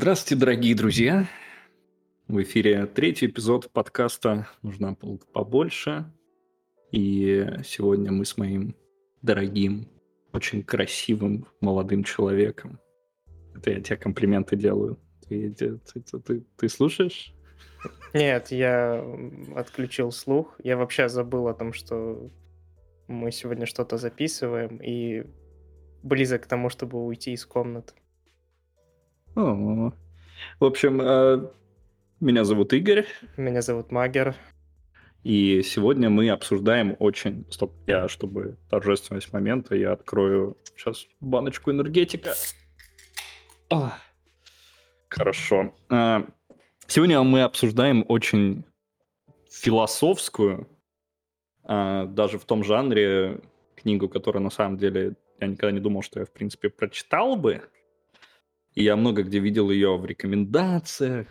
Здравствуйте, 0.00 0.38
дорогие 0.38 0.76
друзья! 0.76 1.28
В 2.28 2.40
эфире 2.40 2.86
третий 2.86 3.26
эпизод 3.26 3.68
подкаста 3.72 4.46
«Нужна 4.62 4.94
побольше». 5.32 6.04
И 6.92 7.44
сегодня 7.64 8.12
мы 8.12 8.24
с 8.24 8.36
моим 8.36 8.76
дорогим, 9.22 9.88
очень 10.32 10.62
красивым 10.62 11.48
молодым 11.60 12.04
человеком. 12.04 12.78
Это 13.56 13.72
я 13.72 13.80
тебе 13.80 13.96
комплименты 13.96 14.54
делаю. 14.54 15.00
Ты, 15.28 15.52
ты, 15.52 15.78
ты, 15.78 16.20
ты, 16.20 16.44
ты 16.56 16.68
слушаешь? 16.68 17.34
Нет, 18.14 18.52
я 18.52 19.04
отключил 19.56 20.12
слух. 20.12 20.54
Я 20.62 20.76
вообще 20.76 21.08
забыл 21.08 21.48
о 21.48 21.54
том, 21.54 21.72
что 21.72 22.30
мы 23.08 23.32
сегодня 23.32 23.66
что-то 23.66 23.96
записываем 23.96 24.76
и 24.76 25.24
близок 26.04 26.44
к 26.44 26.46
тому, 26.46 26.68
чтобы 26.70 27.04
уйти 27.04 27.32
из 27.32 27.44
комнаты. 27.44 27.94
О, 29.38 29.92
в 30.58 30.64
общем, 30.64 31.00
э, 31.00 31.48
меня 32.18 32.42
зовут 32.42 32.72
Игорь. 32.72 33.06
Меня 33.36 33.62
зовут 33.62 33.92
Магер. 33.92 34.34
И 35.22 35.62
сегодня 35.62 36.10
мы 36.10 36.28
обсуждаем 36.30 36.96
очень... 36.98 37.46
Стоп, 37.48 37.72
я, 37.86 38.08
чтобы 38.08 38.56
торжественность 38.68 39.32
момента, 39.32 39.76
я 39.76 39.92
открою 39.92 40.56
сейчас 40.64 41.06
баночку 41.20 41.70
энергетика. 41.70 42.34
О, 43.70 43.92
хорошо. 45.08 45.72
Э, 45.88 46.24
сегодня 46.88 47.22
мы 47.22 47.42
обсуждаем 47.42 48.04
очень 48.08 48.64
философскую, 49.48 50.66
э, 51.62 52.06
даже 52.08 52.40
в 52.40 52.44
том 52.44 52.64
жанре, 52.64 53.40
книгу, 53.76 54.08
которая 54.08 54.42
на 54.42 54.50
самом 54.50 54.78
деле 54.78 55.14
я 55.38 55.46
никогда 55.46 55.70
не 55.70 55.78
думал, 55.78 56.02
что 56.02 56.18
я, 56.18 56.26
в 56.26 56.32
принципе, 56.32 56.70
прочитал 56.70 57.36
бы. 57.36 57.62
И 58.78 58.84
я 58.84 58.94
много 58.94 59.24
где 59.24 59.40
видел 59.40 59.72
ее 59.72 59.96
в 59.96 60.06
рекомендациях, 60.06 61.26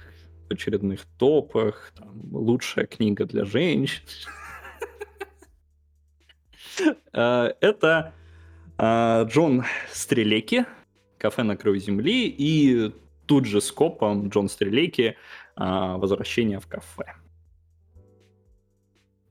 в 0.49 0.53
очередных 0.53 1.05
топах. 1.17 1.93
Там, 1.95 2.19
лучшая 2.33 2.87
книга 2.87 3.25
для 3.25 3.45
женщин. 3.45 4.03
А, 7.13 7.55
это 7.61 8.13
а, 8.77 9.23
Джон 9.23 9.63
Стрелеки, 9.91 10.65
«Кафе 11.17 11.41
на 11.41 11.57
краю 11.57 11.79
земли», 11.79 12.27
и 12.27 12.93
тут 13.25 13.45
же 13.45 13.61
с 13.61 13.71
копом 13.71 14.29
Джон 14.29 14.47
Стрелеки 14.47 15.15
а, 15.55 15.97
«Возвращение 15.97 16.59
в 16.59 16.67
кафе». 16.67 17.15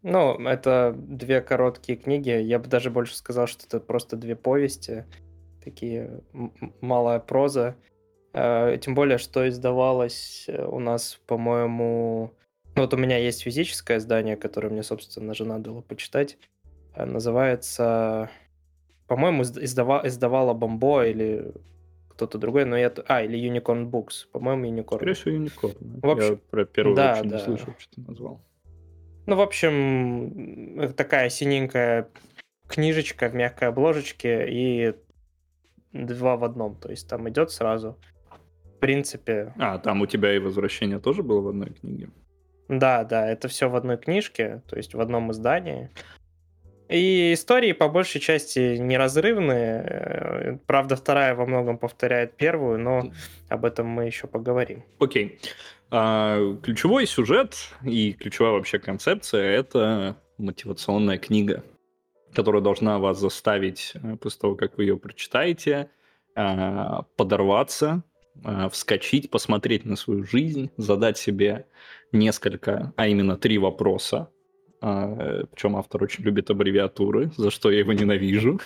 Ну, 0.02 0.34
это 0.40 0.92
две 0.96 1.40
короткие 1.40 1.96
книги. 1.96 2.30
Я 2.30 2.58
бы 2.58 2.66
даже 2.66 2.90
больше 2.90 3.14
сказал, 3.14 3.46
что 3.46 3.66
это 3.66 3.78
просто 3.78 4.16
две 4.16 4.34
повести. 4.34 5.04
Такие 5.62 6.22
малая 6.80 7.20
проза. 7.20 7.76
Э, 8.36 8.76
тем 8.78 8.94
более, 8.94 9.16
что 9.16 9.48
издавалось 9.48 10.44
э, 10.46 10.62
у 10.66 10.78
нас, 10.78 11.18
по-моему... 11.26 12.34
Ну, 12.74 12.82
вот 12.82 12.92
у 12.92 12.98
меня 12.98 13.16
есть 13.16 13.40
физическое 13.40 13.96
издание, 13.96 14.36
которое 14.36 14.68
мне, 14.68 14.82
собственно, 14.82 15.32
жена 15.32 15.58
дала 15.58 15.80
почитать. 15.80 16.36
Э, 16.94 17.06
называется... 17.06 18.28
По-моему, 19.06 19.42
издава... 19.42 20.02
издавала 20.04 20.52
Бомбо 20.52 21.06
или 21.06 21.50
кто-то 22.10 22.36
другой, 22.36 22.66
но 22.66 22.76
я... 22.76 22.92
А, 23.06 23.22
или 23.22 23.38
Unicorn 23.38 23.90
Books. 23.90 24.26
По-моему, 24.30 24.66
Unicorn. 24.66 24.96
Скорее 24.96 25.14
всего, 25.14 25.34
Unicorn. 25.34 26.00
В 26.02 26.10
общем... 26.10 26.32
Я 26.32 26.38
про 26.50 26.64
первую 26.66 26.94
да, 26.94 27.14
вообще 27.14 27.30
да. 27.30 27.36
не 27.36 27.42
слышал, 27.42 27.74
что 27.78 27.94
ты 27.94 28.00
назвал. 28.02 28.42
Ну, 29.24 29.36
в 29.36 29.40
общем, 29.40 30.92
такая 30.94 31.30
синенькая 31.30 32.10
книжечка 32.68 33.30
в 33.30 33.34
мягкой 33.34 33.68
обложечке 33.68 34.46
и 34.46 34.94
два 35.94 36.36
в 36.36 36.44
одном. 36.44 36.76
То 36.76 36.90
есть 36.90 37.08
там 37.08 37.26
идет 37.30 37.50
сразу 37.50 37.96
в 38.76 38.78
принципе... 38.78 39.54
А, 39.58 39.78
там 39.78 40.02
у 40.02 40.06
тебя 40.06 40.34
и 40.34 40.38
«Возвращение» 40.38 40.98
тоже 40.98 41.22
было 41.22 41.40
в 41.40 41.48
одной 41.48 41.70
книге? 41.70 42.10
Да, 42.68 43.04
да, 43.04 43.28
это 43.28 43.48
все 43.48 43.68
в 43.68 43.76
одной 43.76 43.96
книжке, 43.96 44.62
то 44.68 44.76
есть 44.76 44.94
в 44.94 45.00
одном 45.00 45.30
издании. 45.30 45.90
И 46.88 47.32
истории 47.32 47.72
по 47.72 47.88
большей 47.88 48.20
части 48.20 48.76
неразрывные. 48.76 50.60
Правда, 50.66 50.96
вторая 50.96 51.34
во 51.34 51.46
многом 51.46 51.78
повторяет 51.78 52.36
первую, 52.36 52.78
но 52.78 53.10
об 53.48 53.64
этом 53.64 53.86
мы 53.86 54.04
еще 54.04 54.26
поговорим. 54.28 54.84
Окей. 55.00 55.40
А, 55.90 56.38
ключевой 56.62 57.06
сюжет 57.06 57.56
и 57.82 58.12
ключевая 58.12 58.52
вообще 58.52 58.78
концепция— 58.78 59.50
это 59.58 60.16
мотивационная 60.38 61.18
книга, 61.18 61.64
которая 62.34 62.62
должна 62.62 62.98
вас 62.98 63.18
заставить, 63.18 63.92
э, 63.94 64.16
после 64.16 64.40
того, 64.40 64.54
как 64.54 64.76
вы 64.76 64.84
ее 64.84 64.96
прочитаете, 64.96 65.88
а, 66.34 67.02
подорваться, 67.16 68.02
вскочить, 68.70 69.30
посмотреть 69.30 69.84
на 69.84 69.96
свою 69.96 70.24
жизнь, 70.24 70.70
задать 70.76 71.18
себе 71.18 71.66
несколько, 72.12 72.92
а 72.96 73.08
именно 73.08 73.36
три 73.36 73.58
вопроса. 73.58 74.28
А, 74.80 75.44
Причем 75.52 75.76
автор 75.76 76.02
очень 76.02 76.24
любит 76.24 76.50
аббревиатуры, 76.50 77.30
за 77.36 77.50
что 77.50 77.70
я 77.70 77.78
его 77.80 77.92
ненавижу. 77.92 78.60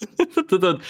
Это 0.18 0.80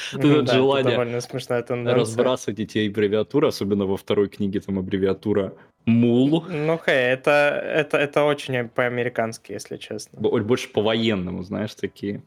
желание 0.52 1.92
разбрасывать 1.94 2.60
эти 2.60 2.86
аббревиатуры, 2.88 3.48
особенно 3.48 3.86
во 3.86 3.96
второй 3.96 4.28
книге 4.28 4.60
там 4.60 4.78
аббревиатура 4.78 5.54
Мул. 5.86 6.44
Ну, 6.48 6.78
хей, 6.78 7.12
это, 7.12 7.30
это, 7.30 7.98
это 7.98 8.24
очень 8.24 8.68
по-американски, 8.68 9.52
если 9.52 9.76
честно. 9.76 10.18
Больше 10.18 10.70
по-военному, 10.70 11.42
знаешь, 11.42 11.74
такие 11.74 12.22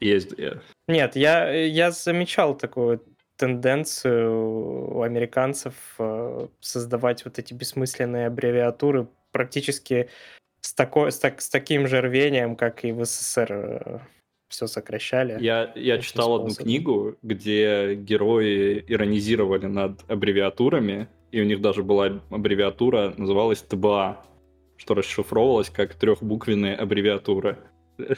есть. 0.00 0.38
Э. 0.38 0.60
Нет, 0.88 1.16
я, 1.16 1.50
я 1.50 1.90
замечал 1.90 2.56
такую 2.56 3.02
тенденцию 3.36 4.96
у 4.96 5.02
американцев 5.02 5.74
э, 5.98 6.48
создавать 6.60 7.24
вот 7.24 7.38
эти 7.38 7.54
бессмысленные 7.54 8.26
аббревиатуры 8.26 9.08
практически 9.32 10.08
с, 10.60 10.74
такой, 10.74 11.10
с, 11.10 11.18
так, 11.18 11.40
с 11.40 11.48
таким 11.48 11.88
же 11.88 12.00
рвением, 12.00 12.56
как 12.56 12.84
и 12.84 12.92
в 12.92 13.04
СССР 13.04 13.52
э, 13.52 13.98
все 14.48 14.66
сокращали. 14.66 15.42
Я, 15.42 15.72
я 15.74 15.98
читал 15.98 16.26
способом. 16.26 16.46
одну 16.46 16.54
книгу, 16.54 17.16
где 17.22 17.94
герои 17.94 18.84
иронизировали 18.86 19.66
над 19.66 20.08
аббревиатурами, 20.08 21.08
и 21.32 21.40
у 21.40 21.44
них 21.44 21.60
даже 21.60 21.82
была 21.82 22.20
аббревиатура, 22.30 23.14
называлась 23.16 23.62
ТБА, 23.62 24.24
что 24.76 24.94
расшифровывалось 24.94 25.70
как 25.70 25.94
трехбуквенная 25.94 26.76
аббревиатура. 26.76 27.58
То 27.96 28.16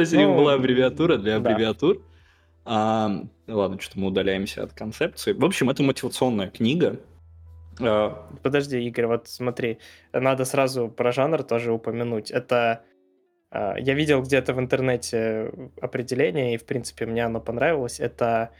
есть 0.00 0.12
у 0.12 0.16
них 0.16 0.28
ну, 0.28 0.36
была 0.36 0.54
аббревиатура 0.54 1.16
для 1.16 1.36
аббревиатур, 1.36 2.02
а, 2.66 3.22
ладно, 3.46 3.80
что-то 3.80 4.00
мы 4.00 4.08
удаляемся 4.08 4.64
от 4.64 4.72
концепции. 4.72 5.32
В 5.32 5.44
общем, 5.44 5.70
это 5.70 5.82
мотивационная 5.84 6.50
книга. 6.50 6.98
А, 7.80 8.28
Подожди, 8.42 8.84
Игорь, 8.86 9.06
вот 9.06 9.28
смотри, 9.28 9.78
надо 10.12 10.44
сразу 10.44 10.88
про 10.88 11.12
жанр 11.12 11.44
тоже 11.44 11.72
упомянуть. 11.72 12.32
Это 12.32 12.82
а, 13.50 13.76
я 13.78 13.94
видел 13.94 14.20
где-то 14.20 14.52
в 14.52 14.58
интернете 14.58 15.52
определение, 15.80 16.54
и, 16.54 16.58
в 16.58 16.66
принципе, 16.66 17.06
мне 17.06 17.24
оно 17.24 17.40
понравилось. 17.40 18.00
Это 18.00 18.50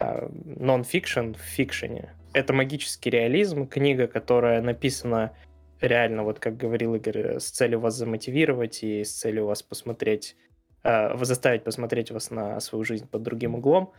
нон-фикшн 0.00 1.34
в 1.34 1.40
фикшене. 1.40 2.14
Это 2.32 2.54
магический 2.54 3.10
реализм, 3.10 3.66
книга, 3.66 4.06
которая 4.06 4.62
написана 4.62 5.36
реально, 5.82 6.24
вот 6.24 6.38
как 6.38 6.56
говорил 6.56 6.94
Игорь, 6.94 7.38
с 7.38 7.50
целью 7.50 7.80
вас 7.80 7.96
замотивировать 7.96 8.82
и 8.82 9.04
с 9.04 9.12
целью 9.12 9.44
вас 9.44 9.62
посмотреть 9.62 10.36
заставить 10.82 11.64
посмотреть 11.64 12.10
вас 12.10 12.30
на 12.30 12.60
свою 12.60 12.84
жизнь 12.84 13.08
под 13.08 13.22
другим 13.22 13.54
углом. 13.54 13.92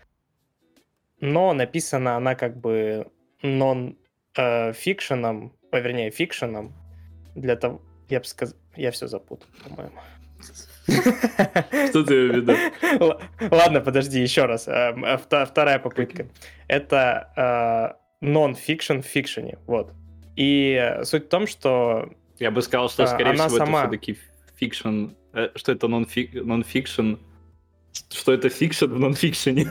Но 1.20 1.54
написана 1.54 2.18
она 2.18 2.36
как 2.36 2.58
бы 2.58 3.08
нон-фикшеном, 3.44 5.54
э, 5.72 5.82
вернее, 5.82 6.10
фикшеном, 6.10 6.74
для 7.36 7.56
того, 7.56 7.82
я 8.10 8.20
бы 8.20 8.26
сказал, 8.26 8.58
я 8.76 8.90
все 8.92 9.08
запутал, 9.08 9.48
по-моему. 9.64 10.00
Что 11.90 12.04
ты 12.04 12.14
имеешь 12.14 12.32
в 12.32 12.36
виду? 12.38 12.56
Ладно, 13.56 13.82
подожди, 13.82 14.20
еще 14.20 14.46
раз. 14.46 14.68
Э, 14.68 15.18
вторая 15.18 15.80
попытка. 15.80 16.28
Это 16.68 17.98
нон-фикшн 18.22 19.02
в 19.02 19.06
фикшене, 19.06 19.60
вот. 19.68 19.94
И 20.36 21.00
суть 21.04 21.26
в 21.26 21.30
том, 21.30 21.48
что... 21.48 22.10
Я 22.40 22.50
бы 22.50 22.64
сказал, 22.64 22.90
что, 22.90 23.06
скорее 23.06 23.34
всего, 23.34 23.58
это 23.58 23.66
все-таки 23.66 24.18
фикшн 24.62 25.08
Э, 25.34 25.50
что 25.56 25.72
это 25.72 25.88
нон-фикшн, 25.88 27.16
что 28.10 28.34
это 28.34 28.50
fiction 28.50 28.86
в 28.86 29.00
нон-фикшене. 29.00 29.68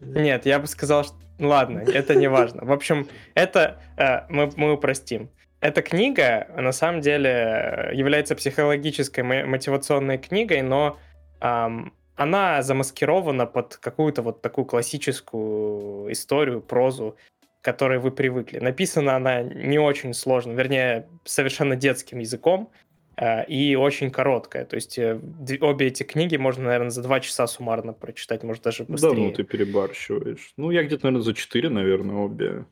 Нет, 0.00 0.46
я 0.46 0.58
бы 0.58 0.66
сказал, 0.66 1.04
что... 1.04 1.14
Ладно, 1.38 1.78
это 1.78 2.14
не 2.14 2.28
важно. 2.28 2.64
В 2.64 2.72
общем, 2.72 3.08
это 3.34 3.80
э, 3.96 4.26
мы, 4.28 4.52
мы 4.56 4.72
упростим. 4.72 5.30
Эта 5.60 5.80
книга, 5.80 6.48
на 6.56 6.72
самом 6.72 7.00
деле, 7.00 7.90
является 7.94 8.34
психологической 8.34 9.22
мотивационной 9.22 10.18
книгой, 10.18 10.60
но 10.62 10.98
эм, 11.40 11.92
она 12.16 12.62
замаскирована 12.62 13.46
под 13.46 13.76
какую-то 13.76 14.22
вот 14.22 14.42
такую 14.42 14.64
классическую 14.64 16.12
историю, 16.12 16.60
прозу, 16.60 17.16
к 17.62 17.64
которой 17.64 18.00
вы 18.00 18.10
привыкли. 18.10 18.58
Написана 18.58 19.14
она 19.14 19.42
не 19.42 19.78
очень 19.78 20.14
сложно, 20.14 20.52
вернее, 20.52 21.08
совершенно 21.24 21.76
детским 21.76 22.18
языком, 22.18 22.72
э, 23.16 23.46
и 23.46 23.76
очень 23.76 24.10
короткая. 24.10 24.64
То 24.64 24.74
есть 24.74 24.98
э, 24.98 25.20
обе 25.60 25.86
эти 25.86 26.02
книги 26.02 26.36
можно, 26.36 26.64
наверное, 26.64 26.90
за 26.90 27.02
два 27.02 27.20
часа 27.20 27.46
суммарно 27.46 27.92
прочитать, 27.92 28.42
может, 28.42 28.64
даже 28.64 28.82
быстрее. 28.82 29.14
Да, 29.14 29.16
ну 29.16 29.30
ты 29.30 29.44
перебарщиваешь. 29.44 30.52
Ну, 30.56 30.72
я 30.72 30.82
где-то, 30.82 31.06
наверное, 31.06 31.24
за 31.24 31.34
четыре, 31.34 31.68
наверное, 31.68 32.16
обе 32.16 32.66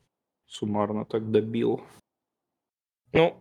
суммарно 0.45 1.05
так 1.05 1.31
добил. 1.31 1.81
Ну, 3.13 3.37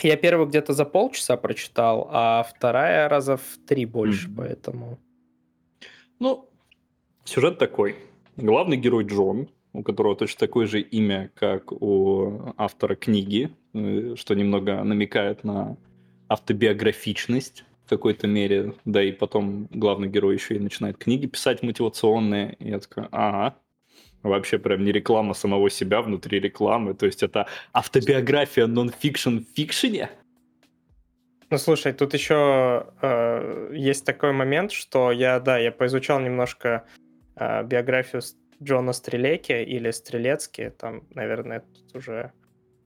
я 0.00 0.16
первую 0.16 0.48
где-то 0.48 0.72
за 0.72 0.86
полчаса 0.86 1.36
прочитал, 1.36 2.08
а 2.10 2.42
вторая 2.42 3.08
раза 3.10 3.36
в 3.36 3.58
три 3.66 3.84
больше, 3.84 4.28
mm. 4.28 4.34
поэтому... 4.34 4.98
Ну, 6.18 6.48
сюжет 7.24 7.58
такой. 7.58 7.96
Главный 8.36 8.78
герой 8.78 9.04
Джон, 9.04 9.48
у 9.74 9.82
которого 9.82 10.16
точно 10.16 10.38
такое 10.38 10.66
же 10.66 10.80
имя, 10.80 11.30
как 11.34 11.72
у 11.72 12.54
автора 12.56 12.94
книги, 12.94 13.50
э, 13.74 14.14
что 14.16 14.34
немного 14.34 14.82
намекает 14.82 15.44
на 15.44 15.76
автобиографичность 16.28 17.64
в 17.84 17.90
какой-то 17.90 18.26
мере. 18.26 18.74
Да 18.84 19.02
и 19.02 19.12
потом 19.12 19.68
главный 19.72 20.08
герой 20.08 20.34
еще 20.34 20.54
и 20.54 20.60
начинает 20.60 20.96
книги 20.96 21.26
писать 21.26 21.62
мотивационные. 21.62 22.56
И 22.60 22.68
я 22.70 22.78
такой, 22.78 23.04
ага, 23.10 23.56
вообще 24.22 24.58
прям 24.58 24.84
не 24.84 24.92
реклама 24.92 25.34
самого 25.34 25.68
себя 25.68 26.02
внутри 26.02 26.38
рекламы. 26.38 26.94
То 26.94 27.06
есть 27.06 27.22
это 27.24 27.48
автобиография 27.72 28.66
нон-фикшн 28.66 29.38
в 29.38 29.56
фикшене? 29.56 30.08
Ну, 31.50 31.58
слушай, 31.58 31.92
тут 31.92 32.14
еще 32.14 32.86
э, 33.02 33.70
есть 33.74 34.04
такой 34.04 34.32
момент, 34.32 34.72
что 34.72 35.10
я, 35.12 35.40
да, 35.40 35.58
я 35.58 35.72
поизучал 35.72 36.20
немножко 36.20 36.84
э, 37.36 37.64
биографию 37.64 38.22
Джона 38.62 38.92
Стрелеки 38.92 39.62
или 39.62 39.90
Стрелецки, 39.90 40.72
там, 40.78 41.04
наверное, 41.10 41.60
тут 41.60 41.96
уже 41.96 42.32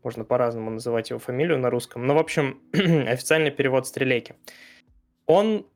можно 0.02 0.24
по-разному 0.24 0.70
называть 0.70 1.10
его 1.10 1.18
фамилию 1.18 1.58
на 1.58 1.70
русском. 1.70 2.06
Но, 2.06 2.14
в 2.14 2.18
общем, 2.18 2.60
официальный 2.72 3.50
перевод 3.50 3.86
Стрелеки. 3.86 4.34
Он 5.26 5.66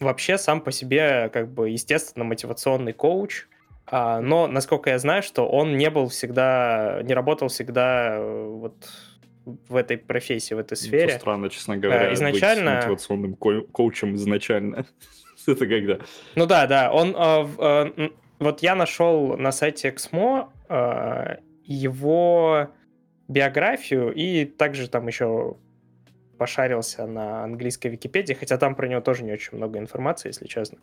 вообще 0.00 0.38
сам 0.38 0.60
по 0.60 0.72
себе, 0.72 1.28
как 1.32 1.52
бы, 1.52 1.70
естественно, 1.70 2.24
мотивационный 2.24 2.92
коуч, 2.92 3.46
а, 3.86 4.20
но, 4.20 4.46
насколько 4.46 4.90
я 4.90 4.98
знаю, 4.98 5.22
что 5.22 5.48
он 5.48 5.76
не 5.76 5.90
был 5.90 6.08
всегда, 6.08 7.00
не 7.04 7.14
работал 7.14 7.48
всегда 7.48 8.16
э, 8.16 8.46
вот 8.48 8.88
в 9.68 9.76
этой 9.76 9.96
профессии, 9.96 10.54
в 10.54 10.58
этой 10.58 10.76
сфере. 10.76 11.04
Это 11.04 11.20
странно, 11.20 11.48
честно 11.48 11.74
э, 11.74 11.76
говоря, 11.76 12.14
изначально... 12.14 12.72
быть 12.72 12.84
мотивационным 12.84 13.34
ко- 13.34 13.62
коучем 13.72 14.14
изначально. 14.16 14.86
Это 15.46 15.66
когда? 15.66 15.98
Ну 16.34 16.46
да, 16.46 16.66
да, 16.66 16.92
он... 16.92 17.14
Э, 18.38 18.44
вот 18.44 18.62
я 18.62 18.74
нашел 18.74 19.36
на 19.36 19.52
сайте 19.52 19.88
Exmo 19.88 20.48
его 21.64 22.68
биографию 23.28 24.12
и 24.12 24.46
также 24.46 24.88
там 24.88 25.06
еще 25.06 25.56
пошарился 26.38 27.06
на 27.06 27.44
английской 27.44 27.88
Википедии, 27.88 28.32
хотя 28.32 28.56
там 28.56 28.74
про 28.74 28.86
него 28.86 29.00
тоже 29.00 29.24
не 29.24 29.32
очень 29.32 29.56
много 29.58 29.78
информации, 29.78 30.28
если 30.28 30.46
честно. 30.46 30.78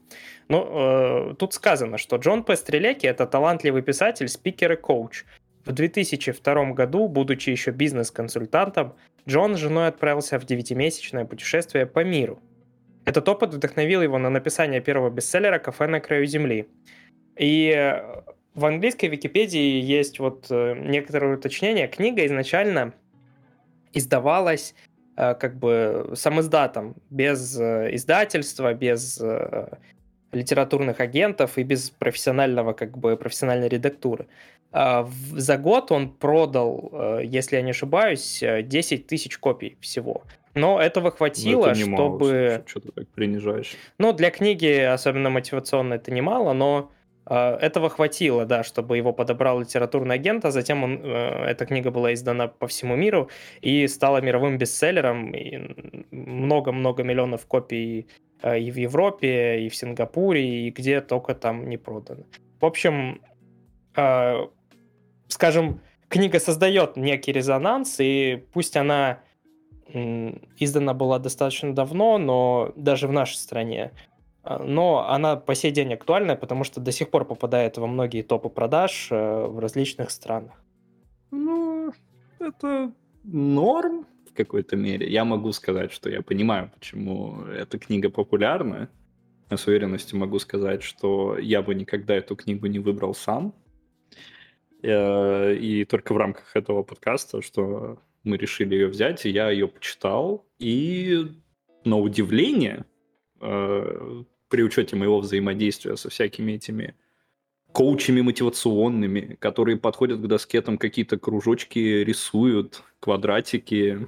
Но 0.49 1.31
э, 1.31 1.35
тут 1.35 1.53
сказано, 1.53 1.97
что 1.97 2.17
Джон 2.17 2.43
П. 2.43 2.55
Стреляки— 2.55 3.07
это 3.07 3.25
талантливый 3.25 3.81
писатель, 3.81 4.27
спикер 4.27 4.73
и 4.73 4.75
коуч. 4.75 5.23
В 5.65 5.71
2002 5.71 6.71
году, 6.73 7.07
будучи 7.07 7.49
еще 7.49 7.71
бизнес-консультантом, 7.71 8.93
Джон 9.27 9.55
с 9.55 9.59
женой 9.59 9.87
отправился 9.87 10.37
в 10.37 10.45
девятимесячное 10.45 11.25
путешествие 11.25 11.87
по 11.87 12.03
миру. 12.03 12.39
Этот 13.05 13.27
опыт 13.29 13.53
вдохновил 13.53 14.01
его 14.01 14.17
на 14.17 14.29
написание 14.29 14.81
первого 14.81 15.09
бестселлера 15.09 15.57
«Кафе 15.57 15.87
на 15.87 15.99
краю 15.99 16.25
земли». 16.25 16.67
И 17.37 17.73
э, 17.75 18.21
в 18.53 18.65
английской 18.65 19.07
Википедии 19.07 19.81
есть 19.81 20.19
вот 20.19 20.47
э, 20.49 20.75
некоторые 20.77 21.35
уточнения. 21.35 21.87
Книга 21.87 22.25
изначально 22.25 22.93
издавалась 23.93 24.75
Э, 25.17 25.33
как 25.33 25.57
бы 25.57 26.11
сам 26.15 26.41
издатом, 26.41 26.95
без 27.09 27.57
издательства, 27.57 28.73
без 28.73 29.21
литературных 30.33 30.99
агентов 30.99 31.57
и 31.57 31.63
без 31.63 31.89
профессионального, 31.89 32.73
как 32.73 32.97
бы, 32.97 33.15
профессиональной 33.15 33.69
редактуры. 33.69 34.27
А 34.73 35.09
за 35.31 35.57
год 35.57 35.93
он 35.93 36.09
продал, 36.09 37.21
если 37.23 37.55
я 37.55 37.61
не 37.61 37.71
ошибаюсь, 37.71 38.43
10 38.43 39.07
тысяч 39.07 39.37
копий 39.37 39.77
всего. 39.79 40.23
Но 40.53 40.81
этого 40.81 41.11
хватило, 41.11 41.67
это 41.67 41.75
чтобы... 41.75 42.49
Мало, 42.49 42.63
что 42.67 42.79
ты 42.81 42.91
так 42.91 43.07
принижаешь? 43.09 43.75
Ну, 43.97 44.11
для 44.11 44.31
книги, 44.31 44.79
особенно 44.81 45.29
мотивационной, 45.29 45.95
это 45.95 46.11
немало, 46.11 46.51
но 46.51 46.91
этого 47.33 47.89
хватило, 47.89 48.45
да, 48.45 48.63
чтобы 48.63 48.97
его 48.97 49.11
подобрал 49.11 49.59
литературный 49.59 50.15
агент, 50.15 50.45
а 50.45 50.51
затем 50.51 50.83
он, 50.83 51.01
э, 51.03 51.45
эта 51.47 51.65
книга 51.65 51.89
была 51.89 52.13
издана 52.13 52.47
по 52.47 52.67
всему 52.67 52.95
миру 52.95 53.29
и 53.61 53.87
стала 53.87 54.21
мировым 54.21 54.57
бестселлером. 54.59 55.33
Много-много 56.11 57.03
миллионов 57.03 57.47
копий 57.47 58.07
э, 58.43 58.59
и 58.59 58.69
в 58.69 58.77
Европе, 58.77 59.65
и 59.65 59.69
в 59.69 59.75
Сингапуре, 59.75 60.67
и 60.67 60.69
где 60.69 61.01
только 61.01 61.33
там 61.33 61.67
не 61.67 61.77
продано. 61.77 62.25
В 62.61 62.65
общем, 62.65 63.21
а, 63.95 64.49
скажем, 65.27 65.81
книга 66.09 66.39
создает 66.39 66.95
некий 66.95 67.31
резонанс, 67.31 67.99
и 67.99 68.43
пусть 68.53 68.77
она 68.77 69.19
издана 70.59 70.93
была 70.93 71.19
достаточно 71.19 71.73
давно, 71.73 72.17
но 72.17 72.73
даже 72.75 73.07
в 73.07 73.11
нашей 73.11 73.35
стране 73.35 73.91
а, 73.93 74.14
но 74.45 75.09
она 75.09 75.35
по 75.35 75.55
сей 75.55 75.71
день 75.71 75.93
актуальна, 75.93 76.35
потому 76.35 76.63
что 76.63 76.79
до 76.79 76.91
сих 76.91 77.09
пор 77.09 77.25
попадает 77.25 77.77
во 77.77 77.87
многие 77.87 78.21
топы 78.21 78.49
продаж 78.49 79.07
э, 79.11 79.45
в 79.45 79.59
различных 79.59 80.11
странах. 80.11 80.53
Ну, 81.31 81.93
это 82.39 82.91
норм 83.23 84.05
в 84.29 84.33
какой-то 84.33 84.75
мере. 84.75 85.09
Я 85.09 85.25
могу 85.25 85.51
сказать, 85.51 85.91
что 85.91 86.09
я 86.09 86.21
понимаю, 86.21 86.71
почему 86.77 87.43
эта 87.45 87.79
книга 87.79 88.09
популярна. 88.09 88.89
Я 89.49 89.57
с 89.57 89.67
уверенностью 89.67 90.19
могу 90.19 90.39
сказать, 90.39 90.83
что 90.83 91.37
я 91.37 91.61
бы 91.61 91.75
никогда 91.75 92.15
эту 92.15 92.35
книгу 92.35 92.67
не 92.67 92.79
выбрал 92.79 93.13
сам. 93.13 93.53
Э, 94.81 95.55
и 95.55 95.85
только 95.85 96.13
в 96.13 96.17
рамках 96.17 96.55
этого 96.55 96.83
подкаста, 96.83 97.41
что 97.41 97.99
мы 98.23 98.37
решили 98.37 98.75
ее 98.75 98.87
взять, 98.87 99.25
и 99.25 99.29
я 99.29 99.49
ее 99.49 99.67
почитал. 99.67 100.45
И 100.59 101.25
на 101.83 101.97
удивление, 101.97 102.85
э, 103.41 104.23
при 104.49 104.63
учете 104.63 104.95
моего 104.95 105.19
взаимодействия 105.19 105.97
со 105.97 106.09
всякими 106.09 106.53
этими 106.53 106.95
коучами 107.71 108.21
мотивационными, 108.21 109.37
которые 109.39 109.77
подходят 109.77 110.21
к 110.21 110.27
доске, 110.27 110.61
там 110.61 110.77
какие-то 110.77 111.17
кружочки 111.17 111.79
рисуют, 111.79 112.83
квадратики, 113.01 114.07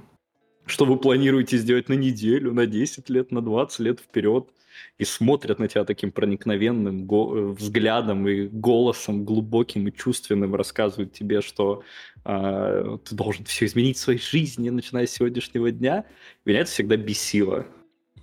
что 0.64 0.86
вы 0.86 0.96
планируете 0.96 1.58
сделать 1.58 1.88
на 1.88 1.94
неделю, 1.94 2.52
на 2.54 2.66
10 2.66 3.10
лет, 3.10 3.30
на 3.30 3.42
20 3.42 3.80
лет 3.80 4.00
вперед, 4.00 4.48
и 4.96 5.04
смотрят 5.04 5.58
на 5.58 5.68
тебя 5.68 5.84
таким 5.84 6.12
проникновенным 6.12 7.04
го- 7.04 7.52
взглядом 7.52 8.26
и 8.28 8.46
голосом 8.46 9.24
глубоким 9.24 9.88
и 9.88 9.92
чувственным, 9.92 10.54
рассказывают 10.54 11.12
тебе, 11.12 11.40
что 11.40 11.82
э, 12.24 12.98
ты 13.04 13.14
должен 13.14 13.44
все 13.44 13.66
изменить 13.66 13.96
в 13.96 14.00
своей 14.00 14.20
жизни, 14.20 14.70
начиная 14.70 15.06
с 15.06 15.12
сегодняшнего 15.12 15.70
дня. 15.70 16.04
Меня 16.44 16.60
это 16.60 16.70
всегда 16.70 16.96
бесило. 16.96 17.66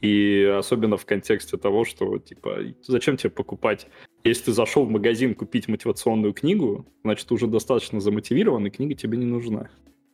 И 0.05 0.43
особенно 0.43 0.97
в 0.97 1.05
контексте 1.05 1.57
того, 1.57 1.83
что, 1.83 2.19
типа, 2.19 2.59
зачем 2.83 3.17
тебе 3.17 3.31
покупать? 3.31 3.87
Если 4.23 4.45
ты 4.45 4.51
зашел 4.51 4.85
в 4.85 4.89
магазин 4.91 5.33
купить 5.33 5.67
мотивационную 5.67 6.33
книгу, 6.33 6.85
значит, 7.03 7.27
ты 7.27 7.33
уже 7.33 7.47
достаточно 7.47 7.99
замотивирован, 7.99 8.67
и 8.67 8.69
книга 8.69 8.93
тебе 8.93 9.17
не 9.17 9.25
нужна. 9.25 9.69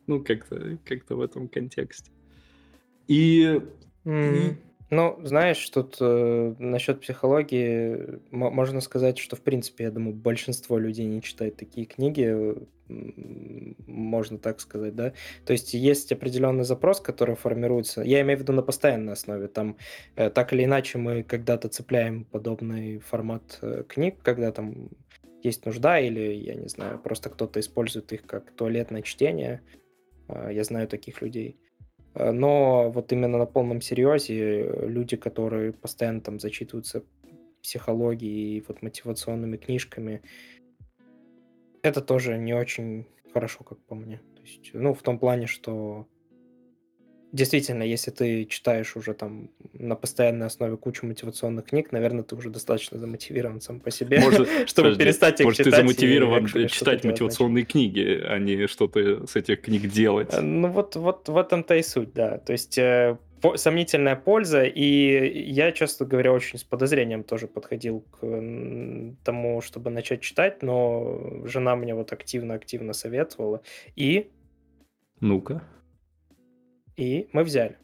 Ну, 0.06 0.24
как-то 0.24 0.78
как 0.86 1.08
в 1.10 1.20
этом 1.20 1.48
контексте. 1.48 2.10
И... 3.06 3.60
Mm-hmm. 4.04 4.56
Ну, 4.92 5.18
знаешь, 5.22 5.70
тут 5.70 5.96
э, 6.00 6.54
насчет 6.58 7.00
психологии 7.00 8.20
можно 8.30 8.82
сказать, 8.82 9.16
что, 9.16 9.36
в 9.36 9.40
принципе, 9.40 9.84
я 9.84 9.90
думаю, 9.90 10.14
большинство 10.14 10.76
людей 10.76 11.06
не 11.06 11.22
читает 11.22 11.56
такие 11.56 11.86
книги, 11.86 12.54
можно 13.86 14.36
так 14.36 14.60
сказать, 14.60 14.94
да. 14.94 15.14
То 15.46 15.54
есть 15.54 15.72
есть 15.72 16.12
определенный 16.12 16.64
запрос, 16.64 17.00
который 17.00 17.36
формируется, 17.36 18.02
я 18.02 18.20
имею 18.20 18.38
в 18.38 18.42
виду 18.42 18.52
на 18.52 18.60
постоянной 18.60 19.14
основе, 19.14 19.48
там 19.48 19.78
э, 20.14 20.28
так 20.28 20.52
или 20.52 20.64
иначе 20.64 20.98
мы 20.98 21.22
когда-то 21.22 21.70
цепляем 21.70 22.26
подобный 22.26 22.98
формат 22.98 23.60
э, 23.62 23.84
книг, 23.88 24.16
когда 24.22 24.52
там 24.52 24.90
есть 25.42 25.64
нужда 25.64 26.00
или, 26.00 26.34
я 26.34 26.54
не 26.54 26.68
знаю, 26.68 26.98
просто 26.98 27.30
кто-то 27.30 27.60
использует 27.60 28.12
их 28.12 28.26
как 28.26 28.54
туалетное 28.54 29.00
чтение. 29.00 29.62
Э, 30.28 30.50
я 30.52 30.64
знаю 30.64 30.86
таких 30.86 31.22
людей. 31.22 31.56
Э, 32.14 32.30
но 32.30 32.90
вот 32.90 33.12
именно 33.12 33.38
на 33.38 33.46
полном 33.46 33.80
серьезе 33.80 34.62
э, 34.62 34.88
люди, 34.88 35.16
которые 35.16 35.72
постоянно 35.72 36.20
там 36.20 36.38
зачитываются 36.38 37.02
психологией 37.62 38.58
и 38.58 38.64
вот 38.66 38.82
мотивационными 38.82 39.56
книжками, 39.56 40.22
это 41.82 42.00
тоже 42.00 42.38
не 42.38 42.54
очень 42.54 43.06
хорошо, 43.32 43.64
как 43.64 43.78
по 43.78 43.94
мне. 43.94 44.20
То 44.36 44.42
есть, 44.42 44.70
ну, 44.72 44.94
в 44.94 45.02
том 45.02 45.18
плане, 45.18 45.46
что 45.46 46.06
действительно, 47.32 47.82
если 47.82 48.10
ты 48.10 48.44
читаешь 48.44 48.94
уже 48.96 49.14
там 49.14 49.50
на 49.72 49.96
постоянной 49.96 50.46
основе 50.46 50.76
кучу 50.76 51.06
мотивационных 51.06 51.66
книг, 51.66 51.90
наверное, 51.90 52.22
ты 52.22 52.36
уже 52.36 52.50
достаточно 52.50 52.98
замотивирован 52.98 53.60
сам 53.60 53.80
по 53.80 53.90
себе, 53.90 54.20
может, 54.20 54.48
чтобы 54.68 54.90
подожди, 54.90 55.04
перестать 55.04 55.40
их 55.40 55.46
может, 55.46 55.58
читать. 55.58 55.82
Может, 55.82 55.96
ты 55.96 56.06
замотивирован 56.06 56.68
читать 56.68 57.04
мотивационные 57.04 57.62
делать. 57.62 57.72
книги, 57.72 58.22
а 58.24 58.38
не 58.38 58.66
что-то 58.66 59.26
с 59.26 59.34
этих 59.34 59.62
книг 59.62 59.88
делать. 59.88 60.34
Ну 60.40 60.68
вот, 60.68 60.94
вот 60.96 61.28
в 61.28 61.36
этом-то 61.36 61.74
и 61.74 61.82
суть, 61.82 62.12
да. 62.12 62.38
То 62.38 62.52
есть 62.52 62.76
э, 62.78 63.16
сомнительная 63.56 64.16
польза, 64.16 64.64
и 64.64 65.50
я, 65.50 65.72
честно 65.72 66.06
говоря, 66.06 66.32
очень 66.32 66.58
с 66.58 66.64
подозрением 66.64 67.24
тоже 67.24 67.46
подходил 67.46 68.04
к 68.10 68.20
тому, 69.24 69.60
чтобы 69.62 69.90
начать 69.90 70.20
читать, 70.20 70.62
но 70.62 71.42
жена 71.46 71.76
мне 71.76 71.94
вот 71.94 72.12
активно-активно 72.12 72.92
советовала, 72.92 73.62
и... 73.96 74.30
Ну-ка. 75.20 75.62
И 76.96 77.28
мы 77.32 77.44
взяли. 77.44 77.76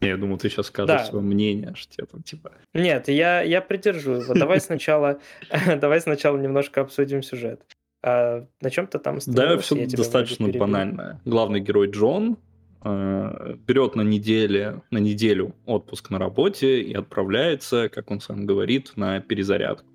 Я 0.00 0.16
думал, 0.16 0.38
ты 0.38 0.48
сейчас 0.48 0.66
скажешь 0.66 1.00
да. 1.00 1.04
свое 1.04 1.24
мнение, 1.24 1.74
что 1.74 1.92
тебе 1.92 2.06
там 2.06 2.22
типа... 2.22 2.52
Нет, 2.72 3.08
я, 3.08 3.42
я 3.42 3.60
придержу 3.60 4.12
его. 4.12 4.34
Давай 4.38 4.60
сначала, 4.60 5.18
давай 5.80 6.00
сначала 6.00 6.38
немножко 6.38 6.82
обсудим 6.82 7.22
сюжет. 7.22 7.62
А, 8.02 8.46
на 8.60 8.70
чем 8.70 8.86
то 8.86 8.98
там 8.98 9.18
Да, 9.26 9.58
все 9.58 9.86
достаточно 9.86 10.48
банально. 10.48 11.20
Главный 11.24 11.58
герой 11.58 11.90
Джон 11.90 12.38
э, 12.84 13.56
берет 13.66 13.96
на 13.96 14.02
неделе, 14.02 14.82
на 14.92 14.98
неделю 14.98 15.54
отпуск 15.66 16.10
на 16.10 16.18
работе 16.20 16.80
и 16.80 16.94
отправляется, 16.94 17.88
как 17.88 18.12
он 18.12 18.20
сам 18.20 18.46
говорит, 18.46 18.92
на 18.94 19.20
перезарядку 19.20 19.88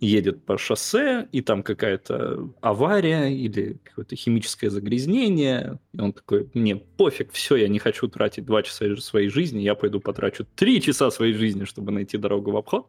едет 0.00 0.44
по 0.44 0.58
шоссе, 0.58 1.28
и 1.32 1.40
там 1.40 1.62
какая-то 1.62 2.50
авария 2.60 3.26
или 3.26 3.78
какое-то 3.84 4.16
химическое 4.16 4.70
загрязнение, 4.70 5.78
и 5.92 6.00
он 6.00 6.12
такой, 6.12 6.48
мне 6.54 6.76
пофиг, 6.76 7.32
все, 7.32 7.56
я 7.56 7.68
не 7.68 7.78
хочу 7.78 8.08
тратить 8.08 8.44
два 8.44 8.62
часа 8.62 8.96
своей 8.96 9.28
жизни, 9.28 9.60
я 9.60 9.74
пойду 9.74 10.00
потрачу 10.00 10.46
три 10.54 10.80
часа 10.82 11.10
своей 11.10 11.32
жизни, 11.32 11.64
чтобы 11.64 11.92
найти 11.92 12.18
дорогу 12.18 12.50
в 12.50 12.56
обход. 12.56 12.86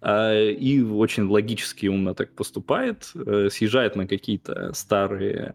А, 0.00 0.48
и 0.48 0.80
очень 0.80 1.24
логически 1.24 1.86
и 1.86 1.88
умно 1.88 2.14
так 2.14 2.32
поступает, 2.32 3.10
э, 3.14 3.48
съезжает 3.50 3.96
на 3.96 4.06
какие-то 4.06 4.72
старые, 4.72 5.54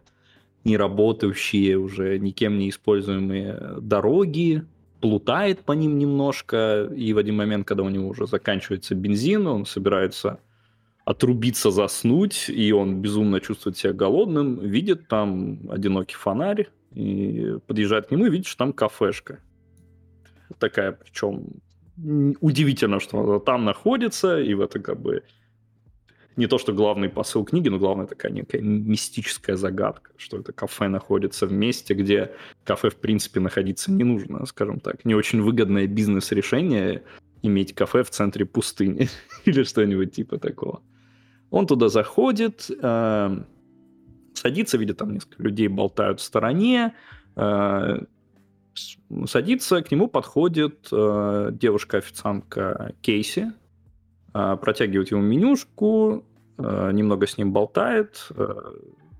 неработающие, 0.64 1.78
уже 1.78 2.18
никем 2.18 2.58
не 2.58 2.70
используемые 2.70 3.78
дороги, 3.80 4.64
плутает 5.00 5.60
по 5.60 5.72
ним 5.72 5.98
немножко, 5.98 6.88
и 6.96 7.12
в 7.12 7.18
один 7.18 7.36
момент, 7.36 7.66
когда 7.66 7.82
у 7.82 7.88
него 7.88 8.08
уже 8.08 8.26
заканчивается 8.26 8.94
бензин, 8.94 9.46
он 9.46 9.66
собирается 9.66 10.40
отрубиться, 11.04 11.70
заснуть, 11.70 12.48
и 12.48 12.72
он 12.72 13.00
безумно 13.00 13.40
чувствует 13.40 13.76
себя 13.76 13.92
голодным, 13.92 14.58
видит 14.58 15.08
там 15.08 15.60
одинокий 15.70 16.16
фонарь, 16.16 16.68
и 16.92 17.58
подъезжает 17.66 18.06
к 18.06 18.10
нему 18.10 18.26
и 18.26 18.30
видит, 18.30 18.46
что 18.46 18.58
там 18.58 18.72
кафешка. 18.72 19.40
Такая, 20.58 20.92
причем 20.92 21.60
удивительно, 22.40 23.00
что 23.00 23.20
она 23.20 23.38
там 23.40 23.64
находится, 23.64 24.40
и 24.40 24.54
в 24.54 24.60
это 24.60 24.80
как 24.80 25.00
бы 25.00 25.22
не 26.36 26.46
то, 26.46 26.58
что 26.58 26.72
главный 26.72 27.08
посыл 27.08 27.44
книги, 27.44 27.68
но 27.68 27.78
главная 27.78 28.06
такая 28.06 28.32
некая 28.32 28.60
мистическая 28.60 29.56
загадка, 29.56 30.10
что 30.16 30.38
это 30.38 30.52
кафе 30.52 30.88
находится 30.88 31.46
в 31.46 31.52
месте, 31.52 31.94
где 31.94 32.32
кафе, 32.64 32.90
в 32.90 32.96
принципе, 32.96 33.40
находиться 33.40 33.92
не 33.92 34.04
нужно, 34.04 34.44
скажем 34.46 34.80
так. 34.80 35.04
Не 35.04 35.14
очень 35.14 35.42
выгодное 35.42 35.86
бизнес-решение 35.86 37.02
иметь 37.42 37.74
кафе 37.74 38.02
в 38.02 38.10
центре 38.10 38.44
пустыни 38.44 39.08
или 39.44 39.62
что-нибудь 39.62 40.12
типа 40.12 40.38
такого. 40.38 40.82
Он 41.54 41.66
туда 41.68 41.88
заходит, 41.88 42.68
э, 42.82 43.36
садится, 44.34 44.76
видит, 44.76 44.96
там 44.96 45.12
несколько 45.12 45.40
людей 45.40 45.68
болтают 45.68 46.18
в 46.18 46.24
стороне, 46.24 46.94
э, 47.36 47.98
садится, 49.26 49.80
к 49.82 49.92
нему 49.92 50.08
подходит 50.08 50.88
э, 50.90 51.50
девушка-официантка 51.52 52.92
Кейси, 53.02 53.52
э, 54.34 54.56
протягивает 54.60 55.12
ему 55.12 55.22
менюшку, 55.22 56.24
э, 56.58 56.90
немного 56.92 57.24
с 57.28 57.38
ним 57.38 57.52
болтает 57.52 58.26
э, 58.30 58.54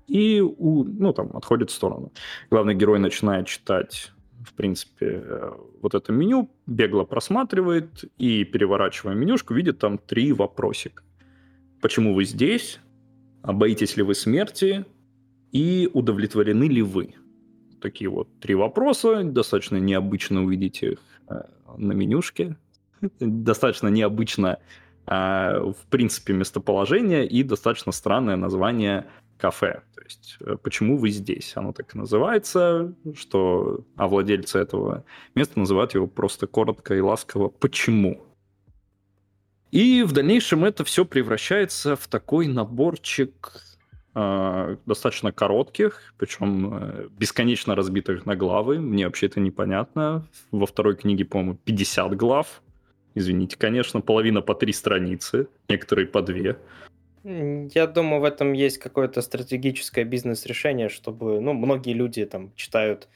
и 0.07 0.41
у, 0.41 0.83
ну, 0.83 1.13
там, 1.13 1.37
отходит 1.37 1.69
в 1.69 1.73
сторону. 1.73 2.11
Главный 2.51 2.75
герой 2.75 2.99
начинает 2.99 3.47
читать 3.47 4.11
в 4.43 4.53
принципе, 4.53 5.23
вот 5.81 5.95
это 5.95 6.11
меню, 6.11 6.51
бегло 6.67 7.03
просматривает 7.03 8.03
и, 8.19 8.43
переворачивая 8.43 9.15
менюшку, 9.15 9.55
видит 9.55 9.79
там 9.79 9.97
три 9.97 10.33
вопросика 10.33 11.04
почему 11.85 12.15
вы 12.15 12.25
здесь, 12.25 12.79
а 13.43 13.53
боитесь 13.53 13.95
ли 13.95 14.01
вы 14.01 14.15
смерти 14.15 14.87
и 15.51 15.87
удовлетворены 15.93 16.63
ли 16.63 16.81
вы. 16.81 17.13
Такие 17.79 18.09
вот 18.09 18.27
три 18.39 18.55
вопроса, 18.55 19.23
достаточно 19.23 19.77
необычно 19.77 20.43
увидите 20.43 20.93
их 20.93 20.99
э, 21.29 21.43
на 21.77 21.91
менюшке, 21.91 22.57
достаточно 23.19 23.89
необычно 23.89 24.57
э, 25.05 25.11
в 25.11 25.85
принципе 25.91 26.33
местоположение 26.33 27.27
и 27.27 27.43
достаточно 27.43 27.91
странное 27.91 28.35
название 28.35 29.05
кафе. 29.37 29.83
То 29.93 30.01
есть, 30.01 30.37
э, 30.39 30.57
почему 30.63 30.97
вы 30.97 31.11
здесь? 31.11 31.51
Оно 31.55 31.71
так 31.71 31.93
и 31.93 31.99
называется, 31.99 32.95
что, 33.13 33.85
а 33.95 34.07
владельцы 34.07 34.57
этого 34.57 35.03
места 35.35 35.59
называют 35.59 35.93
его 35.93 36.07
просто 36.07 36.47
коротко 36.47 36.95
и 36.95 36.99
ласково 36.99 37.49
«почему?». 37.49 38.24
И 39.75 40.03
в 40.03 40.13
дальнейшем 40.13 40.63
это 40.63 40.85
все 40.85 41.03
превращается 41.03 41.97
в 41.97 42.07
такой 42.07 42.47
наборчик 42.47 43.61
э, 44.15 44.77
достаточно 44.85 45.33
коротких, 45.33 46.13
причем 46.17 46.73
э, 46.73 47.07
бесконечно 47.09 47.75
разбитых 47.75 48.25
на 48.25 48.37
главы. 48.37 48.79
Мне 48.79 49.05
вообще 49.05 49.25
это 49.25 49.41
непонятно. 49.41 50.25
Во 50.51 50.65
второй 50.65 50.95
книге, 50.95 51.25
по-моему, 51.25 51.57
50 51.65 52.15
глав. 52.15 52.61
Извините, 53.15 53.57
конечно, 53.57 53.99
половина 53.99 54.41
по 54.41 54.55
три 54.55 54.71
страницы, 54.71 55.49
некоторые 55.67 56.07
по 56.07 56.21
две. 56.21 56.55
Я 57.25 57.87
думаю, 57.87 58.21
в 58.21 58.23
этом 58.23 58.53
есть 58.53 58.77
какое-то 58.77 59.21
стратегическое 59.21 60.05
бизнес-решение, 60.05 60.87
чтобы, 60.87 61.41
ну, 61.41 61.51
многие 61.51 61.91
люди 61.91 62.25
там 62.25 62.53
читают 62.55 63.09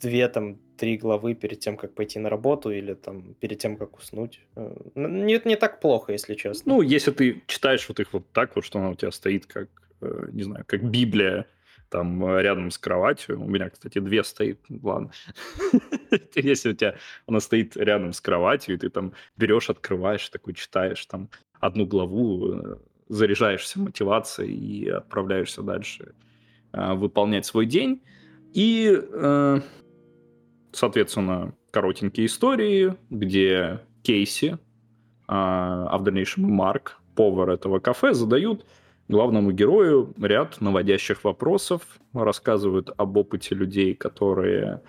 две 0.00 0.26
там 0.28 0.58
три 0.80 0.96
главы 0.96 1.34
перед 1.34 1.60
тем, 1.60 1.76
как 1.76 1.94
пойти 1.94 2.18
на 2.18 2.30
работу 2.30 2.70
или 2.70 2.94
там 2.94 3.34
перед 3.34 3.58
тем, 3.58 3.76
как 3.76 3.98
уснуть. 3.98 4.40
Э, 4.56 4.74
не, 4.94 5.38
не 5.44 5.56
так 5.56 5.78
плохо, 5.80 6.12
если 6.12 6.34
честно. 6.34 6.72
Ну, 6.72 6.82
если 6.82 7.10
ты 7.10 7.42
читаешь 7.46 7.86
вот 7.88 8.00
их 8.00 8.14
вот 8.14 8.32
так 8.32 8.56
вот, 8.56 8.64
что 8.64 8.78
она 8.78 8.88
у 8.88 8.94
тебя 8.94 9.10
стоит 9.10 9.44
как, 9.44 9.68
э, 10.00 10.28
не 10.32 10.42
знаю, 10.42 10.64
как 10.66 10.82
Библия, 10.90 11.46
там 11.90 12.24
э, 12.24 12.40
рядом 12.40 12.70
с 12.70 12.78
кроватью. 12.78 13.38
У 13.42 13.46
меня, 13.46 13.68
кстати, 13.68 13.98
две 13.98 14.24
стоит. 14.24 14.58
Ладно. 14.82 15.10
Если 16.34 16.70
у 16.70 16.74
тебя 16.74 16.94
она 17.26 17.40
стоит 17.40 17.76
рядом 17.76 18.14
с 18.14 18.20
кроватью, 18.22 18.76
и 18.76 18.78
ты 18.78 18.88
там 18.88 19.12
берешь, 19.36 19.68
открываешь, 19.68 20.26
такой 20.30 20.54
читаешь 20.54 21.04
там 21.04 21.28
одну 21.60 21.84
главу, 21.84 22.78
заряжаешься 23.08 23.78
мотивацией 23.78 24.54
и 24.54 24.88
отправляешься 24.88 25.62
дальше 25.62 26.14
выполнять 26.72 27.44
свой 27.44 27.66
день. 27.66 28.00
И 28.54 28.98
соответственно, 30.72 31.52
коротенькие 31.70 32.26
истории, 32.26 32.94
где 33.10 33.80
Кейси, 34.02 34.58
а, 35.26 35.86
а 35.90 35.98
в 35.98 36.02
дальнейшем 36.02 36.44
Марк, 36.44 37.00
повар 37.14 37.50
этого 37.50 37.78
кафе, 37.78 38.14
задают 38.14 38.66
главному 39.08 39.52
герою 39.52 40.14
ряд 40.20 40.60
наводящих 40.60 41.24
вопросов, 41.24 41.82
рассказывают 42.12 42.90
об 42.96 43.16
опыте 43.16 43.54
людей, 43.54 43.94
которые 43.94 44.82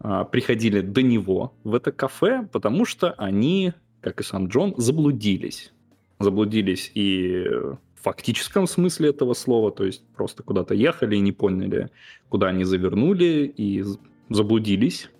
а, 0.00 0.24
приходили 0.24 0.80
до 0.80 1.02
него 1.02 1.54
в 1.64 1.74
это 1.74 1.92
кафе, 1.92 2.48
потому 2.52 2.84
что 2.84 3.12
они, 3.12 3.72
как 4.00 4.20
и 4.20 4.24
сам 4.24 4.48
Джон, 4.48 4.74
заблудились. 4.76 5.72
Заблудились 6.18 6.90
и 6.94 7.44
в 7.48 8.02
фактическом 8.02 8.66
смысле 8.66 9.10
этого 9.10 9.34
слова, 9.34 9.72
то 9.72 9.84
есть 9.84 10.04
просто 10.16 10.42
куда-то 10.42 10.74
ехали 10.74 11.16
и 11.16 11.20
не 11.20 11.32
поняли, 11.32 11.90
куда 12.28 12.48
они 12.48 12.64
завернули, 12.64 13.52
и 13.56 13.84
заблудились 14.28 15.10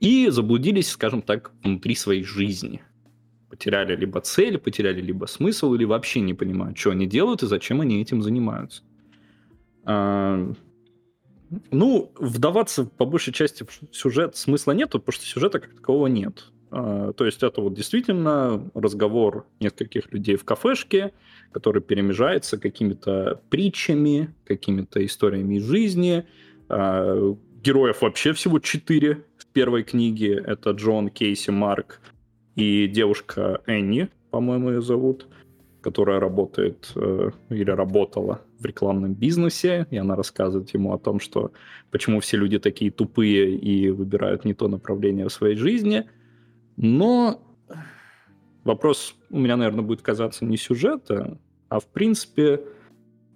и 0.00 0.28
заблудились, 0.30 0.90
скажем 0.90 1.22
так, 1.22 1.52
внутри 1.62 1.94
своей 1.94 2.24
жизни. 2.24 2.82
Потеряли 3.50 3.94
либо 3.94 4.20
цель, 4.20 4.58
потеряли 4.58 5.00
либо 5.00 5.26
смысл, 5.26 5.74
или 5.74 5.84
вообще 5.84 6.20
не 6.20 6.34
понимают, 6.34 6.78
что 6.78 6.90
они 6.90 7.06
делают 7.06 7.42
и 7.42 7.46
зачем 7.46 7.80
они 7.80 8.00
этим 8.00 8.22
занимаются. 8.22 8.82
А, 9.84 10.52
ну, 11.70 12.12
вдаваться 12.16 12.84
по 12.84 13.04
большей 13.04 13.32
части 13.32 13.64
в 13.64 13.94
сюжет 13.94 14.36
смысла 14.36 14.72
нет, 14.72 14.90
потому 14.90 15.12
что 15.12 15.26
сюжета 15.26 15.58
как 15.58 15.74
такового 15.74 16.06
нет. 16.06 16.46
А, 16.70 17.12
то 17.12 17.26
есть 17.26 17.42
это 17.42 17.60
вот 17.60 17.74
действительно 17.74 18.70
разговор 18.74 19.46
нескольких 19.58 20.12
людей 20.12 20.36
в 20.36 20.44
кафешке, 20.44 21.12
который 21.52 21.82
перемежается 21.82 22.56
какими-то 22.56 23.42
притчами, 23.50 24.34
какими-то 24.44 25.04
историями 25.04 25.56
из 25.56 25.64
жизни. 25.64 26.24
А, 26.68 27.34
героев 27.62 28.00
вообще 28.00 28.32
всего 28.32 28.60
четыре 28.60 29.24
первой 29.52 29.82
книге. 29.82 30.42
Это 30.46 30.70
Джон, 30.70 31.08
Кейси, 31.08 31.50
Марк 31.50 32.00
и 32.56 32.86
девушка 32.88 33.62
Энни, 33.66 34.08
по-моему, 34.30 34.70
ее 34.70 34.82
зовут, 34.82 35.26
которая 35.80 36.20
работает 36.20 36.92
э, 36.94 37.30
или 37.48 37.70
работала 37.70 38.42
в 38.58 38.66
рекламном 38.66 39.14
бизнесе, 39.14 39.86
и 39.90 39.96
она 39.96 40.14
рассказывает 40.16 40.70
ему 40.74 40.92
о 40.92 40.98
том, 40.98 41.20
что 41.20 41.52
почему 41.90 42.20
все 42.20 42.36
люди 42.36 42.58
такие 42.58 42.90
тупые 42.90 43.56
и 43.56 43.90
выбирают 43.90 44.44
не 44.44 44.54
то 44.54 44.68
направление 44.68 45.26
в 45.28 45.32
своей 45.32 45.56
жизни. 45.56 46.08
Но 46.76 47.42
вопрос 48.64 49.14
у 49.30 49.38
меня, 49.38 49.56
наверное, 49.56 49.84
будет 49.84 50.02
казаться 50.02 50.44
не 50.44 50.56
сюжета, 50.56 51.38
а 51.68 51.80
в 51.80 51.86
принципе, 51.86 52.60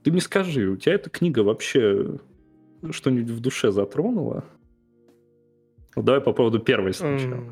ты 0.03 0.11
мне 0.11 0.21
скажи, 0.21 0.69
у 0.69 0.77
тебя 0.77 0.95
эта 0.95 1.09
книга 1.09 1.41
вообще 1.41 2.19
что-нибудь 2.91 3.31
в 3.31 3.41
душе 3.41 3.71
затронула? 3.71 4.45
Ну, 5.97 6.03
давай 6.03 6.21
по 6.21 6.33
поводу 6.33 6.59
первой 6.61 6.93
сначала. 6.93 7.45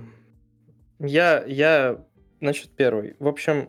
Я, 0.98 1.44
я, 1.46 2.04
значит, 2.40 2.70
первый. 2.76 3.16
В 3.18 3.26
общем, 3.26 3.68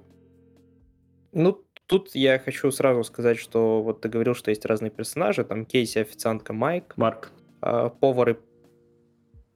ну, 1.32 1.64
тут 1.88 2.16
я 2.16 2.40
хочу 2.40 2.72
сразу 2.72 3.04
сказать, 3.04 3.38
что 3.38 3.82
вот 3.82 4.02
ты 4.02 4.10
говорил, 4.10 4.36
что 4.36 4.52
есть 4.52 4.66
разные 4.66 4.92
персонажи, 4.92 5.44
там 5.44 5.66
Кейси, 5.66 6.00
официантка 6.00 6.54
Майк. 6.54 6.94
Марк. 6.98 7.32
А, 7.62 7.90
повар 7.90 8.30
и 8.32 8.36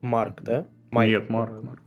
Марк, 0.02 0.42
да? 0.42 0.68
Майк, 0.92 1.22
Нет, 1.22 1.30
Марк. 1.30 1.64
Марк. 1.64 1.82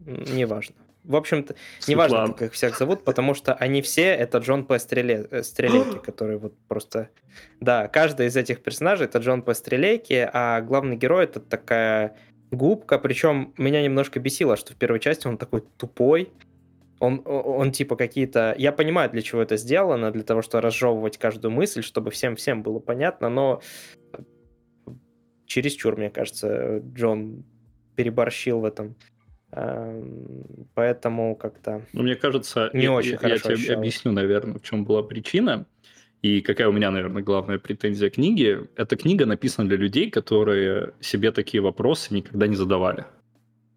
Неважно. 0.00 0.76
В 1.04 1.16
общем-то, 1.16 1.54
неважно, 1.86 2.28
как 2.28 2.42
их 2.42 2.52
всех 2.52 2.78
зовут, 2.78 3.04
потому 3.04 3.34
что 3.34 3.52
они 3.54 3.82
все 3.82 4.04
это 4.06 4.38
Джон 4.38 4.64
П. 4.64 4.78
Стреле... 4.78 5.28
Э, 5.30 5.42
Стрелейки, 5.42 5.98
который 6.04 6.38
вот 6.38 6.54
просто... 6.66 7.10
Да, 7.60 7.88
каждый 7.88 8.26
из 8.26 8.36
этих 8.36 8.62
персонажей 8.62 9.06
это 9.06 9.18
Джон 9.18 9.42
П. 9.42 9.54
Стрелейки, 9.54 10.28
а 10.32 10.62
главный 10.62 10.96
герой 10.96 11.24
это 11.24 11.40
такая 11.40 12.16
губка, 12.50 12.98
причем 12.98 13.52
меня 13.58 13.82
немножко 13.82 14.18
бесило, 14.18 14.56
что 14.56 14.72
в 14.72 14.76
первой 14.76 14.98
части 14.98 15.26
он 15.26 15.36
такой 15.36 15.62
тупой, 15.76 16.32
он, 17.00 17.22
он 17.26 17.72
типа 17.72 17.96
какие-то... 17.96 18.54
Я 18.56 18.72
понимаю, 18.72 19.10
для 19.10 19.20
чего 19.20 19.42
это 19.42 19.56
сделано, 19.58 20.10
для 20.10 20.22
того, 20.22 20.40
чтобы 20.40 20.62
разжевывать 20.62 21.18
каждую 21.18 21.52
мысль, 21.52 21.82
чтобы 21.82 22.10
всем-всем 22.10 22.62
было 22.62 22.78
понятно, 22.78 23.28
но 23.28 23.60
чересчур, 25.46 25.96
мне 25.96 26.08
кажется, 26.08 26.78
Джон 26.78 27.44
переборщил 27.94 28.60
в 28.60 28.64
этом. 28.64 28.96
Эм, 29.56 30.66
поэтому 30.74 31.36
как-то 31.36 31.82
ну, 31.92 32.02
мне 32.02 32.16
кажется, 32.16 32.70
не 32.72 32.84
я, 32.84 32.92
очень 32.92 33.12
я, 33.12 33.18
хорошо 33.18 33.34
я 33.34 33.38
тебе 33.38 33.54
ощущалось. 33.54 33.78
объясню, 33.78 34.12
наверное, 34.12 34.58
в 34.58 34.62
чем 34.62 34.84
была 34.84 35.02
причина. 35.04 35.66
И 36.22 36.40
какая 36.40 36.68
у 36.68 36.72
меня, 36.72 36.90
наверное, 36.90 37.22
главная 37.22 37.58
претензия 37.58 38.10
книги. 38.10 38.66
Эта 38.76 38.96
книга 38.96 39.26
написана 39.26 39.68
для 39.68 39.76
людей, 39.76 40.10
которые 40.10 40.94
себе 41.00 41.30
такие 41.30 41.62
вопросы 41.62 42.14
никогда 42.14 42.48
не 42.48 42.56
задавали. 42.56 43.04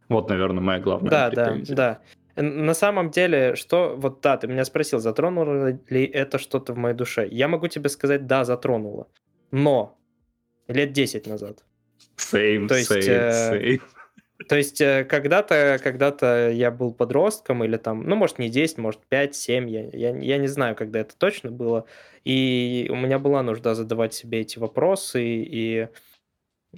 Вот, 0.09 0.29
наверное, 0.29 0.63
моя 0.63 0.79
главная 0.79 1.11
да, 1.11 1.29
претензия. 1.29 1.75
Да, 1.75 2.01
да. 2.35 2.41
На 2.41 2.73
самом 2.73 3.11
деле, 3.11 3.55
что... 3.55 3.95
Вот 3.97 4.21
да, 4.21 4.37
ты 4.37 4.47
меня 4.47 4.65
спросил, 4.65 4.99
затронуло 4.99 5.77
ли 5.89 6.05
это 6.05 6.39
что-то 6.39 6.73
в 6.73 6.77
моей 6.77 6.95
душе. 6.95 7.27
Я 7.29 7.47
могу 7.47 7.67
тебе 7.67 7.89
сказать, 7.89 8.25
да, 8.25 8.45
затронуло. 8.45 9.07
Но 9.51 9.99
лет 10.67 10.91
10 10.93 11.27
назад. 11.27 11.65
Same, 12.15 12.67
То 12.67 12.75
есть, 12.75 12.91
same, 12.91 13.09
э, 13.09 13.53
same. 13.53 13.81
То 14.47 14.55
есть 14.55 14.81
э, 14.81 15.03
когда-то 15.03 15.79
когда 15.81 16.47
я 16.49 16.69
был 16.69 16.93
подростком, 16.93 17.63
или 17.63 17.77
там, 17.77 18.03
ну, 18.03 18.15
может, 18.15 18.37
не 18.37 18.49
10, 18.49 18.77
может, 18.77 19.01
5, 19.07 19.35
7, 19.35 19.69
я, 19.69 19.89
я, 19.91 20.15
я 20.15 20.37
не 20.37 20.47
знаю, 20.47 20.75
когда 20.75 20.99
это 20.99 21.17
точно 21.17 21.51
было. 21.51 21.85
И 22.23 22.87
у 22.91 22.95
меня 22.95 23.17
была 23.17 23.41
нужда 23.41 23.73
задавать 23.73 24.13
себе 24.13 24.41
эти 24.41 24.59
вопросы, 24.59 25.23
и 25.23 25.87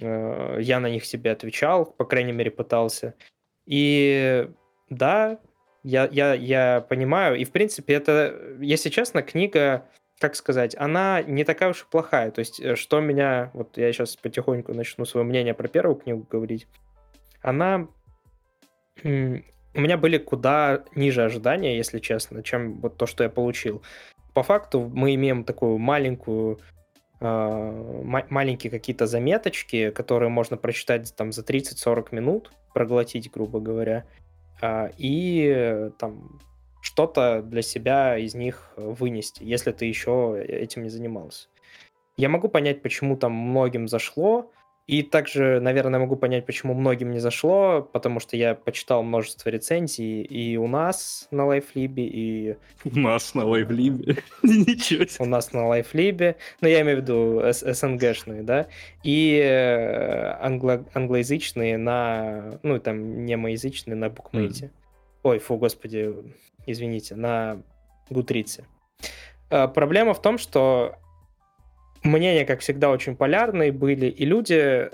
э, 0.00 0.56
я 0.60 0.80
на 0.80 0.88
них 0.88 1.04
себе 1.04 1.32
отвечал, 1.32 1.84
по 1.84 2.04
крайней 2.06 2.32
мере, 2.32 2.50
пытался. 2.50 3.14
И 3.66 4.48
да, 4.88 5.38
я, 5.82 6.08
я, 6.10 6.34
я 6.34 6.86
понимаю, 6.88 7.36
и 7.36 7.44
в 7.44 7.52
принципе 7.52 7.94
это, 7.94 8.56
если 8.60 8.88
честно, 8.88 9.22
книга, 9.22 9.86
как 10.18 10.34
сказать, 10.34 10.74
она 10.78 11.22
не 11.22 11.44
такая 11.44 11.70
уж 11.70 11.82
и 11.82 11.90
плохая. 11.90 12.30
То 12.30 12.38
есть, 12.38 12.58
э, 12.58 12.74
что 12.76 13.00
меня, 13.00 13.50
вот 13.52 13.76
я 13.76 13.92
сейчас 13.92 14.16
потихоньку 14.16 14.72
начну 14.72 15.04
свое 15.04 15.26
мнение 15.26 15.52
про 15.52 15.68
первую 15.68 15.96
книгу 15.96 16.26
говорить 16.30 16.66
она... 17.42 17.88
У 19.02 19.80
меня 19.80 19.96
были 19.96 20.18
куда 20.18 20.84
ниже 20.94 21.22
ожидания, 21.22 21.76
если 21.76 22.00
честно, 22.00 22.42
чем 22.42 22.80
вот 22.80 22.96
то, 22.96 23.06
что 23.06 23.22
я 23.22 23.30
получил. 23.30 23.82
По 24.34 24.42
факту 24.42 24.90
мы 24.92 25.14
имеем 25.14 25.44
такую 25.44 25.78
маленькую 25.78 26.58
Uh, 27.22 28.02
маленькие 28.30 28.70
какие-то 28.70 29.04
заметочки, 29.06 29.90
которые 29.90 30.30
можно 30.30 30.56
прочитать 30.56 31.14
там 31.14 31.32
за 31.32 31.42
30-40 31.42 32.06
минут, 32.12 32.50
проглотить, 32.72 33.30
грубо 33.30 33.60
говоря, 33.60 34.06
uh, 34.62 34.90
и 34.96 35.90
там 35.98 36.40
что-то 36.80 37.42
для 37.42 37.60
себя 37.60 38.16
из 38.16 38.34
них 38.34 38.72
вынести, 38.76 39.42
если 39.44 39.70
ты 39.72 39.84
еще 39.84 40.42
этим 40.48 40.82
не 40.82 40.88
занимался. 40.88 41.48
Я 42.16 42.30
могу 42.30 42.48
понять, 42.48 42.80
почему 42.80 43.18
там 43.18 43.32
многим 43.32 43.86
зашло, 43.86 44.50
и 44.90 45.04
также, 45.04 45.60
наверное, 45.60 46.00
могу 46.00 46.16
понять, 46.16 46.44
почему 46.46 46.74
многим 46.74 47.12
не 47.12 47.20
зашло, 47.20 47.88
потому 47.92 48.18
что 48.18 48.36
я 48.36 48.56
почитал 48.56 49.04
множество 49.04 49.48
рецензий 49.48 50.22
и 50.22 50.56
у 50.56 50.66
нас 50.66 51.28
на 51.30 51.46
лайфлибе, 51.46 52.04
и... 52.04 52.56
У 52.84 52.98
нас 52.98 53.34
на 53.34 53.44
лайфлибе? 53.44 54.16
Ничего 54.42 55.04
себе. 55.04 55.24
У 55.24 55.28
нас 55.28 55.52
на 55.52 55.68
лайфлибе, 55.68 56.34
ну, 56.60 56.66
я 56.66 56.80
имею 56.80 56.98
в 56.98 57.00
виду 57.02 57.40
СНГшные, 57.52 58.42
да, 58.42 58.66
и 59.04 59.40
э, 59.40 60.36
англо... 60.40 60.84
англоязычные 60.92 61.78
на, 61.78 62.58
ну, 62.64 62.80
там, 62.80 63.24
немоязычные 63.24 63.94
на 63.94 64.10
букмейте. 64.10 64.64
Mm. 64.64 64.70
Ой, 65.22 65.38
фу, 65.38 65.56
господи, 65.56 66.12
извините, 66.66 67.14
на 67.14 67.62
Гутрице. 68.08 68.64
Э, 69.50 69.68
проблема 69.68 70.14
в 70.14 70.20
том, 70.20 70.36
что 70.36 70.96
мнения, 72.02 72.44
как 72.44 72.60
всегда, 72.60 72.90
очень 72.90 73.16
полярные 73.16 73.72
были, 73.72 74.06
и 74.06 74.24
люди, 74.24 74.90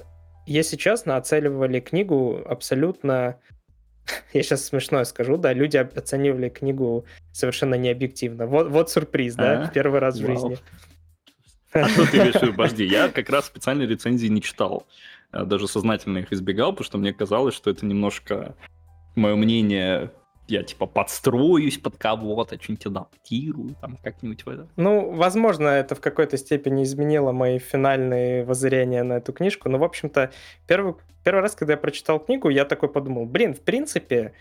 если 0.47 0.77
честно, 0.77 1.16
оценивали 1.16 1.81
книгу 1.81 2.42
абсолютно... 2.47 3.38
Я 4.33 4.42
сейчас 4.42 4.64
смешное 4.66 5.05
скажу, 5.05 5.37
да, 5.37 5.53
люди 5.53 5.77
оценивали 5.77 6.49
книгу 6.49 7.05
совершенно 7.33 7.75
необъективно. 7.75 8.47
Вот, 8.47 8.69
вот 8.69 8.90
сюрприз, 8.90 9.35
да, 9.35 9.64
а? 9.64 9.69
первый 9.69 10.01
раз 10.01 10.16
в 10.16 10.27
жизни. 10.27 10.59
А 11.73 11.88
что 11.88 12.11
ты 12.11 12.16
имеешь 12.19 12.35
в 12.35 12.42
виду? 12.42 12.53
Подожди, 12.57 12.85
я 12.85 13.09
как 13.09 13.29
раз 13.29 13.47
специальные 13.47 13.88
рецензии 13.88 14.29
не 14.29 14.40
читал. 14.40 14.87
Даже 15.33 15.69
сознательно 15.69 16.19
их 16.19 16.33
избегал, 16.33 16.73
потому 16.73 16.85
что 16.85 16.99
мне 16.99 17.12
казалось, 17.12 17.55
что 17.55 17.71
это 17.71 17.85
немножко 17.85 18.55
мое 19.16 19.35
мнение 19.35 20.12
я 20.49 20.63
типа 20.63 20.87
подстроюсь 20.87 21.79
под 21.79 21.97
кого-то, 21.97 22.61
что-нибудь 22.61 22.87
адаптирую, 22.87 23.75
там 23.81 23.97
как-нибудь 24.03 24.45
в 24.45 24.49
это. 24.49 24.69
Ну, 24.77 25.13
возможно, 25.13 25.69
это 25.69 25.95
в 25.95 26.01
какой-то 26.01 26.37
степени 26.37 26.83
изменило 26.85 27.33
мои 27.33 27.59
финальные 27.59 28.45
воззрения 28.45 29.03
на 29.03 29.15
эту 29.15 29.33
книжку, 29.33 29.69
но, 29.69 29.79
в 29.79 29.85
общем-то, 29.85 30.31
первый, 30.67 30.95
первый 31.25 31.41
раз, 31.41 31.55
когда 31.55 31.75
я 31.75 31.77
прочитал 31.77 32.21
книгу, 32.21 32.49
я 32.49 32.65
такой 32.65 32.89
подумал, 32.89 33.27
блин, 33.27 33.55
в 33.55 33.61
принципе, 33.61 34.33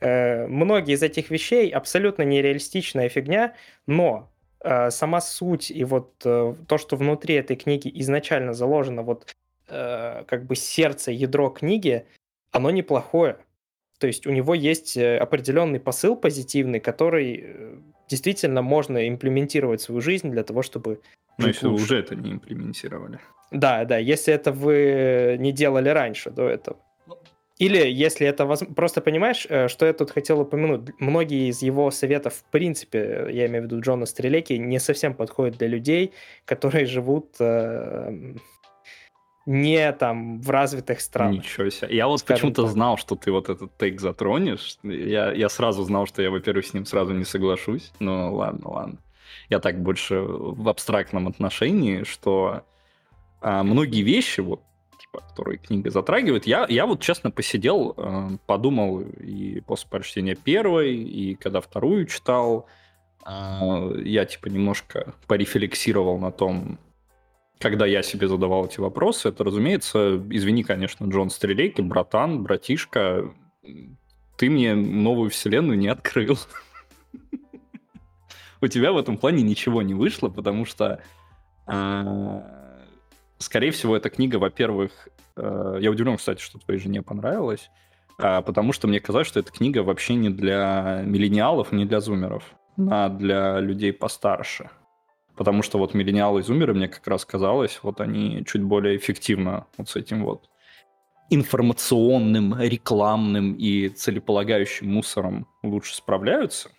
э, 0.00 0.46
многие 0.46 0.94
из 0.94 1.02
этих 1.02 1.30
вещей 1.30 1.70
абсолютно 1.70 2.22
нереалистичная 2.22 3.08
фигня, 3.08 3.54
но 3.86 4.30
э, 4.60 4.90
сама 4.90 5.20
суть 5.20 5.70
и 5.70 5.84
вот 5.84 6.12
э, 6.24 6.54
то, 6.68 6.78
что 6.78 6.96
внутри 6.96 7.36
этой 7.36 7.56
книги 7.56 7.90
изначально 7.94 8.52
заложено, 8.52 9.02
вот 9.02 9.34
э, 9.68 10.24
как 10.26 10.44
бы 10.44 10.56
сердце, 10.56 11.10
ядро 11.10 11.48
книги, 11.48 12.06
оно 12.50 12.70
неплохое. 12.70 13.38
То 14.04 14.08
есть 14.08 14.26
у 14.26 14.32
него 14.32 14.54
есть 14.54 14.98
э, 14.98 15.16
определенный 15.16 15.80
посыл 15.80 16.14
позитивный, 16.14 16.78
который 16.78 17.42
э, 17.42 17.76
действительно 18.06 18.60
можно 18.60 19.08
имплементировать 19.08 19.80
в 19.80 19.84
свою 19.84 20.02
жизнь 20.02 20.30
для 20.30 20.42
того, 20.42 20.60
чтобы... 20.60 21.00
Но 21.38 21.46
если 21.46 21.68
вы 21.68 21.76
уже 21.76 22.00
это 22.00 22.14
не 22.14 22.32
имплементировали. 22.32 23.18
Да, 23.50 23.86
да, 23.86 23.96
если 23.96 24.34
это 24.34 24.52
вы 24.52 25.36
не 25.38 25.52
делали 25.52 25.88
раньше 25.88 26.30
до 26.30 26.46
этого. 26.46 26.76
Ну. 27.06 27.16
Или 27.58 27.78
если 27.90 28.26
это 28.26 28.44
воз... 28.44 28.62
просто 28.76 29.00
понимаешь, 29.00 29.46
э, 29.48 29.68
что 29.68 29.86
я 29.86 29.94
тут 29.94 30.10
хотел 30.10 30.40
упомянуть, 30.40 30.90
многие 31.00 31.48
из 31.48 31.62
его 31.62 31.90
советов, 31.90 32.34
в 32.34 32.50
принципе, 32.50 33.28
я 33.30 33.46
имею 33.46 33.62
в 33.62 33.66
виду 33.68 33.80
Джона 33.80 34.04
Стрелеки, 34.04 34.52
не 34.52 34.80
совсем 34.80 35.14
подходят 35.14 35.56
для 35.56 35.68
людей, 35.68 36.12
которые 36.44 36.84
живут 36.84 37.36
не 39.46 39.92
там 39.92 40.40
в 40.40 40.50
развитых 40.50 41.00
странах. 41.00 41.44
Ничего 41.44 41.68
себе. 41.70 41.94
Я 41.94 42.08
вот 42.08 42.24
почему-то 42.24 42.66
знал, 42.66 42.96
что 42.96 43.14
ты 43.14 43.30
вот 43.30 43.48
этот 43.48 43.76
тейк 43.76 44.00
затронешь. 44.00 44.78
Я, 44.82 45.32
я 45.32 45.48
сразу 45.48 45.82
знал, 45.84 46.06
что 46.06 46.22
я, 46.22 46.30
во-первых, 46.30 46.66
с 46.66 46.74
ним 46.74 46.86
сразу 46.86 47.12
не 47.12 47.24
соглашусь. 47.24 47.92
Ну 47.98 48.34
ладно, 48.34 48.70
ладно. 48.70 48.98
Я 49.50 49.60
так 49.60 49.80
больше 49.82 50.20
в 50.20 50.68
абстрактном 50.68 51.28
отношении, 51.28 52.04
что 52.04 52.62
а, 53.40 53.62
многие 53.62 54.02
вещи, 54.02 54.40
вот, 54.40 54.62
типа, 54.98 55.20
которые 55.28 55.58
книга 55.58 55.90
затрагивает, 55.90 56.46
я, 56.46 56.66
я 56.68 56.86
вот 56.86 57.00
честно 57.00 57.30
посидел, 57.30 57.94
э, 57.96 58.38
подумал 58.46 59.00
и 59.00 59.60
после 59.60 59.88
прочтения 59.90 60.34
первой, 60.34 60.96
и 60.96 61.34
когда 61.34 61.60
вторую 61.60 62.06
читал, 62.06 62.66
э, 63.26 64.02
я 64.04 64.24
типа 64.24 64.46
немножко 64.48 65.14
порефлексировал 65.26 66.18
на 66.18 66.32
том, 66.32 66.78
когда 67.64 67.86
я 67.86 68.02
себе 68.02 68.28
задавал 68.28 68.66
эти 68.66 68.78
вопросы, 68.78 69.30
это, 69.30 69.42
разумеется, 69.42 70.22
извини, 70.28 70.64
конечно, 70.64 71.06
Джон 71.06 71.30
Стрелейки, 71.30 71.80
братан, 71.80 72.42
братишка, 72.42 73.32
ты 74.36 74.50
мне 74.50 74.74
новую 74.74 75.30
вселенную 75.30 75.78
не 75.78 75.88
открыл. 75.88 76.38
У 78.60 78.66
тебя 78.66 78.92
в 78.92 78.98
этом 78.98 79.16
плане 79.16 79.42
ничего 79.42 79.80
не 79.80 79.94
вышло, 79.94 80.28
потому 80.28 80.66
что, 80.66 81.00
а, 81.66 82.44
скорее 83.38 83.70
всего, 83.70 83.96
эта 83.96 84.10
книга, 84.10 84.36
во-первых, 84.36 85.08
э, 85.38 85.78
я 85.80 85.90
удивлен, 85.90 86.18
кстати, 86.18 86.42
что 86.42 86.58
твоей 86.58 86.78
жене 86.78 87.00
понравилась, 87.00 87.70
а, 88.18 88.42
потому 88.42 88.74
что 88.74 88.88
мне 88.88 89.00
казалось, 89.00 89.28
что 89.28 89.40
эта 89.40 89.50
книга 89.50 89.78
вообще 89.82 90.16
не 90.16 90.28
для 90.28 91.00
миллениалов, 91.06 91.72
не 91.72 91.86
для 91.86 92.00
зумеров, 92.00 92.44
а 92.90 93.08
для 93.08 93.58
людей 93.60 93.94
постарше. 93.94 94.68
Потому 95.36 95.62
что 95.62 95.78
вот 95.78 95.94
миллениалы 95.94 96.40
и 96.40 96.42
зумеры, 96.44 96.74
мне 96.74 96.88
как 96.88 97.06
раз 97.06 97.24
казалось, 97.24 97.80
вот 97.82 98.00
они 98.00 98.44
чуть 98.46 98.62
более 98.62 98.96
эффективно 98.96 99.66
вот 99.76 99.88
с 99.88 99.96
этим 99.96 100.24
вот 100.24 100.48
информационным, 101.30 102.60
рекламным 102.60 103.54
и 103.54 103.88
целеполагающим 103.88 104.88
мусором 104.88 105.48
лучше 105.62 105.96
справляются. 105.96 106.70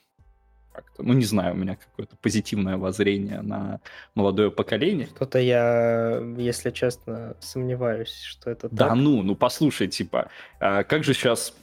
Как-то, 0.71 1.03
ну, 1.03 1.13
не 1.13 1.23
знаю, 1.23 1.53
у 1.53 1.57
меня 1.57 1.77
какое-то 1.77 2.17
позитивное 2.17 2.77
воззрение 2.77 3.41
на 3.41 3.79
молодое 4.13 4.51
поколение. 4.51 5.07
Что-то 5.07 5.39
я, 5.39 6.21
если 6.37 6.69
честно, 6.71 7.35
сомневаюсь, 7.39 8.13
что 8.13 8.49
это 8.51 8.67
Да 8.69 8.89
так. 8.89 8.95
ну, 8.97 9.23
ну 9.23 9.35
послушай, 9.35 9.87
типа, 9.87 10.29
а 10.59 10.83
как 10.83 11.03
же 11.03 11.13
сейчас 11.13 11.55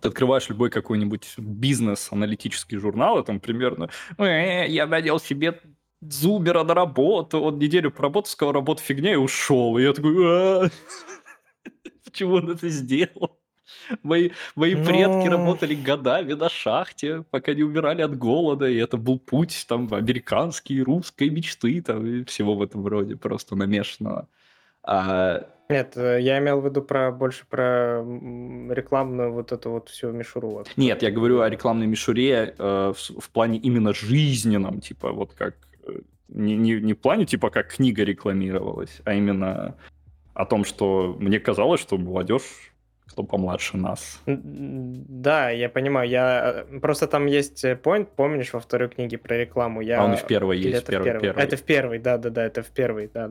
ты 0.00 0.08
открываешь 0.08 0.48
любой 0.48 0.70
какой-нибудь 0.70 1.34
бизнес-аналитический 1.36 2.78
журнал, 2.78 3.18
и 3.18 3.24
там 3.24 3.40
примерно, 3.40 3.90
э, 4.16 4.66
я 4.68 4.86
надел 4.86 5.20
себе 5.20 5.60
зубера 6.00 6.64
на 6.64 6.74
работу, 6.74 7.40
он 7.40 7.58
неделю 7.58 7.90
поработал, 7.90 8.30
сказал, 8.30 8.52
работа 8.52 8.82
фигня, 8.82 9.12
и 9.12 9.16
ушел. 9.16 9.78
И 9.78 9.82
я 9.82 9.92
такой, 9.92 10.14
«А, 10.18 10.68
почему 12.04 12.34
он 12.34 12.50
это 12.50 12.68
сделал? 12.68 13.38
Мои, 14.02 14.30
мои 14.54 14.74
предки 14.74 15.28
Ну. 15.28 15.30
работали 15.30 15.74
годами 15.74 16.32
на 16.34 16.48
шахте, 16.48 17.22
пока 17.30 17.54
не 17.54 17.62
умирали 17.62 18.02
от 18.02 18.16
голода, 18.16 18.66
и 18.66 18.76
это 18.76 18.96
был 18.96 19.18
путь 19.18 19.64
там 19.68 19.92
американский, 19.92 20.82
русской 20.82 21.30
мечты, 21.30 21.80
там, 21.82 22.06
и 22.06 22.24
всего 22.24 22.54
в 22.54 22.62
этом 22.62 22.86
роде, 22.86 23.16
просто 23.16 23.56
намешанного. 23.56 24.28
А, 24.82 25.46
Нет, 25.68 25.96
э, 25.96 26.20
я 26.20 26.38
имел 26.38 26.60
в 26.60 26.64
виду 26.64 26.82
про 26.82 27.12
больше 27.12 27.44
про 27.48 28.02
рекламную 28.70 29.32
вот 29.32 29.52
эту 29.52 29.70
вот 29.70 29.88
всю 29.90 30.12
мишуру. 30.12 30.50
вот. 30.50 30.70
Нет, 30.76 31.02
я 31.02 31.10
говорю 31.10 31.40
о 31.40 31.48
рекламной 31.50 31.86
мишуре 31.86 32.54
э, 32.58 32.92
в, 32.96 33.20
в 33.20 33.30
плане 33.30 33.58
именно 33.58 33.92
жизненном, 33.92 34.80
типа 34.80 35.12
вот 35.12 35.34
как 35.34 35.54
не, 36.28 36.56
не, 36.56 36.80
не 36.80 36.92
в 36.92 36.98
плане 36.98 37.26
типа 37.26 37.50
как 37.50 37.74
книга 37.74 38.04
рекламировалась, 38.04 39.00
а 39.04 39.14
именно 39.14 39.76
о 40.34 40.44
том, 40.44 40.64
что 40.64 41.16
мне 41.18 41.40
казалось, 41.40 41.80
что 41.80 41.98
молодежь, 41.98 42.72
кто 43.06 43.22
помладше 43.24 43.76
нас. 43.76 44.20
Да, 44.26 45.50
я 45.50 45.68
понимаю. 45.68 46.08
Я 46.08 46.64
э, 46.70 46.78
просто 46.78 47.06
там 47.06 47.26
есть 47.26 47.64
point, 47.64 48.08
помнишь, 48.14 48.52
во 48.52 48.60
второй 48.60 48.88
книге 48.88 49.18
про 49.18 49.36
рекламу. 49.36 49.80
Я... 49.80 50.00
А 50.00 50.04
он 50.04 50.14
и 50.14 50.16
в 50.16 50.26
первой 50.26 50.58
Или 50.58 50.68
есть, 50.68 50.82
это 50.82 51.00
в 51.00 51.04
первой? 51.04 51.20
первый. 51.20 51.42
Это 51.42 51.56
в 51.56 51.62
первой, 51.62 51.98
да, 51.98 52.18
да, 52.18 52.30
да, 52.30 52.44
это 52.44 52.62
в 52.62 52.68
первой, 52.68 53.10
да, 53.12 53.28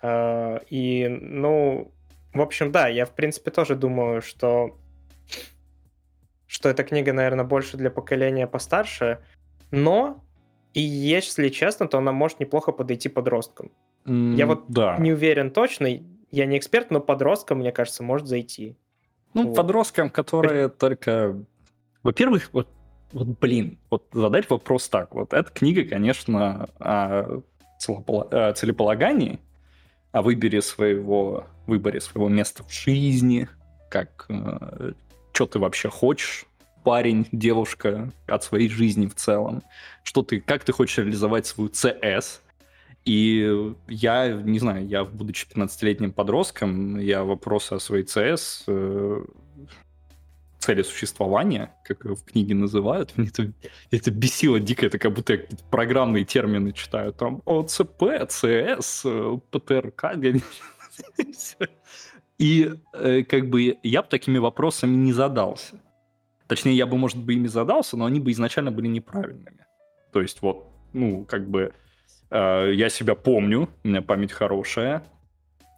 да. 0.00 0.60
И, 0.70 1.08
ну, 1.08 1.92
в 2.32 2.40
общем, 2.40 2.72
да, 2.72 2.88
я 2.88 3.04
в 3.04 3.14
принципе 3.14 3.50
тоже 3.50 3.74
думаю, 3.74 4.22
что 4.22 4.78
что 6.46 6.70
эта 6.70 6.82
книга, 6.82 7.12
наверное, 7.12 7.44
больше 7.44 7.76
для 7.76 7.90
поколения 7.90 8.46
постарше, 8.46 9.18
но 9.70 10.24
и 10.74 10.80
если 10.80 11.48
честно, 11.48 11.88
то 11.88 11.98
она 11.98 12.12
может 12.12 12.40
неплохо 12.40 12.72
подойти 12.72 13.08
подросткам. 13.08 13.70
М, 14.06 14.34
Я 14.36 14.46
вот 14.46 14.64
да. 14.68 14.96
Не 14.98 15.12
уверен 15.12 15.50
точно, 15.50 15.88
я 16.30 16.46
не 16.46 16.58
эксперт, 16.58 16.90
но 16.90 17.00
подросткам, 17.00 17.58
мне 17.58 17.72
кажется, 17.72 18.02
может 18.02 18.26
зайти. 18.26 18.76
Ну, 19.34 19.48
Вот. 19.48 19.56
подросткам, 19.56 20.10
которые 20.10 20.68
только... 20.68 21.36
Во-первых, 22.02 22.48
вот, 22.52 22.68
вот, 23.12 23.26
блин, 23.40 23.78
вот 23.90 24.06
задать 24.12 24.48
вопрос 24.50 24.88
так. 24.88 25.14
Вот 25.14 25.32
эта 25.32 25.50
книга, 25.50 25.84
конечно, 25.84 26.68
о 26.78 27.40
целеполагании, 27.78 29.38
о 30.12 30.22
выборе 30.22 30.62
своего, 30.62 31.44
выборе 31.66 32.00
своего 32.00 32.28
места 32.28 32.64
в 32.64 32.72
жизни, 32.72 33.48
как, 33.90 34.26
что 35.32 35.46
ты 35.46 35.58
вообще 35.58 35.88
хочешь, 35.88 36.46
парень, 36.88 37.26
девушка, 37.32 38.10
от 38.26 38.44
своей 38.44 38.70
жизни 38.70 39.08
в 39.08 39.14
целом, 39.14 39.62
что 40.04 40.22
ты, 40.22 40.40
как 40.40 40.64
ты 40.64 40.72
хочешь 40.72 40.96
реализовать 40.96 41.44
свою 41.46 41.68
ЦС, 41.68 42.40
и 43.04 43.74
я, 43.88 44.32
не 44.32 44.58
знаю, 44.58 44.88
я, 44.88 45.04
будучи 45.04 45.46
15-летним 45.54 46.12
подростком, 46.12 46.98
я 46.98 47.24
вопросы 47.24 47.74
о 47.74 47.78
своей 47.78 48.04
ЦС, 48.04 48.64
э, 48.68 49.22
цели 50.58 50.80
существования, 50.80 51.74
как 51.84 52.06
в 52.06 52.24
книге 52.24 52.54
называют, 52.54 53.12
мне 53.18 53.28
это, 53.28 53.52
это 53.90 54.10
бесило 54.10 54.58
дико, 54.58 54.86
это 54.86 54.98
как 54.98 55.12
будто 55.12 55.34
я 55.34 55.40
программные 55.70 56.24
термины 56.24 56.72
читаю, 56.72 57.12
там 57.12 57.42
ОЦП, 57.44 58.26
ЦС, 58.30 59.04
ПТРК. 59.50 60.04
И 62.38 62.72
э, 62.94 63.24
как 63.24 63.50
бы 63.50 63.76
я 63.82 64.00
бы 64.00 64.08
такими 64.08 64.38
вопросами 64.38 64.96
не 64.96 65.12
задался. 65.12 65.78
Точнее, 66.48 66.74
я 66.74 66.86
бы, 66.86 66.96
может 66.96 67.18
быть, 67.18 67.36
ими 67.36 67.46
задался, 67.46 67.96
но 67.96 68.06
они 68.06 68.20
бы 68.20 68.32
изначально 68.32 68.72
были 68.72 68.88
неправильными. 68.88 69.66
То 70.12 70.22
есть 70.22 70.40
вот, 70.40 70.66
ну, 70.94 71.24
как 71.26 71.48
бы 71.48 71.74
э, 72.30 72.72
я 72.74 72.88
себя 72.88 73.14
помню, 73.14 73.68
у 73.84 73.88
меня 73.88 74.02
память 74.02 74.32
хорошая, 74.32 75.04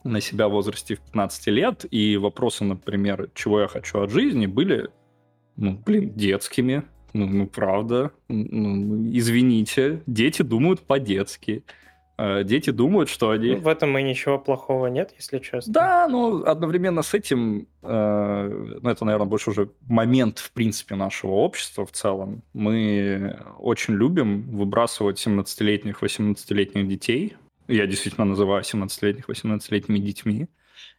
на 0.04 0.20
себя 0.20 0.48
в 0.48 0.52
возрасте 0.52 0.94
в 0.94 1.00
15 1.00 1.46
лет, 1.48 1.84
и 1.90 2.16
вопросы, 2.16 2.64
например, 2.64 3.30
чего 3.34 3.60
я 3.60 3.66
хочу 3.66 4.00
от 4.00 4.10
жизни, 4.10 4.46
были, 4.46 4.88
ну, 5.56 5.76
блин, 5.84 6.14
детскими. 6.14 6.84
Ну, 7.12 7.26
ну 7.26 7.46
правда. 7.48 8.12
Ну, 8.28 9.08
извините, 9.10 10.02
дети 10.06 10.42
думают 10.42 10.80
по-детски. 10.80 11.64
Э, 12.20 12.44
Дети 12.44 12.68
думают, 12.68 13.08
что 13.08 13.30
они... 13.30 13.52
Ну, 13.52 13.60
в 13.60 13.68
этом 13.68 13.96
и 13.96 14.02
ничего 14.02 14.38
плохого 14.38 14.88
нет, 14.88 15.14
если 15.16 15.38
честно. 15.38 15.72
Да, 15.72 16.06
но 16.06 16.42
одновременно 16.44 17.00
с 17.00 17.14
этим, 17.14 17.66
э, 17.82 18.78
ну, 18.82 18.90
это, 18.90 19.06
наверное, 19.06 19.26
больше 19.26 19.50
уже 19.50 19.70
момент, 19.88 20.38
в 20.38 20.52
принципе, 20.52 20.96
нашего 20.96 21.30
общества 21.30 21.86
в 21.86 21.92
целом. 21.92 22.42
Мы 22.52 23.38
очень 23.58 23.94
любим 23.94 24.42
выбрасывать 24.50 25.26
17-летних, 25.26 26.02
18-летних 26.02 26.86
детей. 26.88 27.36
Я 27.68 27.86
действительно 27.86 28.26
называю 28.26 28.64
17-летних, 28.64 29.26
18-летними 29.26 29.98
детьми. 29.98 30.48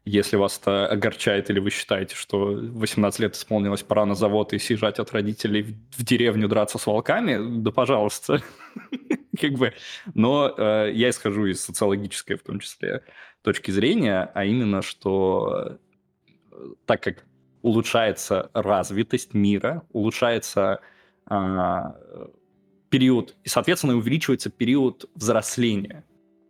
Если 0.03 0.35
вас 0.35 0.57
это 0.57 0.87
огорчает 0.87 1.49
или 1.49 1.59
вы 1.59 1.69
считаете, 1.69 2.15
что 2.15 2.57
18 2.59 3.19
лет 3.19 3.35
исполнилось, 3.35 3.83
пора 3.83 4.05
на 4.05 4.15
завод 4.15 4.53
и 4.53 4.59
съезжать 4.59 4.97
от 4.97 5.11
родителей 5.11 5.75
в, 5.95 6.03
деревню 6.03 6.47
драться 6.47 6.79
с 6.79 6.87
волками, 6.87 7.61
да 7.61 7.71
пожалуйста. 7.71 8.41
как 9.39 9.53
бы. 9.53 9.73
Но 10.13 10.53
э, 10.57 10.91
я 10.93 11.09
исхожу 11.09 11.45
из 11.45 11.61
социологической, 11.61 12.35
в 12.35 12.43
том 12.43 12.59
числе, 12.59 13.03
точки 13.43 13.71
зрения, 13.71 14.31
а 14.33 14.45
именно, 14.45 14.81
что 14.81 15.77
э, 16.51 16.57
так 16.85 17.03
как 17.03 17.25
улучшается 17.61 18.49
развитость 18.53 19.33
мира, 19.33 19.83
улучшается 19.91 20.81
а, 21.25 21.95
период, 22.89 23.35
и, 23.43 23.49
соответственно, 23.49 23.95
увеличивается 23.95 24.49
период 24.49 25.09
взросления, 25.13 26.03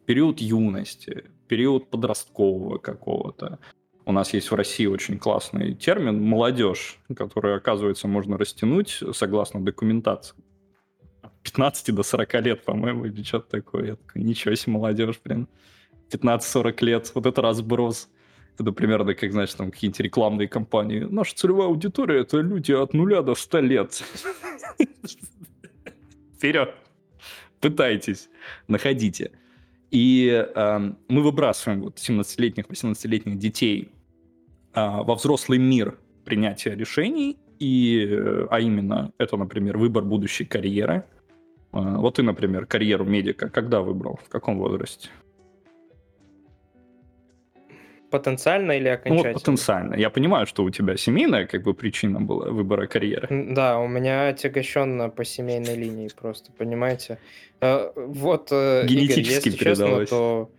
период 0.05 0.39
юности, 0.39 1.25
период 1.51 1.89
подросткового 1.89 2.77
какого-то. 2.77 3.59
У 4.05 4.13
нас 4.13 4.33
есть 4.33 4.51
в 4.51 4.55
России 4.55 4.85
очень 4.85 5.19
классный 5.19 5.73
термин 5.73 6.23
«молодежь», 6.23 6.97
который, 7.13 7.57
оказывается, 7.57 8.07
можно 8.07 8.37
растянуть 8.37 9.03
согласно 9.11 9.59
документации. 9.59 10.33
От 11.21 11.33
15 11.43 11.93
до 11.93 12.03
40 12.03 12.33
лет, 12.45 12.63
по-моему, 12.63 13.03
или 13.03 13.21
что-то 13.23 13.49
такое. 13.49 13.85
Я 13.85 13.95
такой, 13.97 14.23
ничего 14.23 14.55
себе, 14.55 14.71
молодежь, 14.71 15.19
блин. 15.25 15.49
15-40 16.09 16.85
лет, 16.85 17.11
вот 17.15 17.25
это 17.25 17.41
разброс. 17.41 18.09
Это 18.57 18.71
примерно, 18.71 19.13
как, 19.13 19.33
знаешь, 19.33 19.53
там 19.53 19.71
какие-нибудь 19.71 19.99
рекламные 19.99 20.47
кампании. 20.47 21.01
Наша 21.01 21.35
целевая 21.35 21.67
аудитория— 21.67 22.21
это 22.21 22.39
люди 22.39 22.71
от 22.71 22.93
нуля 22.93 23.23
до 23.23 23.35
100 23.35 23.59
лет. 23.59 24.03
Вперед! 26.37 26.73
Пытайтесь, 27.59 28.29
находите. 28.69 29.31
И 29.91 30.30
э, 30.30 30.80
мы 31.10 31.21
выбрасываем 31.21 31.82
вот 31.82 31.97
17-летних, 31.97 32.65
18-летних 32.65 33.38
детей 33.38 33.89
э, 34.73 35.04
во 35.04 35.15
взрослый 35.15 35.60
мир 35.60 35.97
принятия 36.23 36.75
решений, 36.75 37.38
и, 37.60 38.08
э, 38.10 38.47
а 38.49 38.60
именно, 38.62 39.12
это, 39.17 39.36
например, 39.36 39.77
выбор 39.77 40.04
будущей 40.04 40.45
карьеры. 40.45 41.04
Э, 41.73 41.97
вот 41.97 42.15
ты, 42.15 42.23
например, 42.23 42.65
карьеру 42.65 43.04
медика 43.04 43.49
когда 43.49 43.82
выбрал? 43.82 44.19
В 44.25 44.30
каком 44.30 44.58
возрасте? 44.58 45.10
Потенциально 48.12 48.74
или 48.74 48.89
Ну, 48.89 48.93
окончательно? 48.95 49.34
вот 49.34 49.41
потенциально. 49.41 49.95
Я 49.95 50.10
понимаю, 50.10 50.45
что 50.45 50.63
у 50.63 50.69
тебя 50.69 50.97
семейная 50.97 51.47
как 51.47 51.63
бы 51.63 51.74
причина 51.74 52.19
была 52.21 52.50
выбора 52.52 52.86
карьеры. 52.88 53.28
Да, 53.56 53.80
у 53.80 53.88
меня 53.88 54.28
отягощенно 54.28 55.10
по 55.10 55.24
семейной 55.26 55.76
линии 55.76 56.10
просто, 56.15 56.52
понимаете? 56.52 57.17
Э, 57.62 57.91
Вот, 57.95 58.50
э, 58.52 58.82
Игорь, 58.86 58.88
Генетически 59.06 59.47
если 59.50 59.50
честно, 59.52 59.86
передалось. 59.86 60.10
то... 60.10 60.50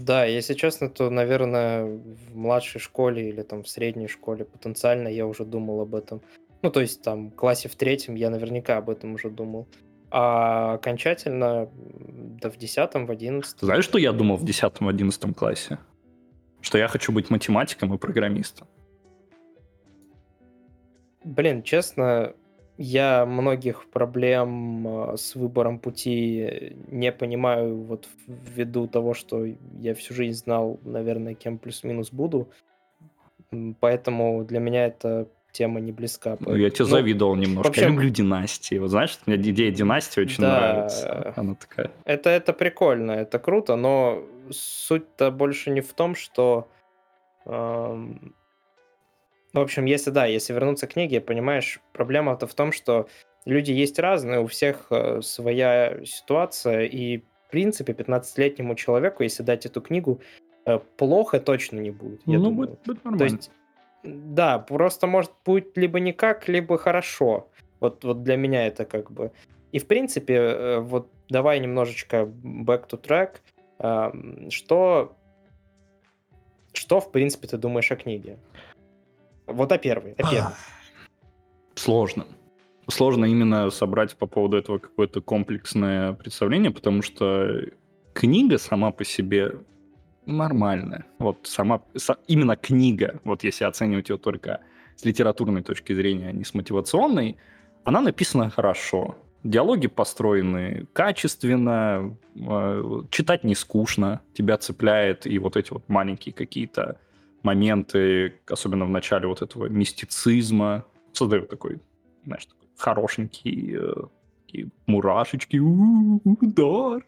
Да, 0.00 0.24
если 0.24 0.54
честно, 0.54 0.88
то, 0.88 1.10
наверное, 1.10 1.84
в 1.84 2.36
младшей 2.36 2.80
школе 2.80 3.28
или 3.28 3.42
там 3.42 3.62
в 3.62 3.68
средней 3.68 4.08
школе 4.08 4.44
потенциально 4.44 5.08
я 5.08 5.26
уже 5.26 5.44
думал 5.44 5.80
об 5.80 5.94
этом. 5.94 6.20
Ну, 6.62 6.70
то 6.70 6.80
есть 6.80 7.02
там 7.02 7.30
в 7.30 7.34
классе 7.34 7.68
в 7.68 7.74
третьем 7.76 8.14
я 8.16 8.30
наверняка 8.30 8.78
об 8.78 8.90
этом 8.90 9.14
уже 9.14 9.28
думал. 9.30 9.66
А 10.10 10.74
окончательно, 10.74 11.68
да 12.40 12.48
в 12.50 12.56
десятом, 12.56 13.06
в 13.06 13.10
одиннадцатом. 13.10 13.66
Знаешь, 13.66 13.84
что 13.84 13.98
я 13.98 14.12
думал 14.12 14.36
в 14.36 14.44
10-11 14.44 15.34
классе? 15.34 15.78
Что 16.66 16.78
я 16.78 16.88
хочу 16.88 17.12
быть 17.12 17.30
математиком 17.30 17.94
и 17.94 17.96
программистом. 17.96 18.66
Блин, 21.22 21.62
честно, 21.62 22.34
я 22.76 23.24
многих 23.24 23.88
проблем 23.88 24.88
э, 24.88 25.16
с 25.16 25.36
выбором 25.36 25.78
пути 25.78 26.74
не 26.88 27.12
понимаю 27.12 27.76
вот 27.82 28.08
ввиду 28.26 28.88
того, 28.88 29.14
что 29.14 29.46
я 29.78 29.94
всю 29.94 30.12
жизнь 30.12 30.42
знал, 30.42 30.80
наверное, 30.82 31.34
кем 31.34 31.58
плюс-минус 31.58 32.10
буду. 32.10 32.48
Поэтому 33.78 34.44
для 34.44 34.58
меня 34.58 34.86
это 34.86 35.28
тема 35.52 35.78
не 35.78 35.92
близка. 35.92 36.36
Ну, 36.40 36.56
я 36.56 36.70
тебе 36.70 36.84
ну, 36.84 36.90
завидовал 36.90 37.36
немножко. 37.36 37.68
Общем... 37.68 37.82
Я 37.82 37.88
люблю 37.90 38.08
династии. 38.10 38.76
Вот 38.78 38.90
знаешь, 38.90 39.16
мне 39.26 39.36
идея 39.36 39.70
династии 39.70 40.20
очень 40.20 40.40
да, 40.40 40.60
нравится. 40.60 41.32
Она 41.36 41.54
такая. 41.54 41.92
Это, 42.04 42.30
это 42.30 42.52
прикольно, 42.52 43.12
это 43.12 43.38
круто, 43.38 43.76
но 43.76 44.24
суть-то 44.50 45.30
больше 45.30 45.70
не 45.70 45.80
в 45.80 45.92
том, 45.92 46.14
что... 46.14 46.68
Эм... 47.44 48.34
В 49.52 49.58
общем, 49.58 49.86
если 49.86 50.10
да, 50.10 50.26
если 50.26 50.52
вернуться 50.52 50.86
к 50.86 50.92
книге, 50.92 51.20
понимаешь, 51.20 51.80
проблема-то 51.92 52.46
в 52.46 52.54
том, 52.54 52.72
что 52.72 53.08
люди 53.46 53.72
есть 53.72 53.98
разные, 53.98 54.40
у 54.40 54.46
всех 54.46 54.88
э, 54.90 55.22
своя 55.22 56.04
ситуация, 56.04 56.84
и 56.84 57.18
в 57.18 57.50
принципе 57.50 57.94
15-летнему 57.94 58.74
человеку, 58.74 59.22
если 59.22 59.42
дать 59.42 59.64
эту 59.64 59.80
книгу, 59.80 60.20
э, 60.66 60.78
плохо 60.98 61.40
точно 61.40 61.78
не 61.80 61.90
будет. 61.90 62.20
Я 62.26 62.38
ну, 62.38 62.44
думаю. 62.44 62.68
Будет, 62.68 62.82
будет 62.84 63.04
нормально. 63.04 63.18
То 63.18 63.24
есть 63.34 63.50
да, 64.06 64.58
просто 64.58 65.06
может 65.06 65.32
быть 65.44 65.76
либо 65.76 66.00
никак, 66.00 66.48
либо 66.48 66.78
хорошо. 66.78 67.48
Вот, 67.80 68.04
вот 68.04 68.22
для 68.22 68.36
меня 68.36 68.66
это 68.66 68.84
как 68.84 69.10
бы... 69.10 69.32
И 69.72 69.78
в 69.78 69.86
принципе, 69.86 70.34
э, 70.34 70.78
вот 70.80 71.10
давай 71.28 71.60
немножечко 71.60 72.22
back 72.22 72.88
to 72.88 73.00
track. 73.00 73.40
Что, 73.78 75.16
что 76.72 77.00
в 77.00 77.12
принципе 77.12 77.48
ты 77.48 77.58
думаешь 77.58 77.90
о 77.90 77.96
книге? 77.96 78.38
Вот 79.46 79.70
о 79.72 79.78
первой, 79.78 80.12
о 80.12 80.30
первой. 80.30 80.52
Сложно. 81.74 82.26
Сложно 82.88 83.24
именно 83.24 83.70
собрать 83.70 84.16
по 84.16 84.26
поводу 84.26 84.56
этого 84.56 84.78
какое-то 84.78 85.20
комплексное 85.20 86.12
представление, 86.12 86.70
потому 86.70 87.02
что 87.02 87.62
книга 88.14 88.58
сама 88.58 88.92
по 88.92 89.04
себе 89.04 89.58
нормальная. 90.24 91.04
Вот 91.18 91.40
сама, 91.44 91.82
именно 92.28 92.56
книга, 92.56 93.20
вот 93.24 93.44
если 93.44 93.64
оценивать 93.64 94.08
ее 94.08 94.18
только 94.18 94.60
с 94.96 95.04
литературной 95.04 95.62
точки 95.62 95.92
зрения, 95.94 96.28
а 96.28 96.32
не 96.32 96.44
с 96.44 96.54
мотивационной, 96.54 97.36
она 97.84 98.00
написана 98.00 98.50
хорошо. 98.50 99.16
Диалоги 99.46 99.86
построены 99.86 100.86
качественно, 100.92 102.16
э, 102.34 103.02
читать 103.10 103.44
не 103.44 103.54
скучно, 103.54 104.20
тебя 104.34 104.58
цепляет, 104.58 105.26
и 105.26 105.38
вот 105.38 105.56
эти 105.56 105.72
вот 105.72 105.88
маленькие 105.88 106.32
какие-то 106.32 106.98
моменты, 107.42 108.34
особенно 108.48 108.84
в 108.84 108.90
начале 108.90 109.26
вот 109.28 109.42
этого 109.42 109.66
мистицизма, 109.66 110.84
создают 111.12 111.48
такой, 111.48 111.80
знаешь, 112.24 112.46
такой 112.46 112.68
хорошенький, 112.76 113.76
э, 113.78 113.92
такие 114.44 114.68
мурашечки, 114.86 115.58
удар. 115.58 117.04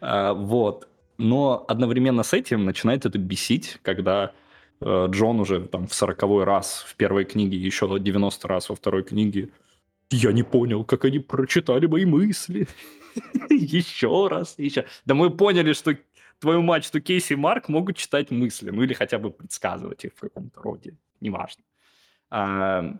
А, 0.00 0.34
вот 0.34 0.88
но 1.18 1.64
одновременно 1.68 2.22
с 2.22 2.32
этим 2.32 2.64
начинает 2.64 3.06
это 3.06 3.18
бесить, 3.18 3.78
когда 3.82 4.32
э, 4.80 5.06
Джон 5.10 5.40
уже 5.40 5.60
там 5.60 5.86
в 5.86 5.94
сороковой 5.94 6.44
раз 6.44 6.84
в 6.86 6.94
первой 6.96 7.24
книге, 7.24 7.56
еще 7.56 7.86
90 7.98 8.48
раз 8.48 8.68
во 8.68 8.74
второй 8.74 9.02
книге 9.02 9.50
я 10.10 10.32
не 10.32 10.42
понял, 10.42 10.84
как 10.84 11.04
они 11.04 11.18
прочитали 11.18 11.86
мои 11.86 12.04
мысли. 12.04 12.68
еще 13.50 14.28
раз, 14.28 14.54
еще. 14.58 14.84
Да 15.04 15.14
мы 15.14 15.30
поняли, 15.30 15.72
что 15.72 15.96
твою 16.38 16.62
мать, 16.62 16.84
что 16.84 17.00
Кейси 17.00 17.32
и 17.32 17.36
Марк 17.36 17.68
могут 17.68 17.96
читать 17.96 18.30
мысли, 18.30 18.70
ну 18.70 18.82
или 18.82 18.94
хотя 18.94 19.18
бы 19.18 19.30
предсказывать 19.30 20.04
их 20.04 20.12
в 20.14 20.20
каком-то 20.20 20.60
роде, 20.60 20.94
неважно. 21.20 21.64
А, 22.30 22.98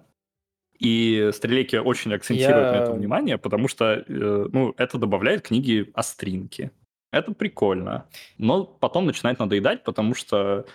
и 0.79 1.31
Стрелеки 1.33 1.77
очень 1.77 2.15
акцентируют 2.15 2.67
я... 2.67 2.73
на 2.73 2.85
этом 2.85 2.99
внимание, 2.99 3.39
потому 3.39 3.69
что 3.69 4.05
э, 4.07 4.49
ну, 4.53 4.75
это 4.77 4.99
добавляет 4.99 5.43
книге 5.43 5.91
остринки. 5.95 6.71
Это 7.13 7.33
прикольно. 7.33 8.07
Но 8.39 8.65
потом 8.65 9.07
начинает 9.07 9.39
надоедать, 9.39 9.85
потому 9.85 10.15
что 10.15 10.67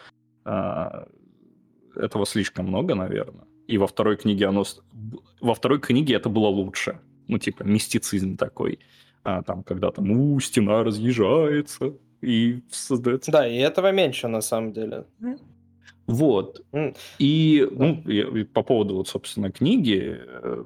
э, 0.46 1.06
этого 1.96 2.26
слишком 2.26 2.68
много, 2.68 2.96
наверное. 2.96 3.46
И 3.72 3.78
во 3.78 3.88
второй 3.88 4.18
книге 4.18 4.48
оно... 4.48 4.64
Во 5.40 5.54
второй 5.54 5.80
книге 5.80 6.16
это 6.16 6.30
было 6.30 6.48
лучше. 6.48 7.00
Ну, 7.28 7.38
типа, 7.38 7.64
мистицизм 7.64 8.36
такой. 8.36 8.80
А, 9.24 9.42
там, 9.44 9.64
когда 9.64 9.92
там, 9.92 10.12
у, 10.12 10.40
стена 10.40 10.84
разъезжается, 10.84 11.94
и 12.22 12.62
создается... 12.70 13.32
Да, 13.32 13.48
и 13.48 13.56
этого 13.56 13.92
меньше, 13.92 14.28
на 14.28 14.42
самом 14.42 14.74
деле. 14.74 15.06
Вот. 16.08 16.62
Mm. 16.74 16.98
И, 17.20 17.68
ну, 17.72 18.02
и 18.12 18.44
по 18.44 18.64
поводу, 18.64 18.96
вот, 18.96 19.08
собственно, 19.08 19.52
книги, 19.52 20.20
э, 20.20 20.66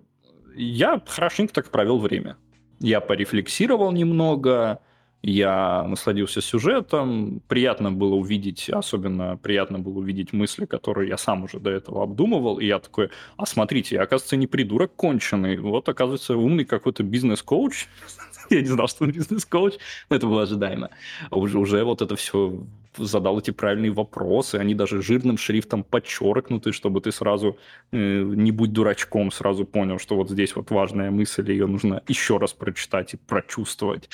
я 0.55 1.01
хорошенько 1.05 1.53
так 1.53 1.69
провел 1.69 1.99
время. 1.99 2.37
Я 2.79 3.01
порефлексировал 3.01 3.91
немного, 3.91 4.79
я 5.21 5.83
насладился 5.87 6.41
сюжетом, 6.41 7.41
приятно 7.47 7.91
было 7.91 8.15
увидеть, 8.15 8.69
особенно 8.69 9.37
приятно 9.37 9.79
было 9.79 9.99
увидеть 9.99 10.33
мысли, 10.33 10.65
которые 10.65 11.09
я 11.09 11.17
сам 11.17 11.43
уже 11.43 11.59
до 11.59 11.71
этого 11.71 12.03
обдумывал, 12.03 12.59
и 12.59 12.67
я 12.67 12.79
такой, 12.79 13.09
а 13.37 13.45
смотрите, 13.45 13.95
я, 13.95 14.03
оказывается, 14.03 14.37
не 14.37 14.47
придурок 14.47 14.93
конченый, 14.95 15.57
вот, 15.57 15.89
оказывается, 15.89 16.37
умный 16.37 16.65
какой-то 16.65 17.03
бизнес-коуч, 17.03 17.87
я 18.49 18.61
не 18.61 18.67
знал, 18.67 18.87
что 18.87 19.05
он 19.05 19.11
бизнес-коуч, 19.11 19.73
но 20.09 20.15
это 20.15 20.27
было 20.27 20.43
ожидаемо. 20.43 20.89
Уже, 21.31 21.57
уже 21.57 21.83
вот 21.83 22.01
это 22.01 22.15
все 22.15 22.63
задал 22.97 23.39
эти 23.39 23.51
правильные 23.51 23.91
вопросы, 23.91 24.55
они 24.55 24.75
даже 24.75 25.01
жирным 25.01 25.37
шрифтом 25.37 25.83
подчеркнуты, 25.83 26.71
чтобы 26.71 27.01
ты 27.01 27.11
сразу, 27.11 27.57
э, 27.91 28.21
не 28.23 28.51
будь 28.51 28.73
дурачком, 28.73 29.31
сразу 29.31 29.65
понял, 29.65 29.99
что 29.99 30.15
вот 30.15 30.29
здесь 30.29 30.55
вот 30.55 30.71
важная 30.71 31.11
мысль, 31.11 31.49
ее 31.51 31.67
нужно 31.67 32.03
еще 32.07 32.37
раз 32.37 32.53
прочитать 32.53 33.15
и 33.15 33.17
прочувствовать. 33.17 34.09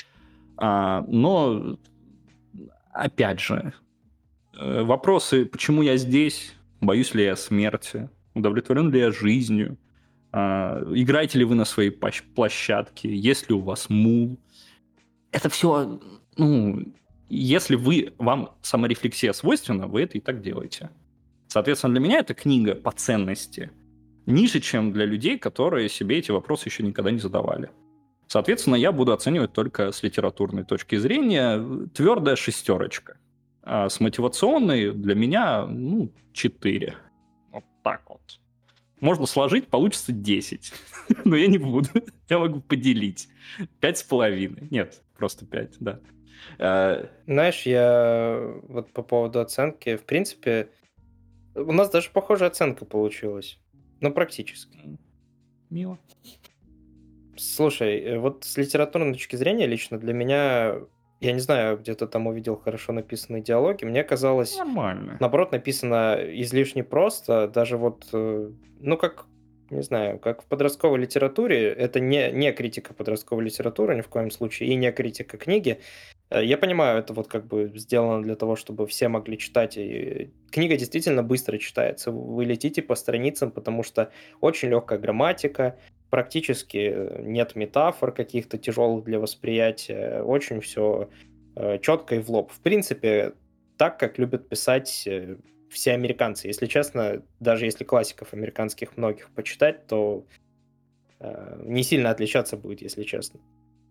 А, 0.56 1.04
но, 1.08 1.78
опять 2.92 3.40
же, 3.40 3.72
э, 4.58 4.82
вопросы, 4.82 5.44
почему 5.46 5.82
я 5.82 5.96
здесь, 5.96 6.54
боюсь 6.80 7.14
ли 7.14 7.24
я 7.24 7.36
смерти, 7.36 8.10
удовлетворен 8.34 8.90
ли 8.90 9.00
я 9.00 9.10
жизнью, 9.10 9.78
а, 10.32 10.82
играете 10.94 11.38
ли 11.38 11.44
вы 11.44 11.54
на 11.54 11.64
своей 11.64 11.90
площадке, 11.90 13.14
есть 13.14 13.48
ли 13.48 13.54
у 13.54 13.60
вас 13.60 13.90
мул. 13.90 14.38
Это 15.30 15.48
все, 15.48 16.00
ну, 16.36 16.82
если 17.28 17.76
вы, 17.76 18.14
вам 18.18 18.54
саморефлексия 18.62 19.32
свойственна, 19.32 19.86
вы 19.86 20.02
это 20.02 20.18
и 20.18 20.20
так 20.20 20.42
делаете. 20.42 20.90
Соответственно, 21.48 21.94
для 21.94 22.00
меня 22.00 22.18
эта 22.20 22.34
книга 22.34 22.74
по 22.74 22.92
ценности 22.92 23.70
ниже, 24.24 24.60
чем 24.60 24.92
для 24.92 25.04
людей, 25.04 25.38
которые 25.38 25.88
себе 25.88 26.18
эти 26.18 26.30
вопросы 26.30 26.68
еще 26.68 26.82
никогда 26.82 27.10
не 27.10 27.18
задавали. 27.18 27.70
Соответственно, 28.32 28.76
я 28.76 28.92
буду 28.92 29.12
оценивать 29.12 29.52
только 29.52 29.92
с 29.92 30.02
литературной 30.02 30.64
точки 30.64 30.96
зрения. 30.96 31.62
Твердая 31.92 32.34
шестерочка. 32.34 33.18
А 33.62 33.90
с 33.90 34.00
мотивационной 34.00 34.92
для 34.92 35.14
меня, 35.14 35.66
ну, 35.66 36.10
4. 36.32 36.96
Вот 37.50 37.64
так 37.84 38.08
вот. 38.08 38.40
Можно 39.00 39.26
сложить, 39.26 39.68
получится 39.68 40.12
10. 40.12 40.72
Но 41.26 41.36
я 41.36 41.46
не 41.46 41.58
буду. 41.58 41.90
Я 42.30 42.38
могу 42.38 42.62
поделить. 42.62 43.28
Пять 43.80 43.98
с 43.98 44.02
половиной. 44.02 44.66
Нет, 44.70 45.02
просто 45.14 45.44
5, 45.44 45.76
да. 45.80 46.00
А, 46.58 47.10
Знаешь, 47.26 47.66
я 47.66 48.50
вот 48.66 48.94
по 48.94 49.02
поводу 49.02 49.40
оценки, 49.40 49.96
в 49.96 50.06
принципе, 50.06 50.70
у 51.54 51.72
нас 51.72 51.90
даже 51.90 52.08
похожая 52.08 52.48
оценка 52.48 52.86
получилась. 52.86 53.58
Ну, 54.00 54.10
практически. 54.10 54.98
Мило. 55.68 55.98
Слушай, 57.42 58.00
э, 58.00 58.18
вот 58.18 58.44
с 58.44 58.56
литературной 58.56 59.12
точки 59.14 59.34
зрения 59.34 59.66
лично 59.66 59.98
для 59.98 60.12
меня, 60.12 60.76
я 61.20 61.32
не 61.32 61.40
знаю, 61.40 61.76
где-то 61.76 62.06
там 62.06 62.28
увидел 62.28 62.56
хорошо 62.56 62.92
написанные 62.92 63.42
диалоги, 63.42 63.84
мне 63.84 64.04
казалось, 64.04 64.56
Нормально. 64.58 65.16
наоборот, 65.18 65.50
написано 65.50 66.18
излишне 66.22 66.84
просто, 66.84 67.48
даже 67.48 67.76
вот, 67.76 68.06
э, 68.12 68.50
ну, 68.78 68.96
как, 68.96 69.26
не 69.70 69.82
знаю, 69.82 70.20
как 70.20 70.42
в 70.42 70.46
подростковой 70.46 71.00
литературе, 71.00 71.68
это 71.68 71.98
не, 71.98 72.30
не 72.30 72.52
критика 72.52 72.94
подростковой 72.94 73.44
литературы 73.44 73.96
ни 73.96 74.02
в 74.02 74.08
коем 74.08 74.30
случае, 74.30 74.68
и 74.68 74.76
не 74.76 74.92
критика 74.92 75.36
книги. 75.36 75.80
Э, 76.30 76.44
я 76.44 76.56
понимаю, 76.56 77.00
это 77.00 77.12
вот 77.12 77.26
как 77.26 77.48
бы 77.48 77.72
сделано 77.74 78.22
для 78.22 78.36
того, 78.36 78.54
чтобы 78.54 78.86
все 78.86 79.08
могли 79.08 79.36
читать. 79.36 79.76
И 79.76 80.30
книга 80.52 80.76
действительно 80.76 81.24
быстро 81.24 81.58
читается. 81.58 82.12
Вы 82.12 82.44
летите 82.44 82.82
по 82.82 82.94
страницам, 82.94 83.50
потому 83.50 83.82
что 83.82 84.12
очень 84.40 84.68
легкая 84.68 85.00
грамматика, 85.00 85.76
практически 86.12 87.08
нет 87.22 87.56
метафор 87.56 88.12
каких-то 88.12 88.58
тяжелых 88.58 89.02
для 89.02 89.18
восприятия, 89.18 90.22
очень 90.22 90.60
все 90.60 91.08
э, 91.56 91.78
четко 91.78 92.16
и 92.16 92.18
в 92.18 92.28
лоб. 92.28 92.52
В 92.52 92.60
принципе, 92.60 93.32
так, 93.78 93.98
как 93.98 94.18
любят 94.18 94.46
писать 94.46 95.04
э, 95.06 95.36
все 95.70 95.92
американцы. 95.92 96.48
Если 96.48 96.66
честно, 96.66 97.22
даже 97.40 97.64
если 97.64 97.84
классиков 97.84 98.34
американских 98.34 98.98
многих 98.98 99.30
почитать, 99.30 99.86
то 99.86 100.26
э, 101.18 101.62
не 101.64 101.82
сильно 101.82 102.10
отличаться 102.10 102.58
будет, 102.58 102.82
если 102.82 103.04
честно. 103.04 103.40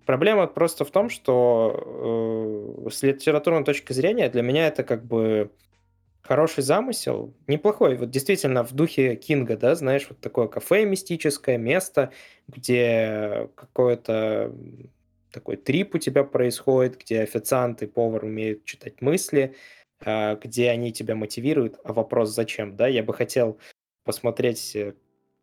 Проблема 0.06 0.46
просто 0.46 0.86
в 0.86 0.92
том, 0.92 1.10
что 1.10 2.78
э, 2.86 2.90
с 2.92 3.02
литературной 3.02 3.64
точки 3.64 3.94
зрения 3.94 4.30
для 4.30 4.44
меня 4.44 4.68
это 4.68 4.84
как 4.84 5.04
бы 5.04 5.50
Хороший 6.24 6.64
замысел, 6.64 7.34
неплохой. 7.48 7.98
Вот 7.98 8.12
действительно 8.12 8.64
в 8.64 8.74
духе 8.74 9.16
Кинга, 9.16 9.58
да, 9.58 9.76
знаешь, 9.76 10.06
вот 10.08 10.20
такое 10.20 10.48
кафе 10.48 10.86
мистическое, 10.86 11.58
место, 11.58 12.12
где 12.48 13.50
какое-то 13.56 14.54
такой 15.32 15.58
трип 15.58 15.96
у 15.96 15.98
тебя 15.98 16.24
происходит, 16.24 17.00
где 17.00 17.22
официант 17.22 17.82
и 17.82 17.88
повар 17.88 18.26
умеют 18.26 18.66
читать 18.66 19.02
мысли. 19.02 19.56
а, 20.04 20.36
где 20.36 20.70
они 20.72 20.92
тебя 20.92 21.16
мотивируют, 21.16 21.80
а 21.84 21.94
вопрос 21.94 22.32
зачем, 22.34 22.76
да, 22.76 22.88
я 22.88 23.04
бы 23.04 23.14
хотел 23.14 23.60
посмотреть 24.04 24.76
э, 24.76 24.96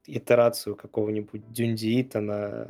итерацию 0.07 0.77
какого-нибудь 0.77 1.53
Дюндиита 1.53 2.21
на, 2.21 2.69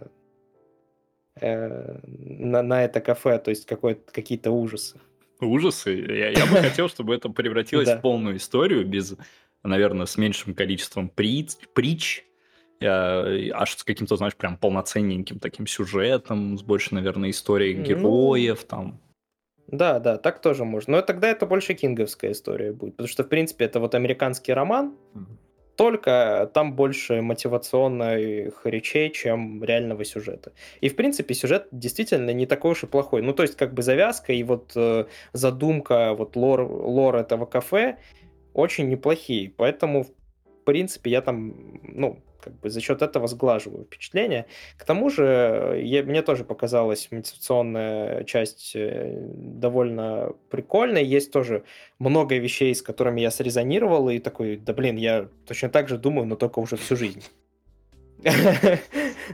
э, 1.40 1.98
на, 2.04 2.62
на 2.62 2.84
это 2.84 3.00
кафе, 3.00 3.38
то 3.38 3.50
есть 3.50 3.66
какие-то 3.66 4.50
ужасы. 4.50 5.00
Ужасы? 5.46 5.94
Я, 5.94 6.30
я 6.30 6.46
бы 6.46 6.56
хотел, 6.62 6.88
чтобы 6.88 7.14
это 7.14 7.28
превратилось 7.28 7.88
в 7.88 8.00
полную 8.00 8.36
историю 8.36 8.86
без, 8.86 9.16
наверное, 9.62 10.06
с 10.06 10.16
меньшим 10.16 10.54
количеством 10.54 11.08
притч, 11.08 11.56
притч 11.74 12.24
аж 12.80 13.76
с 13.76 13.84
каким-то, 13.84 14.16
знаешь, 14.16 14.36
прям 14.36 14.56
полноценненьким 14.56 15.40
таким 15.40 15.66
сюжетом, 15.66 16.56
с 16.56 16.62
больше, 16.62 16.94
наверное, 16.94 17.30
историей 17.30 17.74
ну, 17.74 17.82
героев 17.82 18.64
там. 18.64 19.00
Да, 19.66 19.98
да, 19.98 20.16
так 20.16 20.40
тоже 20.40 20.64
можно. 20.64 20.96
Но 20.96 21.02
тогда 21.02 21.28
это 21.28 21.44
больше 21.44 21.74
кинговская 21.74 22.32
история 22.32 22.72
будет, 22.72 22.92
потому 22.94 23.08
что, 23.08 23.24
в 23.24 23.28
принципе, 23.28 23.64
это 23.64 23.80
вот 23.80 23.94
американский 23.94 24.52
роман. 24.52 24.96
Только 25.78 26.50
там 26.54 26.74
больше 26.74 27.22
мотивационных 27.22 28.66
речей, 28.66 29.10
чем 29.10 29.62
реального 29.62 30.04
сюжета. 30.04 30.52
И, 30.80 30.88
в 30.88 30.96
принципе, 30.96 31.34
сюжет 31.34 31.68
действительно 31.70 32.30
не 32.30 32.46
такой 32.46 32.72
уж 32.72 32.82
и 32.82 32.86
плохой. 32.88 33.22
Ну, 33.22 33.32
то 33.32 33.44
есть, 33.44 33.56
как 33.56 33.74
бы 33.74 33.82
завязка 33.82 34.32
и 34.32 34.42
вот 34.42 34.72
э, 34.74 35.04
задумка, 35.32 36.14
вот 36.14 36.34
лор, 36.34 36.62
лор 36.62 37.14
этого 37.14 37.46
кафе 37.46 37.98
очень 38.54 38.88
неплохие. 38.88 39.52
Поэтому, 39.56 40.02
в 40.02 40.10
принципе, 40.64 41.12
я 41.12 41.22
там, 41.22 41.54
ну, 41.84 42.18
как 42.40 42.58
бы 42.60 42.70
за 42.70 42.80
счет 42.80 43.02
этого 43.02 43.26
сглаживаю 43.26 43.84
впечатление. 43.84 44.46
К 44.76 44.84
тому 44.84 45.10
же, 45.10 45.80
я, 45.82 46.02
мне 46.02 46.22
тоже 46.22 46.44
показалась 46.44 47.08
мотивационная 47.10 48.24
часть 48.24 48.72
э, 48.76 49.16
довольно 49.34 50.32
прикольной. 50.50 51.04
Есть 51.04 51.32
тоже 51.32 51.64
много 51.98 52.36
вещей, 52.36 52.74
с 52.74 52.82
которыми 52.82 53.20
я 53.20 53.30
срезонировал, 53.30 54.08
и 54.08 54.18
такой, 54.18 54.56
да 54.56 54.72
блин, 54.72 54.96
я 54.96 55.28
точно 55.46 55.68
так 55.68 55.88
же 55.88 55.98
думаю, 55.98 56.26
но 56.26 56.36
только 56.36 56.60
уже 56.60 56.76
всю 56.76 56.96
жизнь. 56.96 57.22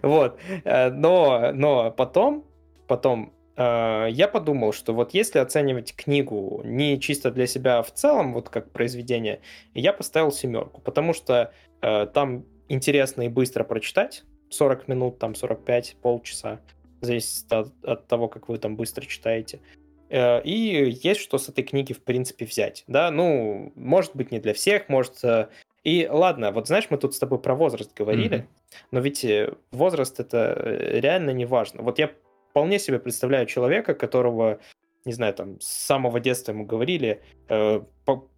Вот. 0.03 0.39
Э, 0.65 0.91
но, 0.91 1.53
но 1.55 1.93
потом, 1.93 2.45
потом 2.89 3.33
э, 3.57 4.09
я 4.11 4.27
подумал, 4.27 4.73
что 4.73 4.93
вот 4.93 5.15
если 5.15 5.39
оценивать 5.39 5.95
книгу 5.95 6.63
не 6.65 6.99
чисто 7.01 7.31
для 7.31 7.47
себя 7.47 7.81
в 7.83 7.93
целом, 7.93 8.35
вот 8.35 8.49
как 8.49 8.73
произведение, 8.73 9.41
я 9.73 9.93
поставил 9.93 10.33
семерку, 10.33 10.81
потому 10.81 11.13
что 11.13 11.53
там 11.81 12.47
интересно 12.69 13.23
и 13.23 13.29
быстро 13.29 13.65
прочитать. 13.65 14.25
40 14.51 14.89
минут, 14.89 15.19
там 15.19 15.35
45, 15.35 15.97
полчаса. 16.03 16.61
Зависит 17.01 17.53
от, 17.53 17.73
от 17.85 18.07
того, 18.07 18.29
как 18.29 18.49
вы 18.49 18.59
там 18.59 18.77
быстро 18.77 19.05
читаете. 19.05 19.61
Э, 20.09 20.43
и 20.43 20.91
есть 21.03 21.21
что 21.21 21.39
с 21.39 21.49
этой 21.49 21.65
книги, 21.65 21.93
в 21.93 22.03
принципе, 22.03 22.47
взять. 22.47 22.85
Да, 22.87 23.11
ну, 23.11 23.73
может 23.75 24.15
быть, 24.15 24.31
не 24.31 24.41
для 24.41 24.55
всех, 24.55 24.89
может... 24.89 25.23
Э, 25.25 25.49
и 25.83 26.09
ладно, 26.11 26.51
вот 26.51 26.67
знаешь, 26.67 26.87
мы 26.89 26.97
тут 26.97 27.15
с 27.15 27.19
тобой 27.19 27.39
про 27.39 27.55
возраст 27.55 27.93
говорили, 27.95 28.39
mm-hmm. 28.39 28.77
но 28.91 29.01
ведь 29.01 29.25
э, 29.25 29.53
возраст 29.71 30.19
это 30.19 30.55
реально 30.93 31.31
не 31.31 31.45
важно. 31.45 31.83
Вот 31.83 31.99
я 31.99 32.11
вполне 32.51 32.79
себе 32.79 32.99
представляю 32.99 33.47
человека, 33.47 33.95
которого 33.95 34.61
не 35.05 35.13
знаю, 35.13 35.35
там, 35.35 35.61
с 35.61 35.67
самого 35.67 36.19
детства 36.19 36.53
ему 36.53 36.65
говорили, 36.65 37.23
э, 37.49 37.81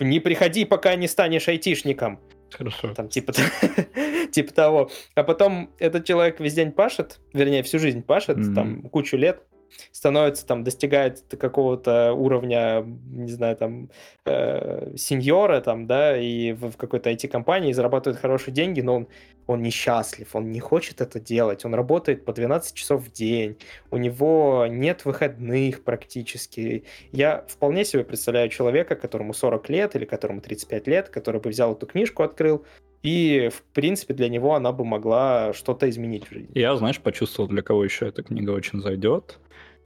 не 0.01 0.21
приходи, 0.21 0.65
пока 0.65 0.97
не 0.97 1.07
станешь 1.07 1.49
айтишником. 1.49 2.21
Хорошо. 2.51 2.95
Там 2.95 3.09
типа, 3.09 3.33
типа 4.33 4.55
того. 4.55 4.91
А 5.15 5.23
потом 5.23 5.71
этот 5.79 6.05
человек 6.05 6.41
весь 6.41 6.55
день 6.55 6.73
пашет, 6.73 7.21
вернее, 7.33 7.63
всю 7.63 7.79
жизнь 7.79 8.03
пашет, 8.03 8.39
mm-hmm. 8.39 8.55
там, 8.55 8.83
кучу 8.83 9.17
лет, 9.17 9.43
становится 9.93 10.47
там, 10.47 10.65
достигает 10.65 11.23
какого-то 11.39 12.13
уровня, 12.13 12.83
не 13.11 13.31
знаю, 13.31 13.57
там, 13.57 13.91
э, 14.25 14.95
сеньора, 14.97 15.61
там, 15.61 15.87
да, 15.87 16.17
и 16.17 16.53
в, 16.53 16.71
в 16.71 16.77
какой-то 16.77 17.11
IT-компании 17.11 17.73
зарабатывает 17.73 18.21
хорошие 18.21 18.55
деньги, 18.55 18.81
но 18.81 18.97
он, 18.97 19.09
он 19.47 19.63
несчастлив, 19.63 20.35
он 20.35 20.51
не 20.51 20.61
хочет 20.61 21.01
это 21.01 21.21
делать, 21.21 21.65
он 21.65 21.75
работает 21.75 22.25
по 22.25 22.33
12 22.33 22.75
часов 22.75 23.05
в 23.05 23.13
день, 23.13 23.57
у 23.91 23.97
него 23.97 24.67
нет 24.69 25.05
выходных 25.05 25.85
практически. 25.85 26.85
Я 27.13 27.45
вполне 27.49 27.85
себе 27.85 28.05
представляю 28.05 28.49
человека, 28.49 28.97
которому 28.97 29.35
40 29.35 29.69
лет 29.71 29.97
или 29.97 30.05
которому 30.05 30.41
35 30.41 30.87
лет, 30.87 31.09
который 31.09 31.41
бы 31.41 31.51
взял 31.51 31.73
эту 31.73 31.87
книжку, 31.87 32.23
открыл, 32.23 32.65
и, 33.03 33.51
в 33.53 33.63
принципе, 33.73 34.15
для 34.15 34.29
него 34.29 34.55
она 34.55 34.73
бы 34.73 34.85
могла 34.85 35.53
что-то 35.53 35.89
изменить 35.89 36.27
в 36.29 36.33
жизни. 36.33 36.51
Я, 36.59 36.75
знаешь, 36.77 37.01
почувствовал, 37.01 37.49
для 37.49 37.63
кого 37.63 37.85
еще 37.85 38.09
эта 38.09 38.25
книга 38.25 38.51
очень 38.51 38.81
зайдет 38.81 39.39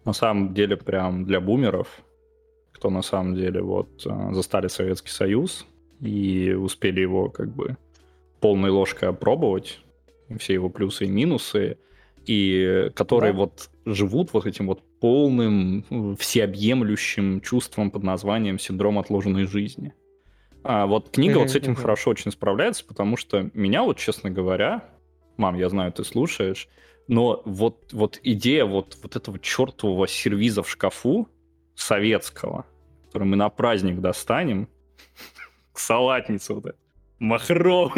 на 0.05 0.13
самом 0.13 0.55
деле 0.55 0.77
прям 0.77 1.25
для 1.25 1.41
бумеров, 1.41 2.03
кто 2.73 2.91
на 2.91 3.03
самом 3.03 3.35
деле 3.35 3.63
вот 3.63 4.07
э, 4.07 4.33
застали 4.33 4.69
Советский 4.69 5.11
Союз 5.11 5.67
и 6.01 6.53
успели 6.53 7.01
его 7.01 7.29
как 7.29 7.55
бы 7.55 7.77
полной 8.41 8.71
ложкой 8.71 9.11
опробовать, 9.11 9.81
все 10.39 10.55
его 10.55 10.71
плюсы 10.71 11.05
и 11.05 11.11
минусы, 11.11 11.79
и 12.27 12.91
которые 12.95 13.33
да. 13.33 13.41
вот 13.41 13.71
живут 13.85 14.33
вот 14.33 14.47
этим 14.47 14.67
вот 14.67 14.83
полным, 15.01 16.17
всеобъемлющим 16.19 17.41
чувством 17.41 17.91
под 17.91 18.03
названием 18.03 18.59
синдром 18.59 18.99
отложенной 18.99 19.47
жизни. 19.47 19.95
А 20.63 20.87
вот 20.87 21.11
книга 21.11 21.39
вот 21.39 21.51
с 21.51 21.57
этим 21.57 21.75
хорошо 21.75 22.11
очень 22.11 22.31
справляется, 22.31 22.85
потому 22.85 23.17
что 23.17 23.51
меня 23.55 23.83
вот, 23.83 23.99
честно 23.99 24.31
говоря, 24.31 24.85
мам, 25.37 25.57
я 25.57 25.69
знаю, 25.71 25.93
ты 25.93 26.05
слушаешь, 26.05 26.69
но 27.11 27.43
вот, 27.45 27.93
вот 27.93 28.21
идея 28.23 28.65
вот, 28.65 28.97
вот 29.03 29.17
этого 29.17 29.41
чертового 29.41 30.07
сервиза 30.07 30.63
в 30.63 30.71
шкафу 30.71 31.29
советского, 31.75 32.67
который 33.07 33.25
мы 33.25 33.35
на 33.35 33.51
праздник 33.51 34.01
достанем, 34.01 34.69
салатницу 35.75 36.55
вот 36.55 36.67
эту, 36.67 36.79
махров, 37.19 37.97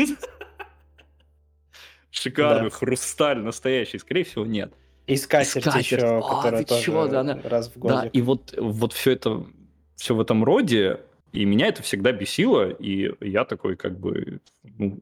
шикарный, 2.10 2.70
да. 2.70 2.74
хрусталь 2.74 3.40
настоящий, 3.40 3.98
скорее 3.98 4.24
всего, 4.24 4.46
нет. 4.46 4.72
И 5.06 5.16
скатерть, 5.18 5.62
скатерть. 5.64 5.84
еще, 5.84 5.98
а, 5.98 6.22
которая 6.22 6.64
тоже 6.64 6.82
чего, 6.82 7.06
да, 7.06 7.22
да. 7.22 7.38
раз 7.44 7.68
в 7.68 7.78
год. 7.78 7.90
Да, 7.92 8.06
и 8.06 8.22
вот, 8.22 8.54
вот 8.56 8.94
все 8.94 9.10
это, 9.10 9.44
все 9.94 10.14
в 10.14 10.22
этом 10.22 10.42
роде, 10.42 11.00
и 11.32 11.44
меня 11.44 11.66
это 11.66 11.82
всегда 11.82 12.12
бесило, 12.12 12.70
и 12.70 13.12
я 13.20 13.44
такой 13.44 13.76
как 13.76 14.00
бы, 14.00 14.40
ну, 14.62 15.00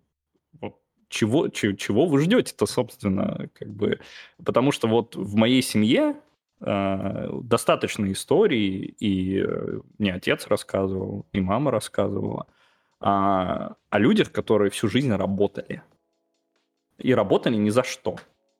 чего, 1.10 1.48
чего 1.48 2.06
вы 2.06 2.20
ждете-то, 2.22 2.64
собственно, 2.66 3.48
как 3.52 3.68
бы, 3.68 4.00
потому 4.42 4.72
что 4.72 4.88
вот 4.88 5.16
в 5.16 5.34
моей 5.34 5.60
семье 5.60 6.16
э, 6.60 7.28
достаточно 7.42 8.10
историй, 8.10 8.94
и 8.98 9.42
э, 9.44 9.80
мне 9.98 10.14
отец 10.14 10.46
рассказывал, 10.46 11.26
и 11.32 11.40
мама 11.40 11.70
рассказывала, 11.70 12.46
о, 13.00 13.74
о 13.90 13.98
людях, 13.98 14.30
которые 14.30 14.70
всю 14.70 14.88
жизнь 14.88 15.12
работали. 15.12 15.82
И 16.98 17.12
работали 17.12 17.56
ни 17.56 17.70
за 17.70 17.82
что. 17.82 18.16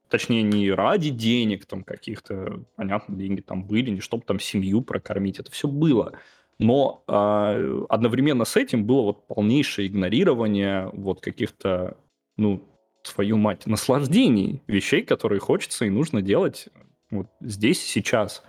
Точнее, 0.09 0.43
не 0.43 0.73
ради 0.73 1.11
денег 1.11 1.67
там 1.67 1.85
каких-то, 1.85 2.65
понятно, 2.75 3.15
деньги 3.15 3.43
там 3.43 3.63
были, 3.63 3.91
не 3.91 4.01
чтобы 4.01 4.25
там 4.25 4.41
семью 4.41 4.83
прокормить, 4.83 5.39
это 5.39 5.53
все 5.53 5.69
было. 5.69 6.19
Но 6.59 7.05
э, 7.07 7.85
одновременно 7.89 8.45
с 8.45 8.57
этим 8.57 8.85
было 8.85 9.03
вот 9.03 9.27
полнейшее 9.29 9.87
игнорирование 9.87 10.91
вот 10.93 11.21
каких-то 11.21 11.97
ну, 12.41 12.67
твою 13.03 13.37
мать, 13.37 13.67
наслаждений, 13.67 14.63
вещей, 14.67 15.03
которые 15.03 15.41
хочется 15.41 15.85
и 15.85 15.91
нужно 15.91 16.23
делать 16.23 16.69
вот 17.11 17.27
здесь 17.41 17.83
сейчас. 17.83 18.43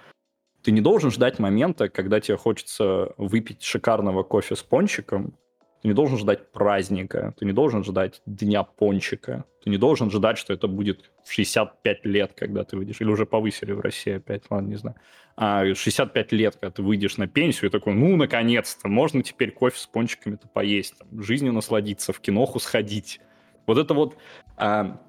Ты 0.63 0.71
не 0.71 0.81
должен 0.81 1.11
ждать 1.11 1.39
момента, 1.39 1.89
когда 1.89 2.19
тебе 2.19 2.37
хочется 2.37 3.13
выпить 3.17 3.63
шикарного 3.63 4.23
кофе 4.23 4.55
с 4.55 4.61
пончиком. 4.61 5.37
Ты 5.81 5.87
не 5.87 5.95
должен 5.95 6.19
ждать 6.19 6.51
праздника, 6.51 7.33
ты 7.39 7.45
не 7.45 7.53
должен 7.53 7.83
ждать 7.83 8.21
дня 8.27 8.61
пончика. 8.61 9.45
Ты 9.63 9.71
не 9.71 9.77
должен 9.77 10.11
ждать, 10.11 10.37
что 10.37 10.53
это 10.53 10.67
будет 10.67 11.11
в 11.25 11.31
65 11.31 12.05
лет, 12.05 12.33
когда 12.35 12.63
ты 12.63 12.77
выйдешь. 12.77 13.01
Или 13.01 13.09
уже 13.09 13.25
повысили 13.25 13.71
в 13.71 13.79
России 13.79 14.13
опять, 14.13 14.43
ладно, 14.51 14.67
не 14.67 14.75
знаю. 14.75 14.95
А 15.35 15.73
65 15.73 16.31
лет, 16.33 16.55
когда 16.55 16.69
ты 16.69 16.83
выйдешь 16.83 17.17
на 17.17 17.27
пенсию, 17.27 17.69
и 17.69 17.71
такой, 17.71 17.95
ну, 17.95 18.15
наконец-то, 18.15 18.87
можно 18.87 19.23
теперь 19.23 19.51
кофе 19.51 19.79
с 19.79 19.87
пончиками-то 19.87 20.47
поесть, 20.47 20.99
там, 20.99 21.23
жизнью 21.23 21.53
насладиться, 21.53 22.13
в 22.13 22.19
киноху 22.19 22.59
сходить 22.59 23.19
вот 23.67 23.77
это 23.77 23.93
вот 23.93 24.17
а, 24.57 24.99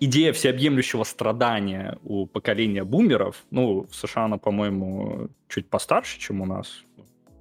идея 0.00 0.32
всеобъемлющего 0.32 1.04
страдания 1.04 1.98
у 2.02 2.26
поколения 2.26 2.84
бумеров, 2.84 3.44
ну, 3.50 3.86
в 3.90 3.94
США 3.94 4.24
она, 4.24 4.38
по-моему, 4.38 5.28
чуть 5.48 5.68
постарше, 5.68 6.18
чем 6.18 6.40
у 6.40 6.46
нас, 6.46 6.84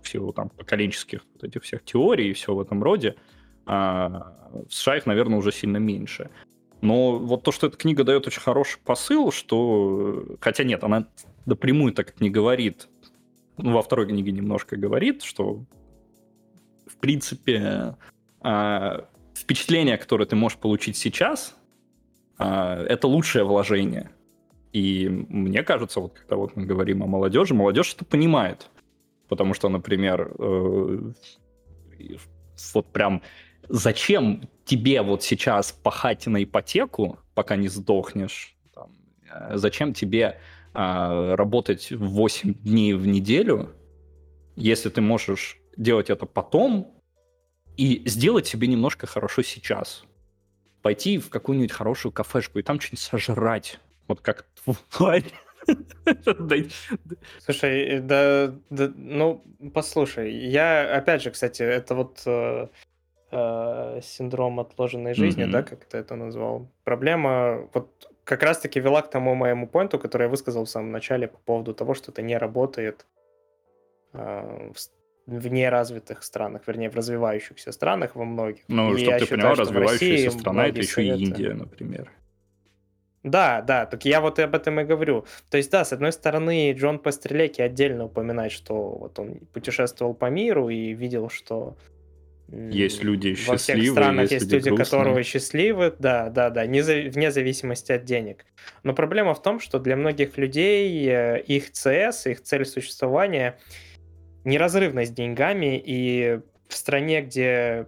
в 0.01 0.09
силу 0.09 0.33
там 0.33 0.49
поколенческих 0.49 1.25
вот 1.33 1.43
этих 1.43 1.63
всех 1.63 1.83
теорий 1.83 2.29
и 2.29 2.33
все 2.33 2.53
в 2.53 2.59
этом 2.59 2.83
роде, 2.83 3.15
а 3.65 4.35
в 4.67 4.73
США 4.73 4.97
их, 4.97 5.05
наверное, 5.05 5.39
уже 5.39 5.51
сильно 5.51 5.77
меньше. 5.77 6.29
Но 6.81 7.17
вот 7.17 7.43
то, 7.43 7.53
что 7.53 7.67
эта 7.67 7.77
книга 7.77 8.03
дает 8.03 8.27
очень 8.27 8.41
хороший 8.41 8.79
посыл, 8.83 9.31
что... 9.31 10.25
Хотя 10.41 10.65
нет, 10.65 10.83
она 10.83 11.07
напрямую 11.45 11.93
так 11.93 12.19
не 12.19 12.29
говорит. 12.29 12.89
Ну, 13.57 13.71
во 13.71 13.81
второй 13.81 14.07
книге 14.07 14.33
немножко 14.33 14.75
говорит, 14.75 15.23
что 15.23 15.63
в 16.85 16.97
принципе 16.97 17.95
а, 18.41 19.07
впечатление, 19.43 19.97
которое 19.97 20.25
ты 20.25 20.35
можешь 20.35 20.57
получить 20.57 20.95
сейчас, 20.97 21.55
а, 22.37 22.81
это 22.83 23.07
лучшее 23.07 23.43
вложение. 23.43 24.09
И 24.71 25.07
мне 25.09 25.63
кажется, 25.63 25.99
вот 25.99 26.13
когда 26.17 26.37
вот 26.37 26.55
мы 26.55 26.65
говорим 26.65 27.03
о 27.03 27.07
молодежи, 27.07 27.53
молодежь 27.53 27.93
это 27.93 28.05
понимает. 28.05 28.69
Потому 29.27 29.53
что, 29.53 29.69
например, 29.69 30.33
э, 30.39 31.11
вот 32.73 32.85
прям 32.91 33.21
зачем 33.69 34.49
тебе 34.65 35.01
вот 35.01 35.23
сейчас 35.23 35.71
пахать 35.71 36.25
на 36.27 36.43
ипотеку, 36.43 37.19
пока 37.35 37.55
не 37.55 37.67
сдохнешь? 37.67 38.55
Там, 38.73 38.91
э, 39.29 39.57
зачем 39.57 39.93
тебе 39.93 40.39
э, 40.73 41.35
работать 41.35 41.91
8 41.91 42.53
дней 42.55 42.93
в 42.93 43.05
неделю, 43.05 43.73
если 44.55 44.89
ты 44.89 45.01
можешь 45.01 45.59
делать 45.77 46.09
это 46.09 46.25
потом 46.25 46.92
и 47.77 48.01
сделать 48.07 48.47
себе 48.47 48.67
немножко 48.67 49.07
хорошо 49.07 49.41
сейчас? 49.41 50.03
Пойти 50.81 51.17
в 51.17 51.29
какую-нибудь 51.29 51.71
хорошую 51.71 52.11
кафешку 52.11 52.59
и 52.59 52.63
там 52.63 52.79
что-нибудь 52.79 52.99
сожрать. 52.99 53.79
Вот 54.07 54.21
как 54.21 54.45
Слушай, 57.39 57.87
э, 57.87 57.99
да, 58.01 58.53
да, 58.69 58.91
ну, 58.95 59.43
послушай, 59.73 60.33
я, 60.33 60.97
опять 60.97 61.21
же, 61.21 61.31
кстати, 61.31 61.61
это 61.61 61.95
вот 61.95 62.21
э, 62.25 62.67
э, 63.31 64.01
синдром 64.03 64.59
отложенной 64.59 65.13
жизни, 65.13 65.45
mm-hmm. 65.45 65.51
да, 65.51 65.63
как 65.63 65.85
ты 65.85 65.97
это 65.97 66.15
назвал. 66.15 66.67
Проблема 66.83 67.69
вот 67.73 68.11
как 68.23 68.43
раз-таки 68.43 68.79
вела 68.79 69.01
к 69.01 69.09
тому 69.09 69.35
моему 69.35 69.67
поинту, 69.67 69.99
который 69.99 70.23
я 70.23 70.29
высказал 70.29 70.65
в 70.65 70.69
самом 70.69 70.91
начале 70.91 71.27
по 71.27 71.37
поводу 71.39 71.73
того, 71.73 71.93
что 71.93 72.11
это 72.11 72.21
не 72.21 72.37
работает 72.37 73.05
э, 74.13 74.71
в, 74.73 74.77
в 75.25 75.47
неразвитых 75.47 76.23
странах, 76.23 76.63
вернее, 76.67 76.89
в 76.89 76.95
развивающихся 76.95 77.71
странах 77.71 78.15
во 78.15 78.25
многих. 78.25 78.63
Ну, 78.67 78.97
чтобы 78.97 79.19
ты 79.19 79.25
считаю, 79.25 79.41
понял, 79.41 79.55
развивающаяся 79.55 80.31
страна— 80.31 80.67
это 80.67 80.79
еще 80.79 81.03
и 81.03 81.09
Индия, 81.09 81.53
например. 81.53 82.11
Да, 83.23 83.61
да, 83.61 83.85
так 83.85 84.03
я 84.03 84.19
вот 84.19 84.37
об 84.39 84.53
этом 84.53 84.81
и 84.81 84.83
говорю. 84.83 85.25
То 85.49 85.55
есть, 85.55 85.71
да, 85.71 85.85
с 85.85 85.93
одной 85.93 86.11
стороны, 86.11 86.73
Джон 86.73 86.99
Пастрелеки 86.99 87.61
отдельно 87.61 88.05
упоминает, 88.05 88.51
что 88.51 88.75
вот 88.75 89.17
он 89.17 89.35
путешествовал 89.53 90.13
по 90.13 90.29
миру 90.29 90.67
и 90.67 90.93
видел, 90.93 91.29
что 91.29 91.77
есть 92.49 93.01
люди 93.01 93.35
во 93.47 93.55
всех 93.55 93.81
странах 93.91 94.23
есть, 94.23 94.33
есть 94.33 94.51
люди, 94.51 94.69
грустные. 94.69 94.85
которые 94.85 95.23
счастливы, 95.23 95.95
да, 95.97 96.29
да, 96.29 96.49
да, 96.49 96.65
не 96.65 96.81
за, 96.81 96.95
вне 96.95 97.31
зависимости 97.31 97.93
от 97.93 98.03
денег. 98.03 98.45
Но 98.83 98.93
проблема 98.93 99.33
в 99.33 99.41
том, 99.41 99.61
что 99.61 99.79
для 99.79 99.95
многих 99.95 100.37
людей 100.37 101.07
э, 101.07 101.41
их 101.41 101.71
ЦС, 101.71 102.27
их 102.27 102.43
цель 102.43 102.65
существования 102.65 103.57
неразрывна 104.43 105.05
с 105.05 105.09
деньгами, 105.09 105.81
и 105.83 106.39
в 106.67 106.75
стране, 106.75 107.21
где 107.21 107.87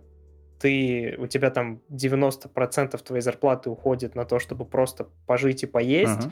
ты, 0.59 1.15
у 1.17 1.27
тебя 1.27 1.51
там 1.51 1.81
90% 1.89 2.97
твоей 3.03 3.21
зарплаты 3.21 3.69
уходит 3.69 4.15
на 4.15 4.25
то, 4.25 4.39
чтобы 4.39 4.65
просто 4.65 5.07
пожить 5.25 5.63
и 5.63 5.67
поесть, 5.67 6.11
ага. 6.11 6.31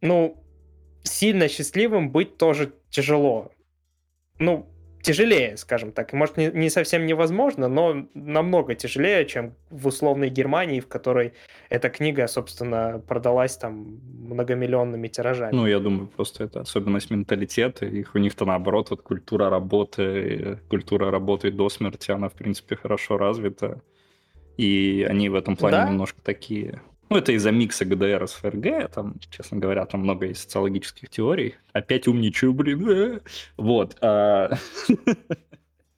ну, 0.00 0.44
сильно 1.02 1.48
счастливым 1.48 2.10
быть 2.10 2.38
тоже 2.38 2.74
тяжело. 2.90 3.52
Ну, 4.38 4.71
тяжелее, 5.02 5.56
скажем 5.56 5.92
так. 5.92 6.12
Может, 6.12 6.36
не, 6.36 6.50
не 6.52 6.70
совсем 6.70 7.06
невозможно, 7.06 7.68
но 7.68 8.06
намного 8.14 8.74
тяжелее, 8.74 9.26
чем 9.26 9.54
в 9.70 9.86
условной 9.88 10.30
Германии, 10.30 10.80
в 10.80 10.88
которой 10.88 11.32
эта 11.68 11.90
книга, 11.90 12.26
собственно, 12.28 13.02
продалась 13.06 13.56
там 13.56 14.00
многомиллионными 14.28 15.08
тиражами. 15.08 15.54
Ну, 15.54 15.66
я 15.66 15.80
думаю, 15.80 16.06
просто 16.06 16.44
это 16.44 16.60
особенность 16.60 17.10
менталитета. 17.10 17.84
Их 17.86 18.14
у 18.14 18.18
них-то 18.18 18.44
наоборот, 18.44 18.90
вот 18.90 19.02
культура 19.02 19.50
работы, 19.50 20.58
культура 20.68 21.10
работы 21.10 21.50
до 21.50 21.68
смерти, 21.68 22.12
она, 22.12 22.28
в 22.28 22.34
принципе, 22.34 22.76
хорошо 22.76 23.18
развита. 23.18 23.82
И 24.56 25.06
они 25.08 25.28
в 25.28 25.34
этом 25.34 25.56
плане 25.56 25.76
да? 25.76 25.88
немножко 25.88 26.20
такие 26.22 26.80
ну, 27.12 27.18
это 27.18 27.32
из-за 27.32 27.50
микса 27.50 27.84
ГДР 27.84 28.26
с 28.26 28.32
ФРГ, 28.32 28.90
там, 28.90 29.16
честно 29.30 29.58
говоря, 29.58 29.84
там 29.84 30.00
много 30.00 30.26
есть 30.26 30.42
социологических 30.42 31.10
теорий. 31.10 31.56
Опять 31.72 32.08
умничаю, 32.08 32.54
блин. 32.54 33.20
Вот. 33.56 33.96
А 34.00 34.56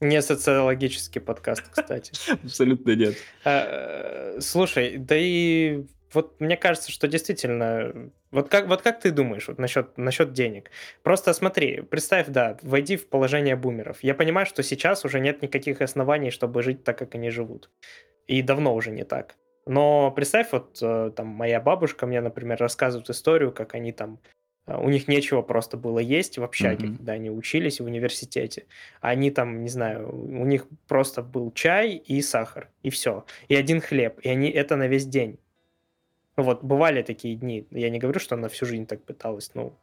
Не 0.00 0.20
социологический 0.22 1.20
подкаст, 1.20 1.62
кстати. 1.70 2.12
Абсолютно 2.32 2.96
нет. 2.96 3.14
А, 3.44 4.36
слушай, 4.40 4.96
да 4.98 5.14
и 5.16 5.84
вот 6.12 6.40
мне 6.40 6.56
кажется, 6.56 6.90
что 6.90 7.06
действительно, 7.06 8.10
вот 8.30 8.48
как, 8.48 8.66
вот 8.66 8.82
как 8.82 9.00
ты 9.00 9.12
думаешь 9.12 9.46
вот 9.46 9.58
насчет, 9.58 9.96
насчет 9.96 10.32
денег? 10.32 10.70
Просто 11.02 11.32
смотри, 11.32 11.82
представь, 11.82 12.26
да, 12.28 12.58
войди 12.62 12.96
в 12.96 13.08
положение 13.08 13.56
бумеров. 13.56 13.98
Я 14.02 14.14
понимаю, 14.14 14.46
что 14.46 14.62
сейчас 14.62 15.04
уже 15.04 15.20
нет 15.20 15.42
никаких 15.42 15.80
оснований, 15.80 16.30
чтобы 16.30 16.62
жить 16.62 16.82
так, 16.82 16.98
как 16.98 17.14
они 17.14 17.30
живут. 17.30 17.70
И 18.26 18.42
давно 18.42 18.74
уже 18.74 18.90
не 18.90 19.04
так. 19.04 19.36
Но 19.66 20.10
представь, 20.10 20.52
вот 20.52 20.78
э, 20.82 21.10
там 21.16 21.28
моя 21.28 21.60
бабушка 21.60 22.06
мне, 22.06 22.20
например, 22.20 22.58
рассказывает 22.58 23.08
историю, 23.08 23.52
как 23.52 23.74
они 23.74 23.92
там 23.92 24.18
э, 24.66 24.76
у 24.76 24.90
них 24.90 25.08
нечего 25.08 25.42
просто 25.42 25.76
было 25.76 25.98
есть 25.98 26.36
в 26.36 26.44
общаге, 26.44 26.86
mm-hmm. 26.86 26.96
когда 26.96 27.12
они 27.14 27.30
учились 27.30 27.80
в 27.80 27.84
университете. 27.84 28.66
Они 29.00 29.30
там, 29.30 29.62
не 29.62 29.70
знаю, 29.70 30.10
у 30.12 30.44
них 30.44 30.66
просто 30.86 31.22
был 31.22 31.50
чай 31.52 31.96
и 31.96 32.20
сахар, 32.20 32.68
и 32.82 32.90
все. 32.90 33.24
И 33.48 33.54
один 33.54 33.80
хлеб. 33.80 34.20
И 34.20 34.28
они 34.28 34.50
это 34.50 34.76
на 34.76 34.86
весь 34.86 35.06
день. 35.06 35.38
Вот, 36.36 36.62
бывали 36.62 37.02
такие 37.02 37.36
дни. 37.36 37.66
Я 37.70 37.90
не 37.90 37.98
говорю, 37.98 38.20
что 38.20 38.34
она 38.34 38.48
всю 38.48 38.66
жизнь 38.66 38.86
так 38.86 39.02
пыталась, 39.02 39.52
но 39.54 39.78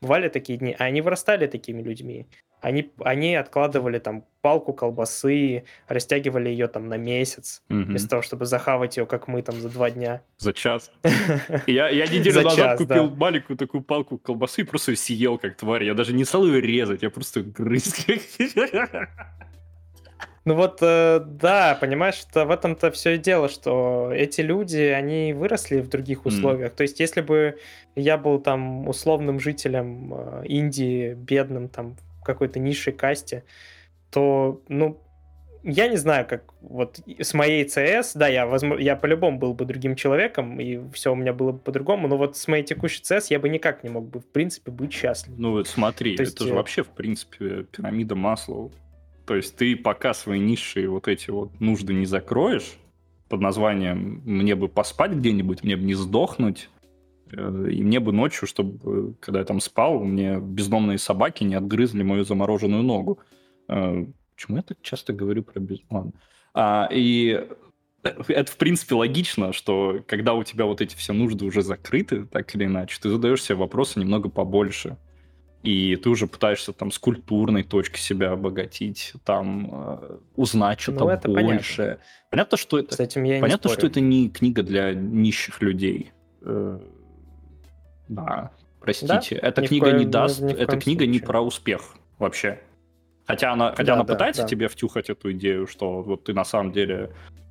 бывали 0.00 0.28
такие 0.28 0.58
дни. 0.58 0.76
А 0.78 0.84
они 0.84 1.00
вырастали 1.00 1.46
такими 1.46 1.82
людьми 1.82 2.26
они, 2.64 2.90
они 3.00 3.34
откладывали 3.34 3.98
там 3.98 4.24
палку 4.40 4.72
колбасы, 4.72 5.64
растягивали 5.86 6.48
ее 6.48 6.66
там 6.66 6.88
на 6.88 6.96
месяц, 6.96 7.62
угу. 7.68 7.82
вместо 7.82 8.08
того, 8.08 8.22
чтобы 8.22 8.46
захавать 8.46 8.96
ее, 8.96 9.04
как 9.04 9.28
мы 9.28 9.42
там 9.42 9.60
за 9.60 9.68
два 9.68 9.90
дня. 9.90 10.22
За 10.38 10.54
час. 10.54 10.90
Я, 11.66 11.88
я 11.90 12.06
неделю 12.06 12.42
назад 12.42 12.78
купил 12.78 13.10
маленькую 13.10 13.58
такую 13.58 13.82
палку 13.82 14.16
колбасы 14.16 14.62
и 14.62 14.64
просто 14.64 14.96
съел 14.96 15.38
как 15.38 15.56
тварь. 15.56 15.84
Я 15.84 15.94
даже 15.94 16.14
не 16.14 16.24
стал 16.24 16.46
ее 16.46 16.60
резать, 16.60 17.02
я 17.02 17.10
просто 17.10 17.42
грыз. 17.42 18.06
Ну 20.46 20.54
вот, 20.54 20.78
э, 20.82 21.20
да, 21.24 21.76
понимаешь, 21.80 22.16
что 22.16 22.44
в 22.44 22.50
этом-то 22.50 22.90
все 22.90 23.14
и 23.14 23.18
дело, 23.18 23.48
что 23.48 24.10
эти 24.12 24.42
люди, 24.42 24.76
они 24.76 25.32
выросли 25.32 25.80
в 25.80 25.88
других 25.88 26.26
условиях. 26.26 26.72
Mm. 26.72 26.76
То 26.76 26.82
есть, 26.82 27.00
если 27.00 27.22
бы 27.22 27.58
я 27.96 28.18
был 28.18 28.38
там 28.38 28.86
условным 28.86 29.40
жителем 29.40 30.12
э, 30.12 30.42
Индии, 30.46 31.14
бедным, 31.14 31.68
там, 31.68 31.96
какой-то 32.24 32.58
низшей 32.58 32.92
касте, 32.92 33.44
то, 34.10 34.62
ну, 34.68 35.00
я 35.64 35.88
не 35.88 35.96
знаю, 35.96 36.26
как 36.26 36.52
вот 36.60 37.00
с 37.18 37.32
моей 37.32 37.64
CS, 37.64 38.12
да, 38.14 38.28
я, 38.28 38.46
возможно, 38.46 38.82
я 38.82 38.96
по-любому 38.96 39.38
был 39.38 39.54
бы 39.54 39.64
другим 39.64 39.96
человеком, 39.96 40.60
и 40.60 40.78
все 40.92 41.12
у 41.12 41.16
меня 41.16 41.32
было 41.32 41.52
бы 41.52 41.58
по-другому, 41.58 42.06
но 42.06 42.18
вот 42.18 42.36
с 42.36 42.46
моей 42.48 42.64
текущей 42.64 43.02
CS 43.02 43.26
я 43.30 43.38
бы 43.38 43.48
никак 43.48 43.82
не 43.82 43.88
мог 43.88 44.08
бы, 44.08 44.20
в 44.20 44.26
принципе, 44.26 44.70
быть 44.70 44.92
счастлив. 44.92 45.34
Ну 45.38 45.52
вот 45.52 45.66
смотри, 45.66 46.16
То 46.16 46.22
есть... 46.22 46.34
это 46.34 46.44
же 46.44 46.50
э, 46.50 46.54
вообще, 46.54 46.82
в 46.82 46.90
принципе, 46.90 47.64
пирамида 47.64 48.14
Маслоу. 48.14 48.72
То 49.26 49.36
есть 49.36 49.56
ты 49.56 49.74
пока 49.74 50.12
свои 50.12 50.38
низшие 50.38 50.88
вот 50.88 51.08
эти 51.08 51.30
вот 51.30 51.58
нужды 51.60 51.94
не 51.94 52.04
закроешь, 52.04 52.76
под 53.30 53.40
названием 53.40 54.20
«мне 54.24 54.54
бы 54.54 54.68
поспать 54.68 55.12
где-нибудь, 55.12 55.64
мне 55.64 55.76
бы 55.76 55.82
не 55.82 55.94
сдохнуть», 55.94 56.68
и 57.34 57.82
мне 57.82 58.00
бы 58.00 58.12
ночью, 58.12 58.46
чтобы, 58.46 59.14
когда 59.20 59.40
я 59.40 59.44
там 59.44 59.60
спал, 59.60 60.00
мне 60.00 60.38
бездомные 60.40 60.98
собаки 60.98 61.44
не 61.44 61.54
отгрызли 61.54 62.02
мою 62.02 62.24
замороженную 62.24 62.82
ногу. 62.82 63.18
Э, 63.68 64.06
почему 64.34 64.56
я 64.56 64.62
так 64.62 64.78
часто 64.82 65.12
говорю 65.12 65.42
про 65.42 65.60
бездомных? 65.60 66.14
А, 66.54 66.88
и 66.90 67.46
это, 68.02 68.52
в 68.52 68.56
принципе, 68.56 68.94
логично, 68.94 69.52
что 69.52 70.02
когда 70.06 70.34
у 70.34 70.44
тебя 70.44 70.66
вот 70.66 70.80
эти 70.80 70.94
все 70.94 71.12
нужды 71.12 71.44
уже 71.44 71.62
закрыты, 71.62 72.26
так 72.26 72.54
или 72.54 72.64
иначе, 72.64 72.98
ты 73.00 73.08
задаешь 73.10 73.42
себе 73.42 73.56
вопросы 73.56 73.98
немного 73.98 74.28
побольше. 74.28 74.96
И 75.62 75.96
ты 75.96 76.10
уже 76.10 76.26
пытаешься 76.26 76.74
там 76.74 76.90
с 76.90 76.98
культурной 76.98 77.62
точки 77.62 77.98
себя 77.98 78.32
обогатить, 78.32 79.14
там 79.24 79.70
э, 79.72 80.18
узнать 80.36 80.78
что-то 80.78 81.20
ну, 81.24 81.32
больше. 81.32 81.76
Понятно. 81.76 82.04
понятно, 82.30 82.56
что 82.58 82.78
это. 82.78 82.94
С 82.94 83.00
этим 83.00 83.24
я 83.24 83.40
понятно, 83.40 83.68
не 83.68 83.74
что 83.74 83.86
это 83.86 84.00
не 84.00 84.28
книга 84.28 84.62
для 84.62 84.92
нищих 84.92 85.62
людей. 85.62 86.12
Э, 86.42 86.78
да, 88.08 88.50
простите. 88.80 89.38
Да? 89.40 89.48
Эта 89.48 89.62
ни 89.62 89.66
книга 89.66 89.86
коем, 89.86 89.98
не 89.98 90.04
даст, 90.04 90.40
ни, 90.40 90.52
эта 90.52 90.76
книга 90.76 91.04
случае. 91.04 91.08
не 91.08 91.18
про 91.20 91.40
успех 91.40 91.94
вообще. 92.18 92.60
Хотя 93.26 93.52
она, 93.52 93.70
хотя 93.70 93.84
да, 93.84 93.94
она 93.94 94.04
да, 94.04 94.14
пытается 94.14 94.42
да. 94.42 94.48
тебе 94.48 94.68
втюхать 94.68 95.08
эту 95.08 95.32
идею, 95.32 95.66
что 95.66 96.02
вот 96.02 96.24
ты 96.24 96.34
на 96.34 96.44
самом 96.44 96.72
деле, 96.72 97.10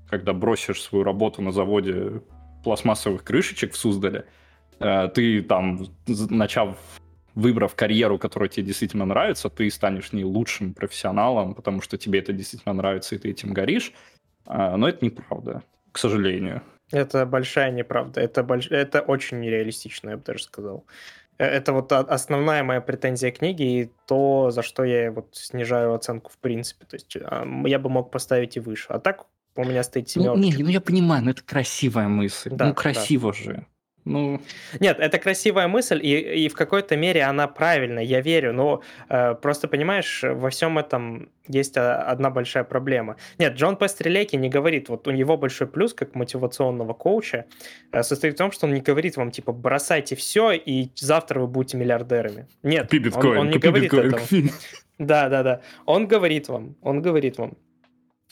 когда 0.09 0.33
бросишь 0.33 0.81
свою 0.81 1.03
работу 1.03 1.41
на 1.41 1.51
заводе 1.51 2.21
пластмассовых 2.63 3.23
крышечек 3.23 3.73
в 3.73 3.77
Суздале, 3.77 4.25
э, 4.79 5.09
ты 5.13 5.41
там, 5.41 5.87
начав 6.07 6.77
выбрав 7.35 7.73
карьеру, 7.73 8.19
которая 8.19 8.49
тебе 8.49 8.67
действительно 8.67 9.05
нравится, 9.05 9.49
ты 9.49 9.69
станешь 9.71 10.13
не 10.13 10.23
лучшим 10.23 10.73
профессионалом, 10.75 11.55
потому 11.55 11.81
что 11.81 11.97
тебе 11.97 12.19
это 12.19 12.31
действительно 12.31 12.73
нравится, 12.73 13.15
и 13.15 13.17
ты 13.17 13.31
этим 13.31 13.53
горишь. 13.53 13.93
Э, 14.45 14.75
но 14.75 14.87
это 14.87 15.03
неправда, 15.03 15.63
к 15.91 15.97
сожалению. 15.97 16.61
Это 16.93 17.25
большая 17.25 17.71
неправда. 17.71 18.21
Это, 18.21 18.43
больш... 18.43 18.67
это 18.71 19.01
очень 19.01 19.39
нереалистично, 19.39 20.11
я 20.11 20.17
бы 20.17 20.23
даже 20.23 20.43
сказал. 20.43 20.85
Э, 21.39 21.45
это 21.45 21.73
вот 21.73 21.91
основная 21.91 22.63
моя 22.63 22.81
претензия 22.81 23.31
книги 23.31 23.63
и 23.63 23.91
то, 24.07 24.51
за 24.51 24.61
что 24.61 24.83
я 24.83 25.11
вот 25.11 25.29
снижаю 25.31 25.93
оценку 25.93 26.31
в 26.31 26.37
принципе. 26.37 26.85
То 26.85 26.95
есть 26.95 27.15
я 27.15 27.79
бы 27.79 27.89
мог 27.89 28.11
поставить 28.11 28.57
и 28.57 28.59
выше. 28.59 28.87
А 28.89 28.99
так 28.99 29.25
у 29.55 29.63
меня 29.63 29.83
стоит 29.83 30.09
семерочка. 30.09 30.39
Ну, 30.39 30.57
не, 30.57 30.63
ну 30.63 30.69
я 30.69 30.81
понимаю, 30.81 31.23
но 31.23 31.31
это 31.31 31.43
красивая 31.43 32.07
мысль. 32.07 32.51
Да, 32.51 32.67
ну 32.67 32.73
красиво 32.73 33.31
да. 33.31 33.37
же. 33.37 33.65
Ну... 34.05 34.41
Нет, 34.79 34.99
это 34.99 35.17
красивая 35.17 35.67
мысль, 35.67 35.99
и, 36.03 36.45
и 36.45 36.49
в 36.49 36.55
какой-то 36.55 36.95
мере 36.97 37.23
она 37.23 37.47
правильная, 37.47 38.03
я 38.03 38.21
верю, 38.21 38.53
но 38.53 38.81
э, 39.09 39.35
просто, 39.35 39.67
понимаешь, 39.67 40.23
во 40.23 40.49
всем 40.49 40.77
этом 40.77 41.29
есть 41.47 41.77
одна 41.77 42.29
большая 42.29 42.63
проблема. 42.63 43.15
Нет, 43.37 43.55
Джон 43.55 43.77
Пестрелеки 43.77 44.35
не 44.35 44.49
говорит, 44.49 44.89
вот 44.89 45.07
у 45.07 45.11
него 45.11 45.37
большой 45.37 45.67
плюс 45.67 45.93
как 45.93 46.15
мотивационного 46.15 46.93
коуча 46.93 47.45
э, 47.91 48.03
состоит 48.03 48.35
в 48.35 48.37
том, 48.37 48.51
что 48.51 48.67
он 48.67 48.73
не 48.73 48.81
говорит 48.81 49.17
вам, 49.17 49.31
типа, 49.31 49.53
бросайте 49.53 50.15
все, 50.15 50.51
и 50.51 50.89
завтра 50.95 51.39
вы 51.39 51.47
будете 51.47 51.77
миллиардерами. 51.77 52.47
Нет, 52.63 52.85
купи 52.85 52.99
биткоин, 52.99 53.31
он, 53.31 53.37
он 53.37 53.47
не 53.47 53.53
купи 53.53 53.67
говорит 53.67 53.91
биткоин. 53.91 54.07
этого. 54.07 54.51
Да, 54.99 55.27
да, 55.27 55.43
да. 55.43 55.61
Он 55.85 56.07
говорит 56.07 56.49
вам, 56.49 56.75
он 56.81 57.01
говорит 57.01 57.37
вам, 57.37 57.57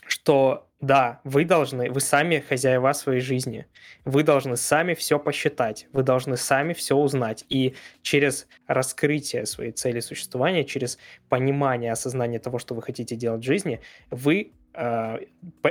что 0.06 0.68
да, 0.82 1.22
вы 1.24 1.46
должны, 1.46 1.92
вы 1.92 2.02
сами 2.02 2.40
хозяева 2.40 2.92
своей 2.94 3.22
жизни. 3.22 3.68
Вы 4.04 4.24
должны 4.24 4.58
сами 4.58 4.96
все 4.96 5.20
посчитать, 5.20 5.88
вы 5.94 6.02
должны 6.02 6.38
сами 6.38 6.74
все 6.74 6.96
узнать. 6.96 7.46
И 7.50 7.76
через 8.02 8.48
раскрытие 8.66 9.46
своей 9.46 9.72
цели 9.72 10.00
существования, 10.00 10.64
через 10.64 10.98
понимание, 11.30 11.92
осознание 11.92 12.40
того, 12.40 12.58
что 12.58 12.74
вы 12.74 12.82
хотите 12.82 13.16
делать 13.16 13.42
в 13.42 13.46
жизни, 13.46 13.80
вы 14.10 14.54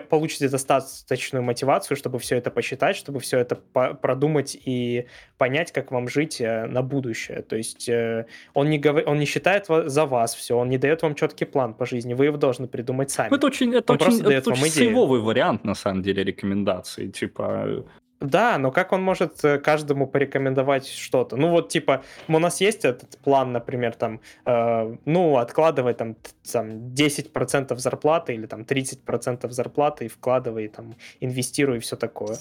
получите 0.08 0.48
достаточную 0.48 1.42
мотивацию, 1.42 1.96
чтобы 1.96 2.18
все 2.18 2.36
это 2.36 2.50
посчитать, 2.50 2.96
чтобы 2.96 3.20
все 3.20 3.38
это 3.38 3.56
продумать 3.56 4.56
и 4.62 5.06
понять, 5.38 5.72
как 5.72 5.90
вам 5.90 6.08
жить 6.08 6.40
э, 6.40 6.66
на 6.66 6.82
будущее. 6.82 7.42
То 7.42 7.56
есть 7.56 7.88
э, 7.88 8.26
он, 8.52 8.68
не 8.68 8.78
говор... 8.78 9.04
он 9.06 9.18
не 9.18 9.24
считает 9.24 9.66
за 9.68 10.06
вас 10.06 10.34
все, 10.34 10.56
он 10.56 10.68
не 10.68 10.78
дает 10.78 11.02
вам 11.02 11.14
четкий 11.14 11.46
план 11.46 11.74
по 11.74 11.86
жизни, 11.86 12.14
вы 12.14 12.26
его 12.26 12.36
должны 12.36 12.68
придумать 12.68 13.10
сами. 13.10 13.34
Это 13.34 13.46
очень, 13.46 13.74
это 13.74 13.94
он 13.94 14.02
очень, 14.02 14.32
это 14.32 14.50
очень 14.50 14.66
сейвовый 14.66 15.20
вариант, 15.20 15.64
на 15.64 15.74
самом 15.74 16.02
деле, 16.02 16.22
рекомендации. 16.22 17.08
Типа, 17.08 17.84
да, 18.20 18.58
но 18.58 18.70
как 18.70 18.92
он 18.92 19.02
может 19.02 19.42
э, 19.44 19.58
каждому 19.58 20.06
порекомендовать 20.06 20.86
что-то? 20.86 21.36
Ну 21.36 21.48
вот 21.50 21.70
типа 21.70 22.04
у 22.28 22.38
нас 22.38 22.60
есть 22.60 22.84
этот 22.84 23.18
план, 23.18 23.52
например, 23.52 23.94
там, 23.94 24.20
э, 24.44 24.96
ну 25.06 25.38
откладывай 25.38 25.94
там, 25.94 26.16
там 26.50 26.68
10% 26.68 27.76
зарплаты 27.78 28.34
или 28.34 28.46
там 28.46 28.62
30% 28.62 29.50
зарплаты 29.50 30.04
и 30.04 30.08
вкладывай 30.08 30.68
там, 30.68 30.96
инвестируй 31.20 31.78
и 31.78 31.80
все 31.80 31.96
такое. 31.96 32.36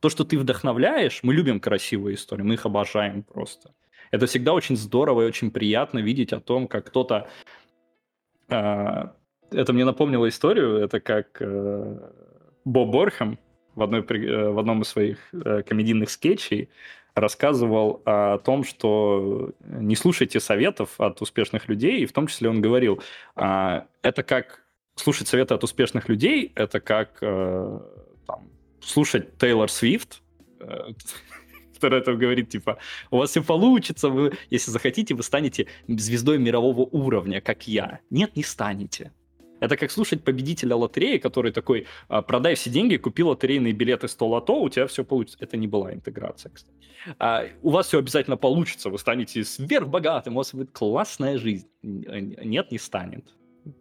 То, 0.00 0.10
что 0.10 0.24
ты 0.24 0.38
вдохновляешь, 0.38 1.20
мы 1.22 1.34
любим 1.34 1.60
красивые 1.60 2.16
истории, 2.16 2.42
мы 2.42 2.54
их 2.54 2.66
обожаем 2.66 3.22
просто. 3.22 3.70
Это 4.10 4.26
всегда 4.26 4.52
очень 4.52 4.76
здорово 4.76 5.22
и 5.22 5.26
очень 5.26 5.50
приятно 5.50 6.00
видеть 6.00 6.32
о 6.32 6.40
том, 6.40 6.66
как 6.68 6.86
кто-то... 6.86 7.28
Э, 8.48 9.08
это 9.50 9.72
мне 9.72 9.84
напомнило 9.84 10.28
историю, 10.28 10.76
это 10.76 11.00
как 11.00 11.40
э, 11.40 12.10
Боб 12.64 12.90
Борхам 12.90 13.38
в, 13.74 13.82
одной, 13.82 14.00
э, 14.00 14.50
в 14.50 14.58
одном 14.58 14.82
из 14.82 14.88
своих 14.88 15.18
э, 15.32 15.62
комедийных 15.62 16.10
скетчей 16.10 16.68
рассказывал 17.14 18.02
о 18.04 18.38
том, 18.38 18.64
что 18.64 19.52
не 19.60 19.96
слушайте 19.96 20.40
советов 20.40 21.00
от 21.00 21.22
успешных 21.22 21.68
людей, 21.68 22.00
и 22.00 22.06
в 22.06 22.12
том 22.12 22.26
числе 22.26 22.48
он 22.50 22.60
говорил, 22.60 23.00
а, 23.36 23.86
это 24.02 24.22
как 24.22 24.64
слушать 24.96 25.28
советы 25.28 25.54
от 25.54 25.64
успешных 25.64 26.08
людей, 26.08 26.52
это 26.54 26.80
как 26.80 27.18
э, 27.20 27.80
там, 28.26 28.48
слушать 28.80 29.36
Тейлор 29.38 29.70
Свифт, 29.70 30.22
э, 30.60 30.92
который 31.74 32.00
это 32.00 32.14
говорит, 32.14 32.50
типа, 32.50 32.78
у 33.10 33.18
вас 33.18 33.30
все 33.30 33.42
получится, 33.42 34.08
вы, 34.08 34.32
если 34.50 34.70
захотите, 34.70 35.14
вы 35.14 35.22
станете 35.22 35.66
звездой 35.88 36.38
мирового 36.38 36.82
уровня, 36.82 37.40
как 37.40 37.66
я. 37.66 38.00
Нет, 38.10 38.36
не 38.36 38.42
станете. 38.42 39.12
Это 39.64 39.76
как 39.76 39.90
слушать 39.90 40.24
победителя 40.24 40.76
лотереи, 40.76 41.18
который 41.18 41.52
такой, 41.52 41.86
«А, 42.08 42.22
продай 42.22 42.54
все 42.54 42.70
деньги, 42.70 42.96
купи 42.96 43.22
лотерейные 43.22 43.72
билеты 43.72 44.08
100 44.08 44.28
лото, 44.28 44.60
у 44.60 44.68
тебя 44.68 44.86
все 44.86 45.04
получится. 45.04 45.38
Это 45.40 45.56
не 45.56 45.66
была 45.66 45.92
интеграция, 45.92 46.50
кстати. 46.52 46.74
А, 47.18 47.44
у 47.62 47.70
вас 47.70 47.86
все 47.88 47.98
обязательно 47.98 48.36
получится, 48.36 48.90
вы 48.90 48.98
станете 48.98 49.44
сверхбогатым, 49.44 50.34
у 50.34 50.36
вас 50.38 50.54
будет 50.54 50.70
классная 50.70 51.38
жизнь. 51.38 51.68
Нет, 51.82 52.70
не 52.70 52.78
станет. 52.78 53.34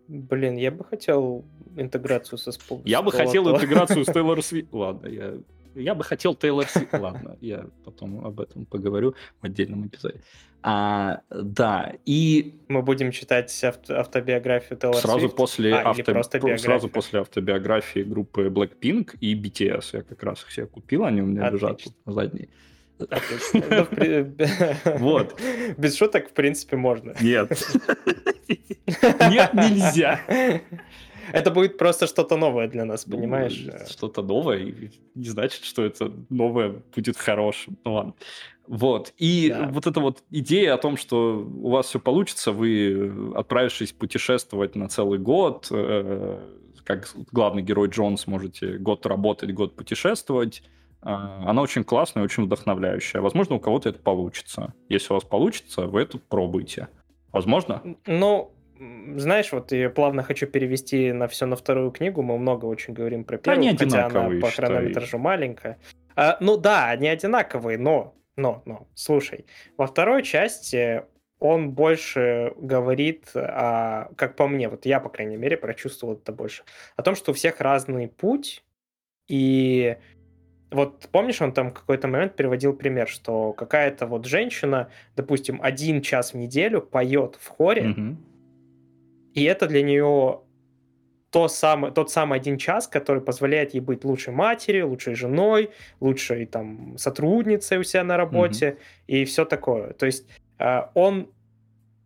Блин, 0.08 0.58
я 0.58 0.72
бы 0.72 0.86
хотел 0.86 1.46
интеграцию 1.76 2.38
со 2.38 2.52
спол. 2.52 2.82
Я 2.86 3.02
бы 3.02 3.12
хотел 3.12 3.54
интеграцию 3.54 4.06
с 4.06 4.08
Тейлор 4.14 4.42
Свифт. 4.42 4.74
Ладно, 4.74 5.08
я 5.08 5.34
я 5.76 5.96
бы 5.96 6.04
хотел 6.04 6.36
Тейлор 6.36 6.68
Свифт. 6.68 6.94
Ладно, 6.94 7.38
я 7.42 7.66
потом 7.86 8.26
об 8.26 8.40
этом 8.40 8.66
поговорю 8.66 9.16
в 9.42 9.46
отдельном 9.46 9.88
эпизоде. 9.88 10.22
А, 10.66 11.22
да, 11.30 11.94
и... 12.06 12.56
Мы 12.70 12.82
будем 12.82 13.12
читать 13.12 13.64
авто 13.64 14.00
автобиографию 14.00 14.80
Тейлор 14.80 15.02
сразу 15.02 15.20
Свифт? 15.20 15.36
После 15.36 15.76
а, 15.76 15.90
авто... 15.90 16.58
Сразу 16.58 16.88
после 16.88 17.20
автобиографии 17.20 18.00
группы 18.00 18.48
Blackpink 18.48 19.18
и 19.20 19.36
BTS. 19.36 19.86
Я 19.94 20.02
как 20.04 20.24
раз 20.24 20.42
их 20.44 20.52
себе 20.52 20.68
купил, 20.68 21.04
они 21.04 21.22
у 21.22 21.26
меня 21.26 21.48
Отлично. 21.48 21.66
лежат 21.66 21.84
тут 21.84 21.94
на 22.06 22.14
задней. 22.14 22.50
Вот. 25.00 25.40
Без 25.78 25.98
шуток, 25.98 26.30
в 26.30 26.34
принципе, 26.34 26.78
можно. 26.78 27.14
Нет. 27.22 27.52
Нет, 29.30 29.54
нельзя. 29.54 30.20
Это 31.32 31.52
будет 31.52 31.78
просто 31.78 32.08
что-то 32.08 32.38
новое 32.38 32.68
для 32.68 32.86
нас, 32.86 33.08
ну, 33.08 33.18
понимаешь? 33.18 33.66
Что-то 33.90 34.22
новое, 34.22 34.92
не 35.16 35.30
значит, 35.30 35.64
что 35.64 35.84
это 35.84 36.12
новое 36.30 36.82
будет 36.96 37.18
хорошим. 37.18 37.78
Ну 37.86 37.94
ладно. 37.94 38.14
Вот. 38.68 39.14
И 39.18 39.50
да. 39.50 39.68
вот 39.68 39.88
эта 39.88 40.00
вот 40.00 40.24
идея 40.30 40.76
о 40.76 40.78
том, 40.78 40.98
что 40.98 41.40
у 41.40 41.70
вас 41.70 41.88
все 41.88 42.00
получится, 42.00 42.52
вы, 42.52 43.34
отправившись 43.36 43.92
путешествовать 43.92 44.76
на 44.76 44.88
целый 44.88 45.20
год, 45.20 45.68
э, 45.72 46.40
как 46.84 47.10
главный 47.32 47.62
герой 47.62 47.90
Джонс, 47.90 48.28
можете 48.28 48.78
год 48.78 49.06
работать, 49.06 49.54
год 49.54 49.76
путешествовать, 49.76 50.64
э, 51.02 51.10
она 51.10 51.62
очень 51.62 51.84
классная, 51.84 52.24
очень 52.24 52.44
вдохновляющая. 52.44 53.22
Возможно, 53.22 53.56
у 53.56 53.60
кого-то 53.60 53.90
это 53.90 54.00
получится. 54.00 54.74
Если 54.88 55.12
у 55.12 55.16
вас 55.16 55.26
получится, 55.26 55.88
вы 55.88 56.02
это 56.02 56.18
пробуйте. 56.18 56.88
Возможно? 57.34 57.82
Ну, 58.06 58.54
знаешь, 59.18 59.52
вот 59.52 59.72
я 59.72 59.90
плавно 59.90 60.24
хочу 60.24 60.48
перевести 60.48 61.12
на 61.12 61.28
все 61.28 61.46
на 61.46 61.56
вторую 61.56 61.92
книгу. 61.92 62.22
Мы 62.22 62.38
много 62.38 62.66
очень 62.66 62.94
говорим 62.94 63.24
про 63.24 63.38
первую, 63.38 63.68
они 63.68 63.78
хотя 63.78 64.06
она 64.06 64.30
по 64.40 64.50
считай. 64.50 64.68
хронометражу 64.68 65.18
маленькая. 65.18 65.80
А, 66.16 66.38
ну 66.40 66.58
да, 66.58 66.90
они 66.90 67.08
одинаковые, 67.08 67.78
но, 67.78 68.16
но, 68.36 68.62
но, 68.66 68.88
слушай, 68.94 69.46
во 69.78 69.88
второй 69.88 70.24
части 70.24 71.04
он 71.40 71.72
больше 71.72 72.54
говорит, 72.58 73.32
о, 73.36 74.10
как 74.16 74.36
по 74.36 74.48
мне, 74.48 74.70
вот 74.70 74.86
я, 74.86 75.00
по 75.00 75.10
крайней 75.10 75.38
мере, 75.38 75.58
прочувствовал 75.58 76.14
это 76.14 76.32
больше, 76.32 76.64
о 76.96 77.04
том, 77.04 77.16
что 77.16 77.32
у 77.32 77.34
всех 77.34 77.60
разный 77.60 78.08
путь, 78.08 78.64
и 79.28 79.98
вот 80.72 81.08
помнишь, 81.12 81.42
он 81.42 81.54
там 81.54 81.72
какой-то 81.72 82.08
момент 82.08 82.36
приводил 82.36 82.74
пример, 82.74 83.08
что 83.08 83.54
какая-то 83.54 84.08
вот 84.08 84.26
женщина, 84.26 84.90
допустим, 85.16 85.60
один 85.62 86.02
час 86.02 86.34
в 86.34 86.38
неделю 86.38 86.82
поет 86.82 87.38
в 87.40 87.48
хоре, 87.48 87.90
Мгм. 87.90 88.33
И 89.34 89.44
это 89.44 89.68
для 89.68 89.82
нее 89.82 90.42
то 91.34 91.48
самый, 91.48 91.92
тот 91.92 92.12
самый 92.12 92.40
один 92.40 92.58
час, 92.58 92.88
который 92.88 93.22
позволяет 93.22 93.74
ей 93.74 93.80
быть 93.80 94.06
лучшей 94.06 94.34
матерью, 94.34 94.90
лучшей 94.90 95.16
женой, 95.16 95.72
лучшей 96.00 96.46
там 96.46 96.96
сотрудницей 96.98 97.80
у 97.80 97.84
себя 97.84 98.04
на 98.04 98.18
работе 98.18 98.78
и 99.08 99.26
все 99.26 99.44
такое. 99.44 99.94
То 99.94 100.06
есть 100.06 100.28
э, 100.60 100.82
он 100.94 101.32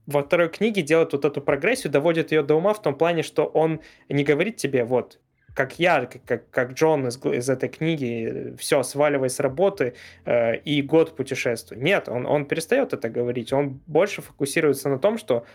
во 0.06 0.24
второй 0.24 0.48
книге 0.48 0.82
делает 0.82 1.12
вот 1.12 1.26
эту 1.26 1.42
прогрессию, 1.42 1.92
доводит 1.92 2.32
ее 2.32 2.42
до 2.42 2.56
ума 2.56 2.74
в 2.74 2.82
том 2.82 2.98
плане, 2.98 3.22
что 3.22 3.46
он 3.46 3.82
не 4.08 4.24
говорит 4.24 4.56
тебе, 4.56 4.86
вот, 4.86 5.20
как 5.54 5.78
я, 5.78 6.06
как, 6.06 6.50
как, 6.50 6.72
Джон 6.74 7.08
из, 7.08 7.18
из 7.26 7.50
этой 7.50 7.68
книги, 7.68 8.56
все, 8.58 8.84
сваливай 8.84 9.30
с 9.30 9.42
работы 9.42 9.96
э, 10.24 10.58
и 10.60 10.82
год 10.82 11.18
путешествуй. 11.18 11.78
Нет, 11.80 12.08
он, 12.08 12.26
он 12.26 12.46
перестает 12.46 12.94
это 12.94 13.10
говорить, 13.10 13.52
он 13.52 13.82
больше 13.88 14.22
фокусируется 14.22 14.88
на 14.88 15.00
том, 15.00 15.18
что 15.18 15.46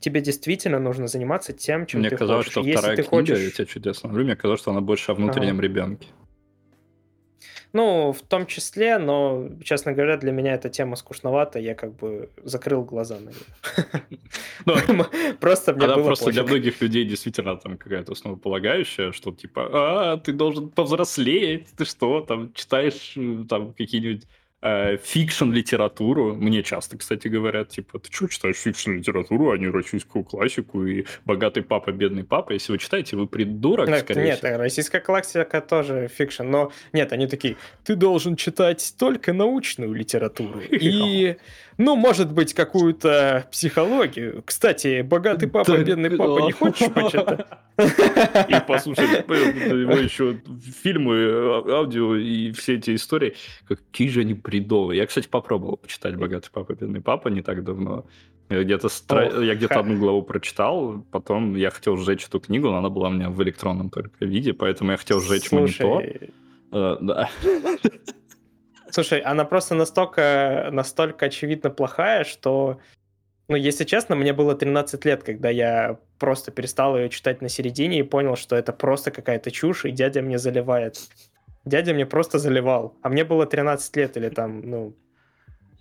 тебе 0.00 0.20
действительно 0.20 0.78
нужно 0.78 1.06
заниматься 1.06 1.52
тем, 1.52 1.86
чем 1.86 2.00
Мне 2.00 2.10
ты 2.10 2.16
казалось, 2.16 2.46
хочешь. 2.46 2.52
что 2.52 2.60
Если 2.62 2.76
вторая 2.78 2.96
книга, 2.96 3.08
хочешь... 3.08 3.38
я 3.38 3.50
тебя 3.50 3.64
чудесно 3.66 4.08
говорю, 4.08 4.24
мне 4.26 4.36
казалось, 4.36 4.60
что 4.60 4.70
она 4.70 4.80
больше 4.80 5.12
о 5.12 5.14
внутреннем 5.14 5.60
ребенке. 5.60 6.08
Ну, 7.72 8.12
в 8.12 8.22
том 8.22 8.46
числе, 8.46 8.96
но, 8.96 9.50
честно 9.62 9.92
говоря, 9.92 10.16
для 10.16 10.32
меня 10.32 10.54
эта 10.54 10.70
тема 10.70 10.96
скучновата, 10.96 11.58
я 11.58 11.74
как 11.74 11.94
бы 11.94 12.30
закрыл 12.42 12.84
глаза 12.84 13.18
на 13.20 13.32
Ну, 14.64 14.74
нее. 14.88 15.34
Просто 15.40 15.74
мне 15.74 15.86
было 15.86 16.02
просто 16.02 16.30
для 16.30 16.44
многих 16.44 16.80
людей 16.80 17.04
действительно 17.04 17.56
там 17.56 17.76
какая-то 17.76 18.12
основополагающая, 18.12 19.12
что 19.12 19.30
типа, 19.32 19.68
а, 19.72 20.16
ты 20.16 20.32
должен 20.32 20.70
повзрослеть, 20.70 21.66
ты 21.76 21.84
что, 21.84 22.20
там, 22.22 22.52
читаешь 22.54 23.12
э, 23.16 23.44
там 23.46 23.74
какие-нибудь 23.74 24.26
fiction-литературу. 24.62 26.34
Мне 26.34 26.62
часто, 26.62 26.96
кстати, 26.96 27.28
говорят, 27.28 27.68
типа, 27.68 27.98
ты 27.98 28.12
что 28.12 28.26
читаешь 28.28 28.56
fiction-литературу, 28.56 29.50
а 29.52 29.58
не 29.58 29.68
российскую 29.68 30.24
классику 30.24 30.84
и 30.84 31.04
«Богатый 31.24 31.62
папа, 31.62 31.92
бедный 31.92 32.24
папа». 32.24 32.52
Если 32.52 32.72
вы 32.72 32.78
читаете, 32.78 33.16
вы 33.16 33.26
придурок, 33.26 33.88
Ну, 33.88 33.96
скорее 33.98 34.24
Нет, 34.24 34.38
всего. 34.38 34.56
российская 34.56 35.00
классика 35.00 35.60
тоже 35.60 36.08
fiction, 36.08 36.44
но 36.44 36.72
нет, 36.92 37.12
они 37.12 37.26
такие, 37.26 37.56
ты 37.84 37.96
должен 37.96 38.36
читать 38.36 38.94
только 38.98 39.32
научную 39.32 39.92
литературу 39.92 40.60
и, 40.70 41.36
ну, 41.78 41.96
может 41.96 42.32
быть, 42.32 42.54
какую-то 42.54 43.46
психологию. 43.50 44.42
Кстати, 44.44 45.02
богатый 45.02 45.48
папа, 45.48 45.76
бедный 45.78 46.10
папа, 46.10 46.46
не 46.46 46.52
хочешь 46.52 46.90
почитать? 46.92 47.46
И 48.48 48.54
послушать 48.66 49.26
э, 49.28 49.34
его 49.34 49.98
еще 49.98 50.38
фильмы, 50.82 51.14
а- 51.16 51.62
аудио 51.76 52.16
и 52.16 52.50
все 52.52 52.76
эти 52.76 52.94
истории. 52.94 53.34
Какие 53.68 54.08
же 54.08 54.20
они 54.22 54.32
бредовые. 54.46 54.98
Я, 54.98 55.06
кстати, 55.06 55.26
попробовал 55.28 55.76
почитать 55.76 56.16
«Богатый 56.16 56.50
папа, 56.52 56.72
бедный 56.74 57.00
папа» 57.00 57.28
не 57.28 57.42
так 57.42 57.64
давно. 57.64 58.06
Я 58.48 58.62
где-то, 58.62 58.86
стра- 58.86 59.26
Ох, 59.26 59.42
я 59.42 59.54
где-то 59.56 59.74
ха. 59.74 59.80
одну 59.80 59.98
главу 59.98 60.22
прочитал, 60.22 61.04
потом 61.10 61.56
я 61.56 61.70
хотел 61.70 61.96
сжечь 61.96 62.26
эту 62.26 62.38
книгу, 62.38 62.68
но 62.68 62.76
она 62.78 62.88
была 62.90 63.08
у 63.08 63.12
меня 63.12 63.28
в 63.28 63.42
электронном 63.42 63.90
только 63.90 64.24
виде, 64.24 64.52
поэтому 64.52 64.92
я 64.92 64.96
хотел 64.96 65.20
сжечь 65.20 65.50
монитор. 65.52 66.02
Слушай, 66.02 66.30
Э, 66.72 66.96
да. 67.00 67.28
Слушай, 68.90 69.20
она 69.20 69.44
просто 69.44 69.74
настолько, 69.74 70.68
настолько 70.72 71.26
очевидно 71.26 71.70
плохая, 71.70 72.24
что, 72.24 72.78
ну, 73.48 73.56
если 73.56 73.84
честно, 73.84 74.14
мне 74.16 74.32
было 74.32 74.54
13 74.54 75.04
лет, 75.04 75.22
когда 75.22 75.50
я 75.50 75.98
просто 76.18 76.50
перестал 76.50 76.96
ее 76.96 77.08
читать 77.08 77.42
на 77.42 77.48
середине 77.48 77.98
и 78.00 78.02
понял, 78.02 78.36
что 78.36 78.56
это 78.56 78.72
просто 78.72 79.10
какая-то 79.10 79.50
чушь, 79.50 79.84
и 79.84 79.90
дядя 79.90 80.22
мне 80.22 80.38
заливает. 80.38 80.98
Дядя 81.66 81.92
мне 81.92 82.06
просто 82.06 82.38
заливал. 82.38 82.94
А 83.02 83.08
мне 83.08 83.24
было 83.24 83.44
13 83.44 83.96
лет 83.96 84.16
или 84.16 84.28
там, 84.28 84.60
ну, 84.70 84.96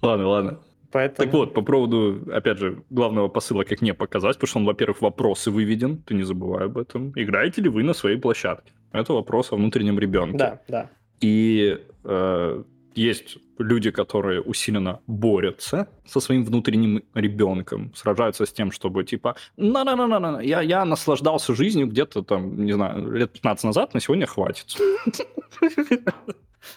Ладно, 0.01 0.27
ладно. 0.27 0.59
поэтому... 0.91 1.25
Так 1.25 1.33
вот, 1.33 1.53
по 1.53 1.61
поводу, 1.61 2.23
опять 2.31 2.57
же, 2.57 2.83
главного 2.89 3.27
посыла, 3.27 3.63
как 3.63 3.81
мне 3.81 3.93
показать, 3.93 4.36
потому 4.36 4.47
что 4.47 4.59
он, 4.59 4.65
во-первых, 4.65 5.01
вопросы 5.01 5.51
выведен, 5.51 5.97
ты 5.97 6.15
не 6.15 6.23
забывай 6.23 6.65
об 6.65 6.77
этом. 6.77 7.11
Играете 7.15 7.61
ли 7.61 7.69
вы 7.69 7.83
на 7.83 7.93
своей 7.93 8.17
площадке? 8.17 8.73
Это 8.91 9.13
вопрос 9.13 9.51
о 9.51 9.55
внутреннем 9.55 9.99
ребенке. 9.99 10.38
Да, 10.38 10.61
да. 10.67 10.89
И 11.21 11.79
э, 12.03 12.63
есть 12.95 13.37
люди, 13.57 13.91
которые 13.91 14.41
усиленно 14.41 14.99
борются 15.07 15.87
со 16.05 16.19
своим 16.19 16.43
внутренним 16.43 17.03
ребенком, 17.13 17.93
сражаются 17.95 18.45
с 18.45 18.53
тем, 18.53 18.71
чтобы 18.71 19.03
типа, 19.03 19.35
на-на-на-на, 19.57 20.41
я, 20.41 20.61
я 20.61 20.85
наслаждался 20.85 21.55
жизнью 21.55 21.87
где-то 21.87 22.23
там, 22.23 22.65
не 22.65 22.73
знаю, 22.73 23.11
лет 23.11 23.31
15 23.31 23.65
назад, 23.65 23.93
на 23.93 23.99
сегодня 23.99 24.25
хватит. 24.25 24.75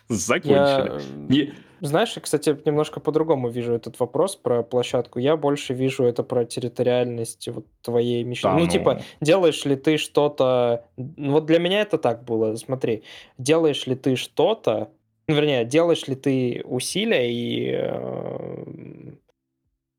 Закончили. 0.08 1.54
Знаешь, 1.80 2.12
я, 2.16 2.22
кстати, 2.22 2.58
немножко 2.64 2.98
по-другому 3.00 3.48
вижу 3.48 3.72
этот 3.72 4.00
вопрос 4.00 4.34
про 4.36 4.62
площадку. 4.62 5.20
Я 5.20 5.36
больше 5.36 5.74
вижу 5.74 6.04
это 6.04 6.24
про 6.24 6.44
территориальность 6.44 7.48
вот 7.48 7.66
твоей 7.82 8.24
мечты. 8.24 8.48
Да, 8.48 8.54
ну, 8.54 8.64
ну. 8.64 8.68
типа, 8.68 9.02
делаешь 9.20 9.64
ли 9.64 9.76
ты 9.76 9.96
что-то... 9.96 10.84
Вот 10.96 11.46
для 11.46 11.60
меня 11.60 11.82
это 11.82 11.98
так 11.98 12.24
было. 12.24 12.56
Смотри, 12.56 13.04
делаешь 13.38 13.86
ли 13.86 13.94
ты 13.94 14.16
что-то, 14.16 14.90
ну, 15.28 15.34
вернее, 15.34 15.64
делаешь 15.64 16.06
ли 16.08 16.14
ты 16.16 16.62
усилия 16.64 17.30
и, 17.30 17.70
э, 17.72 19.12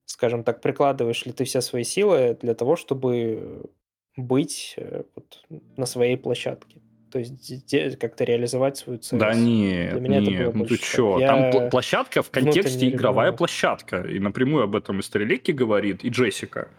скажем 0.05 0.43
так, 0.43 0.61
прикладываешь 0.61 1.25
ли 1.25 1.31
ты 1.31 1.43
все 1.45 1.61
свои 1.61 1.83
силы 1.83 2.37
для 2.41 2.53
того, 2.55 2.75
чтобы 2.75 3.69
быть 4.17 4.73
э, 4.77 5.03
вот 5.15 5.45
на 5.77 5.85
своей 5.85 6.17
площадке? 6.17 6.81
То 7.11 7.17
есть 7.19 7.97
как-то 7.99 8.23
реализовать 8.23 8.77
свою 8.77 8.99
цель. 8.99 9.17
Да 9.19 9.33
нет, 9.33 9.93
Для 9.93 9.99
меня 10.01 10.17
это 10.19 10.29
нет, 10.29 10.45
было 10.53 10.53
ну 10.57 10.65
ты 10.65 10.77
чё, 10.77 11.19
так. 11.19 11.27
там 11.27 11.63
Я 11.63 11.69
площадка 11.69 12.21
в 12.21 12.29
контексте 12.29 12.89
игровая 12.89 13.27
ребенок. 13.27 13.37
площадка, 13.39 14.01
и 14.01 14.19
напрямую 14.19 14.63
об 14.65 14.75
этом 14.75 14.99
и 14.99 15.01
Стрелики 15.01 15.51
говорит, 15.51 16.03
и 16.03 16.09
Джессика. 16.09 16.69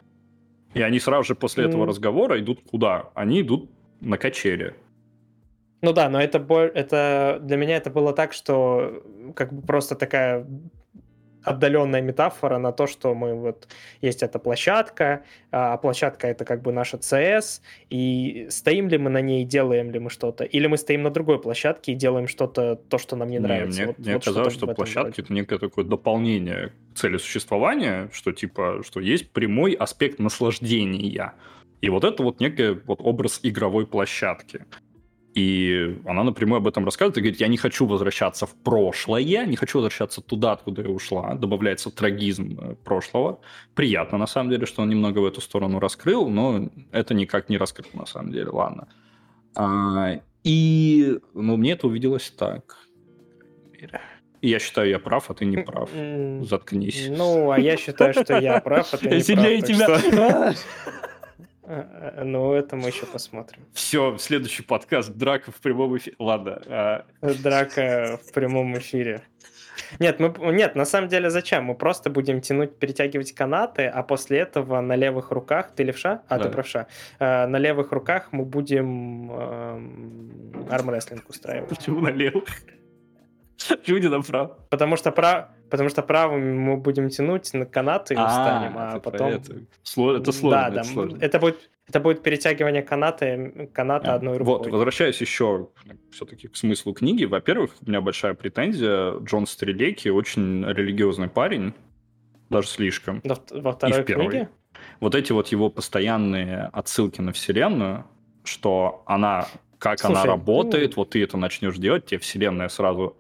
И 0.75 0.83
они 0.83 1.01
сразу 1.01 1.25
же 1.25 1.35
после 1.35 1.65
этого 1.65 1.83
М. 1.83 1.89
разговора 1.89 2.39
идут 2.39 2.61
куда? 2.63 3.11
Они 3.15 3.41
идут 3.41 3.71
на 4.01 4.19
качели. 4.19 4.75
Ну 5.83 5.93
да, 5.93 6.09
но 6.09 6.21
это, 6.21 6.39
это 6.75 7.39
для 7.43 7.57
меня 7.57 7.77
это 7.77 7.91
было 7.91 8.13
так, 8.13 8.33
что 8.33 9.03
как 9.35 9.53
бы 9.53 9.63
просто 9.63 9.95
такая 9.95 10.47
отдаленная 11.43 12.03
метафора 12.03 12.59
на 12.59 12.73
то, 12.73 12.87
что 12.87 13.15
мы 13.15 13.35
вот 13.35 13.69
есть 14.03 14.23
эта 14.23 14.39
площадка, 14.39 15.23
а 15.51 15.77
площадка 15.79 16.29
это 16.29 16.45
как 16.45 16.63
бы 16.63 16.73
наша 16.73 16.99
CS, 16.99 17.61
и 17.89 18.47
стоим 18.51 18.89
ли 18.89 18.99
мы 18.99 19.11
на 19.11 19.21
ней, 19.21 19.45
делаем 19.45 19.91
ли 19.91 19.99
мы 19.99 20.11
что-то, 20.11 20.45
или 20.45 20.67
мы 20.67 20.77
стоим 20.77 21.03
на 21.03 21.11
другой 21.11 21.41
площадке 21.41 21.93
и 21.93 21.95
делаем 21.95 22.29
что-то, 22.29 22.77
то, 22.77 22.99
что 22.99 23.17
нам 23.17 23.29
не 23.29 23.37
Не, 23.39 23.41
нравится. 23.41 23.79
мне 23.81 23.87
Вот- 23.87 23.99
мне 23.99 24.15
вот 24.15 24.25
казалось, 24.25 24.53
что 24.53 24.67
этом 24.67 24.77
площадка 24.77 25.09
роде. 25.11 25.23
это 25.23 25.33
некое 25.33 25.59
такое 25.59 25.85
дополнение 25.85 26.73
к 26.93 26.99
цели 26.99 27.17
существования, 27.17 28.11
что 28.13 28.33
типа, 28.33 28.83
что 28.85 29.01
есть 29.01 29.31
прямой 29.31 29.73
аспект 29.73 30.19
наслаждения. 30.19 31.33
И 31.81 31.89
вот 31.89 32.05
это 32.05 32.23
вот 32.23 32.41
некий 32.41 32.79
вот 32.85 33.01
образ 33.03 33.41
игровой 33.43 33.87
площадки. 33.87 34.67
И 35.35 35.97
она 36.07 36.25
напрямую 36.25 36.59
об 36.59 36.67
этом 36.67 36.85
рассказывает 36.85 37.19
и 37.19 37.21
говорит, 37.21 37.41
я 37.41 37.47
не 37.47 37.57
хочу 37.57 37.87
возвращаться 37.87 38.47
в 38.47 38.55
прошлое, 38.55 39.47
не 39.47 39.57
хочу 39.57 39.79
возвращаться 39.79 40.21
туда, 40.21 40.53
откуда 40.53 40.83
я 40.83 40.89
ушла. 40.89 41.35
Добавляется 41.35 41.91
трагизм 41.91 42.59
э, 42.61 42.75
прошлого. 42.85 43.39
Приятно, 43.75 44.19
на 44.19 44.27
самом 44.27 44.51
деле, 44.51 44.67
что 44.67 44.83
он 44.83 44.89
немного 44.89 45.21
в 45.21 45.25
эту 45.25 45.41
сторону 45.41 45.79
раскрыл, 45.79 46.29
но 46.29 46.69
это 46.91 47.15
никак 47.15 47.49
не 47.49 47.59
раскрыл, 47.59 47.91
на 47.95 48.07
самом 48.07 48.33
деле, 48.33 48.49
ладно. 48.49 48.89
А, 49.55 50.21
и, 50.43 51.19
ну, 51.35 51.57
мне 51.57 51.73
это 51.73 51.87
увиделось 51.87 52.31
так. 52.31 52.79
И 54.41 54.49
я 54.49 54.59
считаю, 54.59 54.89
я 54.89 54.99
прав, 54.99 55.31
а 55.31 55.35
ты 55.35 55.45
не 55.45 55.59
прав. 55.59 55.91
Заткнись. 56.43 57.09
Ну, 57.09 57.53
а 57.53 57.59
я 57.61 57.77
считаю, 57.77 58.15
что 58.15 58.39
я 58.39 58.61
прав, 58.61 58.93
а 58.93 58.97
ты 58.97 59.09
не 59.11 59.21
сильнее 59.21 59.61
прав, 59.61 60.03
так 60.03 60.11
тебя. 60.11 60.55
Э, 61.71 61.85
э, 62.17 62.25
Ну, 62.25 62.53
это 62.53 62.75
мы 62.77 62.89
еще 62.89 63.07
посмотрим. 63.07 63.61
Все, 63.73 64.19
следующий 64.19 64.63
подкаст 64.65 65.13
«Драка 65.13 65.53
в 65.53 65.61
прямом 65.61 65.97
эфире». 65.97 66.17
Ладно. 66.19 66.61
а, 66.67 67.05
Драка 67.23 68.19
в 68.27 68.33
прямом 68.33 68.77
эфире. 68.79 69.23
Нет, 70.01 70.19
мы, 70.21 70.35
нет, 70.53 70.75
на 70.75 70.85
самом 70.85 71.09
деле 71.09 71.31
зачем? 71.31 71.65
Мы 71.65 71.75
просто 71.75 72.11
будем 72.11 72.41
тянуть, 72.41 72.77
перетягивать 72.79 73.33
канаты, 73.33 73.87
а 73.87 74.03
после 74.03 74.39
этого 74.41 74.81
на 74.81 74.97
левых 74.97 75.31
руках, 75.31 75.71
ты 75.77 75.85
левша? 75.85 76.23
А, 76.29 76.39
Да. 76.39 76.45
ты 76.45 76.51
правша. 76.51 76.87
Э, 77.21 77.47
на 77.47 77.59
левых 77.59 77.93
руках 77.93 78.29
мы 78.33 78.45
будем 78.45 79.31
эм, 79.31 80.67
армрестлинг 80.71 81.29
устраивать. 81.29 81.69
Почему 81.69 82.01
налево? 82.01 82.43
Почему 83.69 83.99
не 83.99 84.09
направо? 84.09 84.59
Потому 84.71 84.97
что, 84.97 85.13
прав... 85.13 85.49
Потому 85.71 85.89
что 85.89 86.03
правыми 86.03 86.53
мы 86.53 86.77
будем 86.77 87.11
тянуть 87.11 87.53
на 87.55 87.67
канаты 87.67 88.15
и 88.15 88.17
устанем, 88.17 88.77
а, 88.77 88.95
а 88.95 89.01
потом... 89.01 89.29
Это, 89.29 89.53
это 89.53 90.33
сложно, 90.33 90.51
да, 90.51 90.67
это 90.69 90.75
да, 90.77 90.85
сложно. 90.85 91.19
Это 91.21 91.39
будет, 91.39 91.71
это 91.87 92.01
будет 92.01 92.23
перетягивание 92.23 92.83
каната, 92.83 93.69
каната 93.73 94.13
а, 94.13 94.17
одной 94.17 94.39
рукой. 94.39 94.59
Вот, 94.59 94.67
возвращаясь 94.67 95.21
еще 95.21 95.69
все-таки 96.11 96.49
к 96.49 96.57
смыслу 96.57 96.93
книги. 96.93 97.25
Во-первых, 97.25 97.73
у 97.85 97.89
меня 97.89 98.01
большая 98.01 98.35
претензия. 98.35 99.19
Джон 99.21 99.47
Стрелеки 99.47 100.09
очень 100.09 100.65
религиозный 100.65 101.29
парень, 101.29 101.75
даже 102.49 102.69
слишком. 102.69 103.21
Во, 103.25 103.37
во 103.51 103.73
второй 103.73 104.05
книге? 104.05 104.49
Вот 104.99 105.15
эти 105.15 105.33
вот 105.33 105.49
его 105.49 105.71
постоянные 105.71 106.71
отсылки 106.73 107.21
на 107.21 107.33
Вселенную, 107.33 108.07
что 108.45 109.03
она, 109.07 109.47
как 109.79 110.01
Слушай, 110.01 110.13
она 110.13 110.25
работает, 110.25 110.97
ну... 110.97 111.03
вот 111.03 111.11
ты 111.11 111.23
это 111.23 111.37
начнешь 111.37 111.77
делать, 111.77 112.07
тебе 112.07 112.19
Вселенная 112.19 112.69
сразу 112.69 113.17
а, 113.19 113.20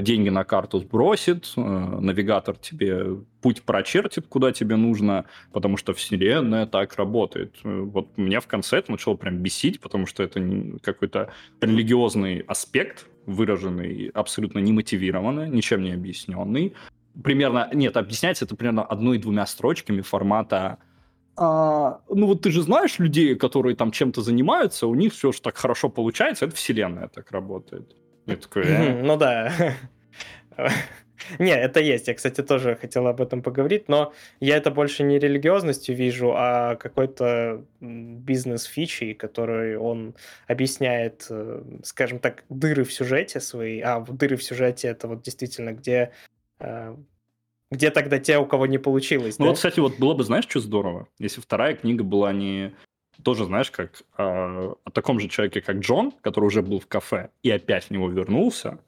деньги 0.00 0.28
на 0.28 0.44
карту 0.44 0.78
сбросит, 0.80 1.52
э, 1.56 1.60
навигатор 1.60 2.56
тебе 2.56 3.18
путь 3.40 3.62
прочертит, 3.62 4.26
куда 4.28 4.52
тебе 4.52 4.76
нужно, 4.76 5.24
потому 5.52 5.76
что 5.76 5.94
вселенная 5.94 6.66
так 6.66 6.96
работает. 6.96 7.54
Э, 7.64 7.80
вот 7.80 8.16
меня 8.16 8.40
в 8.40 8.46
конце 8.46 8.78
это 8.78 8.90
начало 8.90 9.14
прям 9.16 9.38
бесить, 9.38 9.80
потому 9.80 10.06
что 10.06 10.22
это 10.22 10.40
какой-то 10.82 11.32
религиозный 11.60 12.40
аспект, 12.40 13.06
выраженный 13.26 14.10
абсолютно 14.14 14.58
немотивированно, 14.58 15.46
ничем 15.48 15.82
не 15.82 15.92
объясненный. 15.92 16.74
Примерно, 17.22 17.68
нет, 17.72 17.96
объясняется 17.96 18.44
это 18.44 18.56
примерно 18.56 18.84
одной-двумя 18.84 19.46
строчками 19.46 20.02
формата 20.02 20.78
а, 21.38 22.00
ну 22.08 22.26
вот 22.26 22.40
ты 22.40 22.50
же 22.50 22.62
знаешь 22.62 22.98
людей, 22.98 23.34
которые 23.34 23.76
там 23.76 23.90
чем-то 23.90 24.22
занимаются, 24.22 24.86
у 24.86 24.94
них 24.94 25.12
все 25.12 25.32
же 25.32 25.42
так 25.42 25.58
хорошо 25.58 25.90
получается, 25.90 26.46
это 26.46 26.56
вселенная 26.56 27.08
так 27.08 27.30
работает. 27.30 27.94
Я 28.26 28.36
такой, 28.36 28.64
э? 28.66 29.02
Ну 29.02 29.16
да. 29.16 29.52
Не, 31.38 31.52
это 31.52 31.80
есть. 31.80 32.08
Я, 32.08 32.14
кстати, 32.14 32.42
тоже 32.42 32.76
хотел 32.76 33.06
об 33.06 33.20
этом 33.20 33.42
поговорить, 33.42 33.88
но 33.88 34.12
я 34.40 34.56
это 34.56 34.70
больше 34.70 35.02
не 35.02 35.18
религиозностью 35.18 35.96
вижу, 35.96 36.32
а 36.36 36.76
какой-то 36.76 37.64
бизнес-фичей, 37.80 39.14
который 39.14 39.76
он 39.76 40.14
объясняет, 40.46 41.26
э, 41.30 41.62
скажем 41.82 42.18
так, 42.18 42.44
дыры 42.48 42.84
в 42.84 42.92
сюжете 42.92 43.40
свои. 43.40 43.80
А 43.80 44.00
дыры 44.00 44.36
в 44.36 44.42
сюжете 44.42 44.88
это 44.88 45.08
вот 45.08 45.22
действительно 45.22 45.72
где 45.72 46.12
э, 46.60 46.94
где 47.70 47.90
тогда 47.90 48.18
те, 48.18 48.38
у 48.38 48.46
кого 48.46 48.66
не 48.66 48.78
получилось? 48.78 49.38
Ну 49.38 49.46
да? 49.46 49.48
вот, 49.50 49.56
кстати, 49.56 49.80
вот 49.80 49.98
было 49.98 50.14
бы, 50.14 50.22
знаешь, 50.22 50.46
что 50.48 50.60
здорово, 50.60 51.08
если 51.18 51.40
вторая 51.40 51.74
книга 51.74 52.04
была 52.04 52.32
не 52.32 52.74
тоже, 53.22 53.44
знаешь, 53.44 53.70
как 53.70 54.02
э, 54.18 54.22
о 54.22 54.90
таком 54.92 55.20
же 55.20 55.28
человеке, 55.28 55.60
как 55.60 55.76
Джон, 55.76 56.12
который 56.22 56.46
уже 56.46 56.62
был 56.62 56.80
в 56.80 56.86
кафе 56.86 57.30
и 57.42 57.50
опять 57.50 57.84
в 57.84 57.90
него 57.90 58.08
вернулся. 58.08 58.78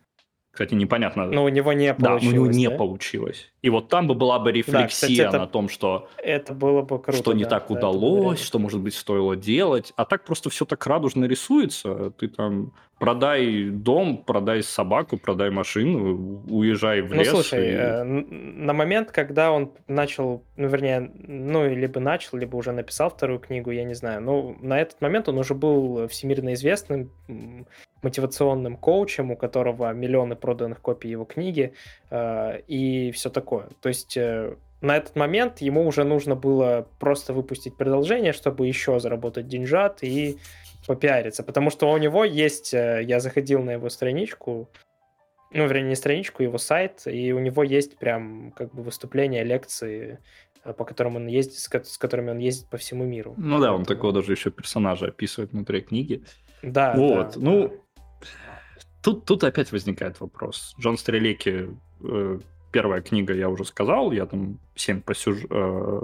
Кстати, 0.58 0.74
непонятно. 0.74 1.26
Но 1.26 1.44
у 1.44 1.48
него 1.50 1.72
не 1.72 1.94
получилось. 1.94 2.22
Да, 2.24 2.28
у 2.28 2.32
него 2.32 2.46
не 2.48 2.68
да? 2.68 2.76
получилось. 2.76 3.48
И 3.62 3.70
вот 3.70 3.88
там 3.88 4.08
бы 4.08 4.16
была 4.16 4.40
бы 4.40 4.50
рефлексия 4.50 4.80
да, 4.80 4.88
кстати, 4.88 5.20
это, 5.20 5.38
на 5.38 5.46
том, 5.46 5.68
что 5.68 6.08
это 6.16 6.52
было 6.52 6.82
бы 6.82 6.98
круто, 6.98 7.16
что 7.16 7.32
не 7.32 7.44
да, 7.44 7.50
так 7.50 7.70
удалось, 7.70 8.40
что, 8.40 8.58
может 8.58 8.80
быть, 8.80 8.94
стоило 8.94 9.36
делать. 9.36 9.92
А 9.94 10.04
так 10.04 10.24
просто 10.24 10.50
все 10.50 10.64
так 10.64 10.84
радужно 10.84 11.26
рисуется. 11.26 12.10
Ты 12.18 12.26
там 12.26 12.72
продай 12.98 13.66
дом, 13.70 14.18
продай 14.18 14.64
собаку, 14.64 15.16
продай 15.16 15.50
машину, 15.50 16.42
уезжай 16.48 17.02
в 17.02 17.10
ну, 17.10 17.20
лес. 17.20 17.28
Ну, 17.28 17.34
слушай, 17.34 17.68
и... 17.68 17.72
э, 17.72 18.02
на 18.02 18.72
момент, 18.72 19.12
когда 19.12 19.52
он 19.52 19.70
начал, 19.86 20.42
ну, 20.56 20.66
вернее, 20.66 21.12
ну, 21.14 21.68
либо 21.68 22.00
начал, 22.00 22.36
либо 22.36 22.56
уже 22.56 22.72
написал 22.72 23.10
вторую 23.10 23.38
книгу, 23.38 23.70
я 23.70 23.84
не 23.84 23.94
знаю, 23.94 24.22
но 24.22 24.56
на 24.60 24.80
этот 24.80 25.00
момент 25.00 25.28
он 25.28 25.38
уже 25.38 25.54
был 25.54 26.08
всемирно 26.08 26.54
известным 26.54 27.12
мотивационным 28.02 28.76
коучем, 28.76 29.30
у 29.30 29.36
которого 29.36 29.92
миллионы 29.92 30.36
проданных 30.36 30.80
копий 30.80 31.08
его 31.08 31.24
книги 31.24 31.72
э, 32.10 32.60
и 32.66 33.10
все 33.12 33.30
такое. 33.30 33.68
То 33.80 33.88
есть 33.88 34.16
э, 34.16 34.54
на 34.80 34.96
этот 34.96 35.16
момент 35.16 35.58
ему 35.58 35.86
уже 35.86 36.04
нужно 36.04 36.36
было 36.36 36.86
просто 37.00 37.32
выпустить 37.32 37.76
продолжение, 37.76 38.32
чтобы 38.32 38.66
еще 38.66 39.00
заработать 39.00 39.48
деньжат 39.48 40.02
и 40.02 40.38
попиариться. 40.86 41.42
Потому 41.42 41.70
что 41.70 41.90
у 41.90 41.98
него 41.98 42.24
есть, 42.24 42.72
э, 42.72 43.02
я 43.02 43.20
заходил 43.20 43.62
на 43.62 43.72
его 43.72 43.88
страничку, 43.88 44.68
ну, 45.50 45.66
вернее, 45.66 45.88
не 45.88 45.94
страничку, 45.94 46.42
его 46.42 46.58
сайт, 46.58 47.02
и 47.06 47.32
у 47.32 47.38
него 47.38 47.62
есть 47.62 47.98
прям 47.98 48.52
как 48.52 48.74
бы 48.74 48.82
выступления, 48.82 49.44
лекции, 49.44 50.18
э, 50.64 50.72
по 50.72 50.84
которым 50.84 51.16
он 51.16 51.26
ездит, 51.26 51.58
с 51.58 51.98
которыми 51.98 52.30
он 52.30 52.38
ездит 52.38 52.68
по 52.68 52.76
всему 52.76 53.04
миру. 53.04 53.34
Ну 53.36 53.58
да, 53.58 53.72
он 53.72 53.84
такого 53.84 54.12
даже 54.12 54.32
еще 54.32 54.50
персонажа 54.50 55.06
описывает 55.06 55.52
внутри 55.52 55.80
книги. 55.80 56.22
Да. 56.62 56.94
Вот, 56.96 57.34
да, 57.34 57.40
ну, 57.40 57.68
да. 57.68 57.74
Тут, 59.02 59.24
тут 59.24 59.44
опять 59.44 59.72
возникает 59.72 60.20
вопрос. 60.20 60.74
Джон 60.78 60.98
Стрелеки, 60.98 61.68
э, 62.02 62.38
первая 62.72 63.00
книга, 63.00 63.34
я 63.34 63.48
уже 63.48 63.64
сказал, 63.64 64.12
я 64.12 64.26
там 64.26 64.58
7 64.74 65.00
по 65.02 65.14
сюж... 65.14 65.38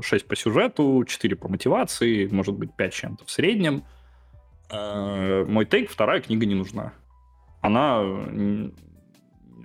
6 0.00 0.26
по 0.26 0.36
сюжету, 0.36 1.04
4 1.04 1.36
по 1.36 1.48
мотивации, 1.48 2.26
может 2.26 2.54
быть, 2.54 2.74
5 2.74 2.92
чем-то 2.92 3.24
в 3.24 3.30
среднем. 3.30 3.84
Э, 4.70 5.44
мой 5.46 5.66
тейк, 5.66 5.90
вторая 5.90 6.20
книга 6.20 6.46
не 6.46 6.54
нужна. 6.54 6.92
Она, 7.60 8.00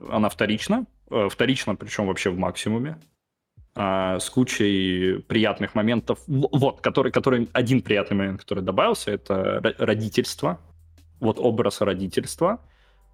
она 0.09 0.29
вторична, 0.29 0.85
э, 1.09 1.27
вторична, 1.29 1.75
причем 1.75 2.07
вообще 2.07 2.29
в 2.29 2.37
максимуме, 2.37 2.97
э, 3.75 4.19
с 4.19 4.29
кучей 4.29 5.19
приятных 5.27 5.75
моментов. 5.75 6.19
Вот, 6.27 6.81
который, 6.81 7.11
который, 7.11 7.49
один 7.53 7.81
приятный 7.81 8.17
момент, 8.17 8.41
который 8.41 8.63
добавился, 8.63 9.11
это 9.11 9.61
родительство. 9.77 10.59
Вот 11.19 11.39
образ 11.39 11.81
родительства. 11.81 12.59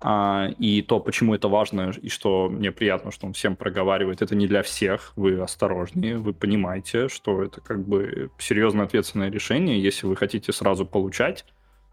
А, 0.01 0.49
и 0.59 0.81
то, 0.81 0.99
почему 0.99 1.33
это 1.35 1.47
важно, 1.47 1.93
и 2.01 2.09
что 2.09 2.49
мне 2.49 2.71
приятно, 2.71 3.11
что 3.11 3.27
он 3.27 3.33
всем 3.33 3.55
проговаривает, 3.55 4.21
это 4.21 4.35
не 4.35 4.45
для 4.45 4.61
всех, 4.61 5.13
вы 5.15 5.39
осторожнее, 5.39 6.17
вы 6.17 6.33
понимаете, 6.33 7.07
что 7.07 7.41
это 7.41 7.61
как 7.61 7.87
бы 7.87 8.29
серьезное 8.37 8.85
ответственное 8.85 9.31
решение, 9.31 9.81
если 9.81 10.05
вы 10.05 10.15
хотите 10.15 10.51
сразу 10.51 10.85
получать, 10.85 11.45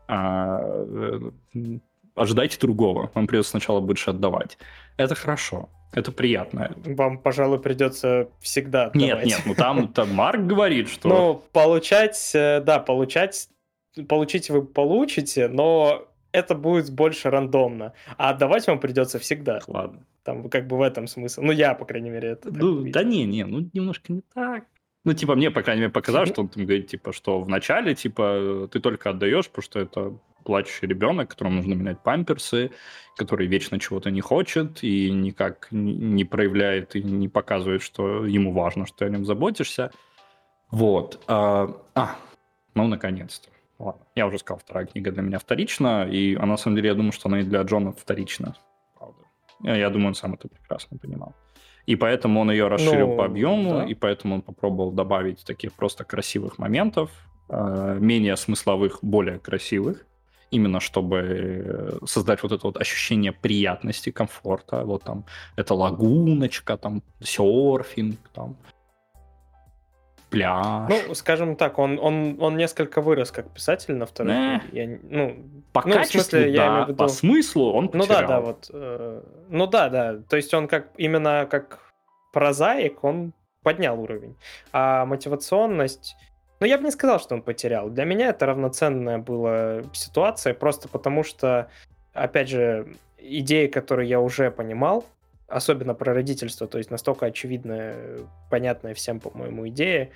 а, 0.08 0.58
э, 0.62 1.30
ожидайте 2.14 2.58
другого. 2.58 3.10
Вам 3.14 3.26
придется 3.26 3.52
сначала 3.52 3.80
больше 3.80 4.10
отдавать. 4.10 4.58
Это 4.96 5.14
хорошо. 5.14 5.68
Это 5.92 6.10
приятно. 6.10 6.74
Вам, 6.84 7.18
пожалуй, 7.18 7.60
придется 7.60 8.28
всегда 8.40 8.86
отдавать. 8.86 9.24
Нет, 9.24 9.24
нет, 9.24 9.42
ну 9.44 9.54
там, 9.54 9.88
там 9.88 10.12
Марк 10.14 10.40
говорит, 10.40 10.88
что... 10.90 11.08
Ну, 11.08 11.42
получать, 11.52 12.32
э, 12.34 12.60
да, 12.60 12.78
получать, 12.78 13.48
получить 14.08 14.50
вы 14.50 14.64
получите, 14.64 15.48
но 15.48 16.08
это 16.32 16.54
будет 16.54 16.90
больше 16.90 17.30
рандомно. 17.30 17.92
А 18.16 18.30
отдавать 18.30 18.66
вам 18.66 18.80
придется 18.80 19.18
всегда. 19.18 19.60
Ладно. 19.66 20.04
Там 20.24 20.48
как 20.48 20.66
бы 20.66 20.78
в 20.78 20.82
этом 20.82 21.06
смысл. 21.06 21.42
Ну, 21.42 21.52
я, 21.52 21.74
по 21.74 21.84
крайней 21.84 22.10
мере, 22.10 22.30
это 22.30 22.50
Ну, 22.52 22.90
да 22.90 23.02
не, 23.02 23.24
не, 23.24 23.44
ну, 23.44 23.68
немножко 23.72 24.12
не 24.12 24.22
так. 24.34 24.64
Ну, 25.04 25.14
типа, 25.14 25.34
мне, 25.34 25.50
по 25.50 25.62
крайней 25.62 25.80
мере, 25.82 25.92
показалось, 25.92 26.28
что 26.28 26.42
он 26.42 26.48
там 26.48 26.64
говорит, 26.64 26.86
типа, 26.86 27.12
что 27.12 27.40
в 27.40 27.48
начале, 27.48 27.94
типа, 27.94 28.68
ты 28.70 28.78
только 28.78 29.10
отдаешь, 29.10 29.48
потому 29.48 29.62
что 29.62 29.80
это 29.80 30.16
плачущий 30.44 30.86
ребенок, 30.86 31.30
которому 31.30 31.56
нужно 31.56 31.74
менять 31.74 32.00
памперсы, 32.02 32.70
который 33.16 33.46
вечно 33.48 33.80
чего-то 33.80 34.10
не 34.10 34.20
хочет 34.20 34.82
и 34.82 35.10
никак 35.10 35.68
не 35.70 36.24
проявляет 36.24 36.94
и 36.94 37.02
не 37.02 37.28
показывает, 37.28 37.82
что 37.82 38.24
ему 38.24 38.52
важно, 38.52 38.86
что 38.86 38.98
ты 38.98 39.04
о 39.06 39.08
нем 39.08 39.24
заботишься. 39.24 39.90
Вот. 40.70 41.22
А, 41.26 41.76
а 41.94 42.16
ну, 42.74 42.86
наконец-то. 42.86 43.51
Ладно. 43.82 44.06
Я 44.14 44.26
уже 44.26 44.38
сказал, 44.38 44.60
вторая 44.60 44.86
книга 44.86 45.10
для 45.10 45.22
меня 45.22 45.38
вторична, 45.38 46.06
и 46.08 46.36
она, 46.36 46.46
на 46.46 46.56
самом 46.56 46.76
деле, 46.76 46.88
я 46.88 46.94
думаю, 46.94 47.12
что 47.12 47.28
она 47.28 47.40
и 47.40 47.42
для 47.42 47.62
Джона 47.62 47.90
вторична. 47.90 48.54
Правда. 48.96 49.22
Я 49.60 49.90
думаю, 49.90 50.08
он 50.08 50.14
сам 50.14 50.34
это 50.34 50.48
прекрасно 50.48 50.98
понимал. 50.98 51.34
И 51.86 51.96
поэтому 51.96 52.40
он 52.40 52.52
ее 52.52 52.68
расширил 52.68 53.08
ну, 53.08 53.16
по 53.16 53.24
объему, 53.24 53.70
да. 53.70 53.84
и 53.84 53.94
поэтому 53.94 54.36
он 54.36 54.42
попробовал 54.42 54.92
добавить 54.92 55.44
таких 55.44 55.72
просто 55.72 56.04
красивых 56.04 56.58
моментов, 56.58 57.10
э, 57.48 57.98
менее 58.00 58.36
смысловых, 58.36 59.00
более 59.02 59.40
красивых, 59.40 60.06
именно 60.52 60.78
чтобы 60.78 61.98
создать 62.06 62.44
вот 62.44 62.52
это 62.52 62.66
вот 62.66 62.76
ощущение 62.76 63.32
приятности, 63.32 64.10
комфорта. 64.10 64.84
Вот 64.84 65.02
там 65.02 65.24
это 65.56 65.74
лагуночка, 65.74 66.76
там 66.76 67.02
серфинг, 67.20 68.20
там 68.32 68.56
пляж. 70.32 70.88
Ну, 70.88 71.14
скажем 71.14 71.56
так, 71.56 71.78
он, 71.78 71.98
он, 72.00 72.36
он 72.40 72.56
несколько 72.56 73.00
вырос 73.00 73.30
как 73.30 73.50
писатель 73.50 73.94
на 73.94 74.06
второй 74.06 74.34
э, 74.34 74.60
я, 74.72 74.98
ну, 75.02 75.36
По 75.72 75.82
ну, 75.86 75.94
качеству, 75.94 76.20
смысле, 76.20 76.40
да, 76.40 76.46
я 76.46 76.68
имею 76.68 76.84
в 76.84 76.88
виду... 76.88 76.98
по 76.98 77.08
смыслу 77.08 77.72
он 77.72 77.88
потерял. 77.88 78.06
Ну 78.06 78.26
да, 78.26 78.26
да, 78.26 78.40
вот. 78.40 78.70
Э, 78.72 79.22
ну 79.48 79.66
да, 79.66 79.88
да, 79.88 80.18
то 80.28 80.36
есть 80.36 80.52
он 80.54 80.66
как 80.66 80.88
именно 80.96 81.46
как 81.48 81.92
прозаик, 82.32 83.04
он 83.04 83.32
поднял 83.62 84.00
уровень. 84.00 84.36
А 84.72 85.04
мотивационность... 85.04 86.16
Ну, 86.60 86.66
я 86.66 86.78
бы 86.78 86.84
не 86.84 86.90
сказал, 86.90 87.20
что 87.20 87.34
он 87.34 87.42
потерял. 87.42 87.90
Для 87.90 88.04
меня 88.04 88.28
это 88.28 88.46
равноценная 88.46 89.18
была 89.18 89.82
ситуация, 89.92 90.54
просто 90.54 90.88
потому 90.88 91.24
что, 91.24 91.68
опять 92.12 92.48
же, 92.48 92.94
идеи, 93.18 93.66
которые 93.66 94.08
я 94.08 94.20
уже 94.20 94.50
понимал, 94.50 95.04
особенно 95.52 95.94
про 95.94 96.14
родительство, 96.14 96.66
то 96.66 96.78
есть 96.78 96.90
настолько 96.90 97.26
очевидная, 97.26 98.20
понятная 98.50 98.94
всем, 98.94 99.20
по-моему, 99.20 99.68
идея, 99.68 100.10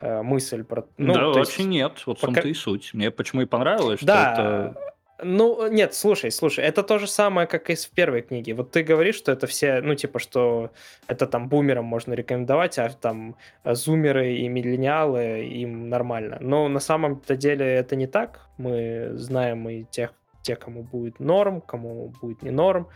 э, 0.00 0.22
мысль 0.22 0.64
про... 0.64 0.86
Ну, 0.98 1.14
да, 1.14 1.28
вообще 1.28 1.62
есть... 1.62 1.70
нет, 1.70 2.02
вот 2.06 2.18
в 2.18 2.20
том-то 2.20 2.46
и 2.46 2.54
суть. 2.54 2.94
Мне 2.94 3.10
почему 3.10 3.42
и 3.42 3.46
понравилось, 3.46 4.00
да, 4.02 4.34
что 4.34 4.42
это 4.42 4.92
Ну, 5.24 5.68
нет, 5.68 5.94
слушай, 5.94 6.30
слушай, 6.30 6.64
это 6.64 6.82
то 6.82 6.98
же 6.98 7.06
самое, 7.06 7.46
как 7.46 7.70
и 7.70 7.74
в 7.74 7.90
первой 7.90 8.22
книге. 8.22 8.54
Вот 8.54 8.70
ты 8.72 8.82
говоришь, 8.82 9.16
что 9.16 9.32
это 9.32 9.46
все, 9.46 9.80
ну, 9.80 9.94
типа, 9.94 10.18
что 10.18 10.70
это 11.06 11.26
там 11.26 11.48
бумерам 11.48 11.84
можно 11.84 12.12
рекомендовать, 12.12 12.78
а 12.78 12.90
там 12.90 13.36
зумеры 13.64 14.34
и 14.34 14.48
миллениалы 14.48 15.46
им 15.46 15.88
нормально. 15.88 16.38
Но 16.40 16.68
на 16.68 16.80
самом-то 16.80 17.36
деле 17.36 17.66
это 17.66 17.96
не 17.96 18.06
так. 18.06 18.46
Мы 18.58 19.12
знаем 19.14 19.68
и 19.68 19.84
тех, 19.84 20.12
тех, 20.42 20.58
кому 20.58 20.82
будет 20.82 21.20
норм, 21.20 21.60
кому 21.60 22.12
будет 22.20 22.42
не 22.42 22.50
норм. 22.50 22.88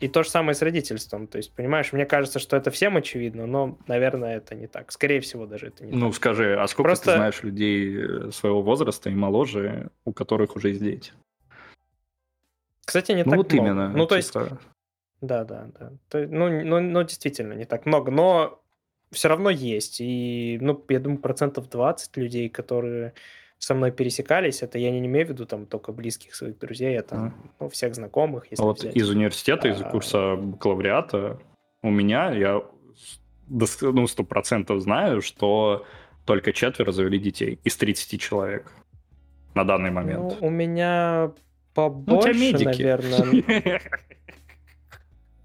И 0.00 0.08
то 0.08 0.22
же 0.22 0.30
самое 0.30 0.54
с 0.54 0.62
родительством. 0.62 1.26
То 1.26 1.36
есть, 1.36 1.52
понимаешь, 1.52 1.92
мне 1.92 2.06
кажется, 2.06 2.38
что 2.38 2.56
это 2.56 2.70
всем 2.70 2.96
очевидно, 2.96 3.46
но, 3.46 3.78
наверное, 3.86 4.38
это 4.38 4.54
не 4.54 4.66
так. 4.66 4.90
Скорее 4.92 5.20
всего, 5.20 5.46
даже 5.46 5.66
это 5.66 5.84
не 5.84 5.92
ну, 5.92 5.98
так. 5.98 6.00
Ну, 6.00 6.12
скажи, 6.12 6.56
а 6.58 6.66
сколько 6.66 6.88
Просто... 6.88 7.04
ты 7.04 7.16
знаешь 7.16 7.42
людей 7.42 7.96
э, 7.96 8.30
своего 8.30 8.62
возраста 8.62 9.10
и 9.10 9.14
моложе, 9.14 9.90
у 10.06 10.12
которых 10.14 10.56
уже 10.56 10.68
есть 10.68 10.82
дети? 10.82 11.12
Кстати, 12.86 13.12
не 13.12 13.24
ну, 13.24 13.30
так 13.30 13.36
вот 13.36 13.52
много. 13.52 13.68
именно. 13.68 13.88
Ну, 13.90 14.06
то 14.06 14.16
есть... 14.16 14.32
Да, 15.20 15.44
да, 15.44 15.68
да. 15.78 15.92
То, 16.08 16.26
ну, 16.26 16.48
ну, 16.64 16.80
ну, 16.80 17.02
действительно, 17.02 17.52
не 17.52 17.66
так 17.66 17.84
много, 17.84 18.10
но 18.10 18.62
все 19.12 19.28
равно 19.28 19.50
есть. 19.50 20.00
И, 20.00 20.58
ну, 20.62 20.82
я 20.88 20.98
думаю, 20.98 21.20
процентов 21.20 21.68
20 21.68 22.16
людей, 22.16 22.48
которые 22.48 23.12
со 23.60 23.74
мной 23.74 23.92
пересекались, 23.92 24.62
это 24.62 24.78
я 24.78 24.90
не 24.90 24.98
имею 25.06 25.26
в 25.26 25.28
виду 25.30 25.44
там 25.44 25.66
только 25.66 25.92
близких 25.92 26.34
своих 26.34 26.58
друзей, 26.58 26.96
это 26.96 27.14
а. 27.14 27.32
ну, 27.60 27.68
всех 27.68 27.94
знакомых. 27.94 28.46
Если 28.50 28.62
вот 28.62 28.80
взять. 28.80 28.96
из 28.96 29.08
университета, 29.08 29.68
из 29.68 29.80
а. 29.82 29.84
курса 29.84 30.36
бакалавриата 30.36 31.38
у 31.82 31.90
меня, 31.90 32.32
я 32.32 32.62
ну, 33.48 34.06
сто 34.06 34.24
процентов 34.24 34.80
знаю, 34.80 35.20
что 35.20 35.84
только 36.24 36.52
четверо 36.54 36.90
завели 36.90 37.18
детей 37.18 37.60
из 37.62 37.76
30 37.76 38.18
человек 38.18 38.72
на 39.54 39.64
данный 39.64 39.90
момент. 39.90 40.36
Ну, 40.40 40.46
у 40.46 40.50
меня 40.50 41.32
побольше, 41.74 42.32
ну, 42.32 42.60
у 42.60 42.64
наверное. 42.64 43.80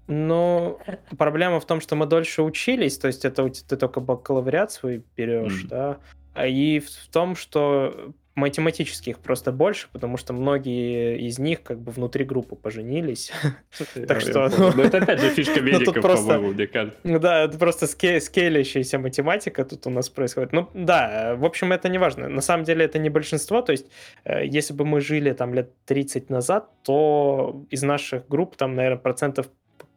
Но 0.06 0.78
проблема 1.18 1.60
в 1.60 1.66
том, 1.66 1.80
что 1.80 1.96
мы 1.96 2.06
дольше 2.06 2.42
учились, 2.42 2.96
то 2.96 3.08
есть 3.08 3.26
это 3.26 3.46
ты 3.50 3.76
только 3.76 4.00
бакалавриат 4.00 4.72
свой 4.72 5.04
берешь, 5.16 5.64
да, 5.64 5.98
и 6.44 6.80
в 6.80 7.08
том, 7.10 7.36
что 7.36 8.14
математически 8.36 9.10
их 9.10 9.18
просто 9.18 9.50
больше, 9.50 9.88
потому 9.92 10.18
что 10.18 10.34
многие 10.34 11.18
из 11.18 11.38
них 11.38 11.62
как 11.62 11.80
бы 11.80 11.90
внутри 11.90 12.24
группы 12.24 12.54
поженились. 12.54 13.32
Так 14.06 14.20
что... 14.20 14.50
Ну, 14.56 14.82
это 14.82 14.98
опять 14.98 15.20
же 15.20 15.30
фишка 15.30 15.54
ну, 15.60 15.62
медиков, 15.62 16.02
по-моему, 16.02 16.52
мне 16.52 16.66
кажется. 16.66 16.98
Ну 17.02 17.18
да, 17.18 17.44
это 17.44 17.58
просто 17.58 17.86
скейлящаяся 17.86 18.98
математика 18.98 19.64
тут 19.64 19.86
у 19.86 19.90
нас 19.90 20.10
происходит. 20.10 20.52
Ну 20.52 20.68
да, 20.74 21.34
в 21.36 21.46
общем, 21.46 21.72
это 21.72 21.88
не 21.88 21.98
важно. 21.98 22.28
На 22.28 22.42
самом 22.42 22.64
деле 22.64 22.84
это 22.84 22.98
не 22.98 23.08
большинство, 23.08 23.62
то 23.62 23.72
есть 23.72 23.86
э, 24.24 24.46
если 24.46 24.74
бы 24.74 24.84
мы 24.84 25.00
жили 25.00 25.32
там 25.32 25.54
лет 25.54 25.70
30 25.86 26.28
назад, 26.28 26.68
то 26.82 27.64
из 27.70 27.82
наших 27.82 28.28
групп 28.28 28.56
там, 28.56 28.74
наверное, 28.74 28.98
процентов 28.98 29.48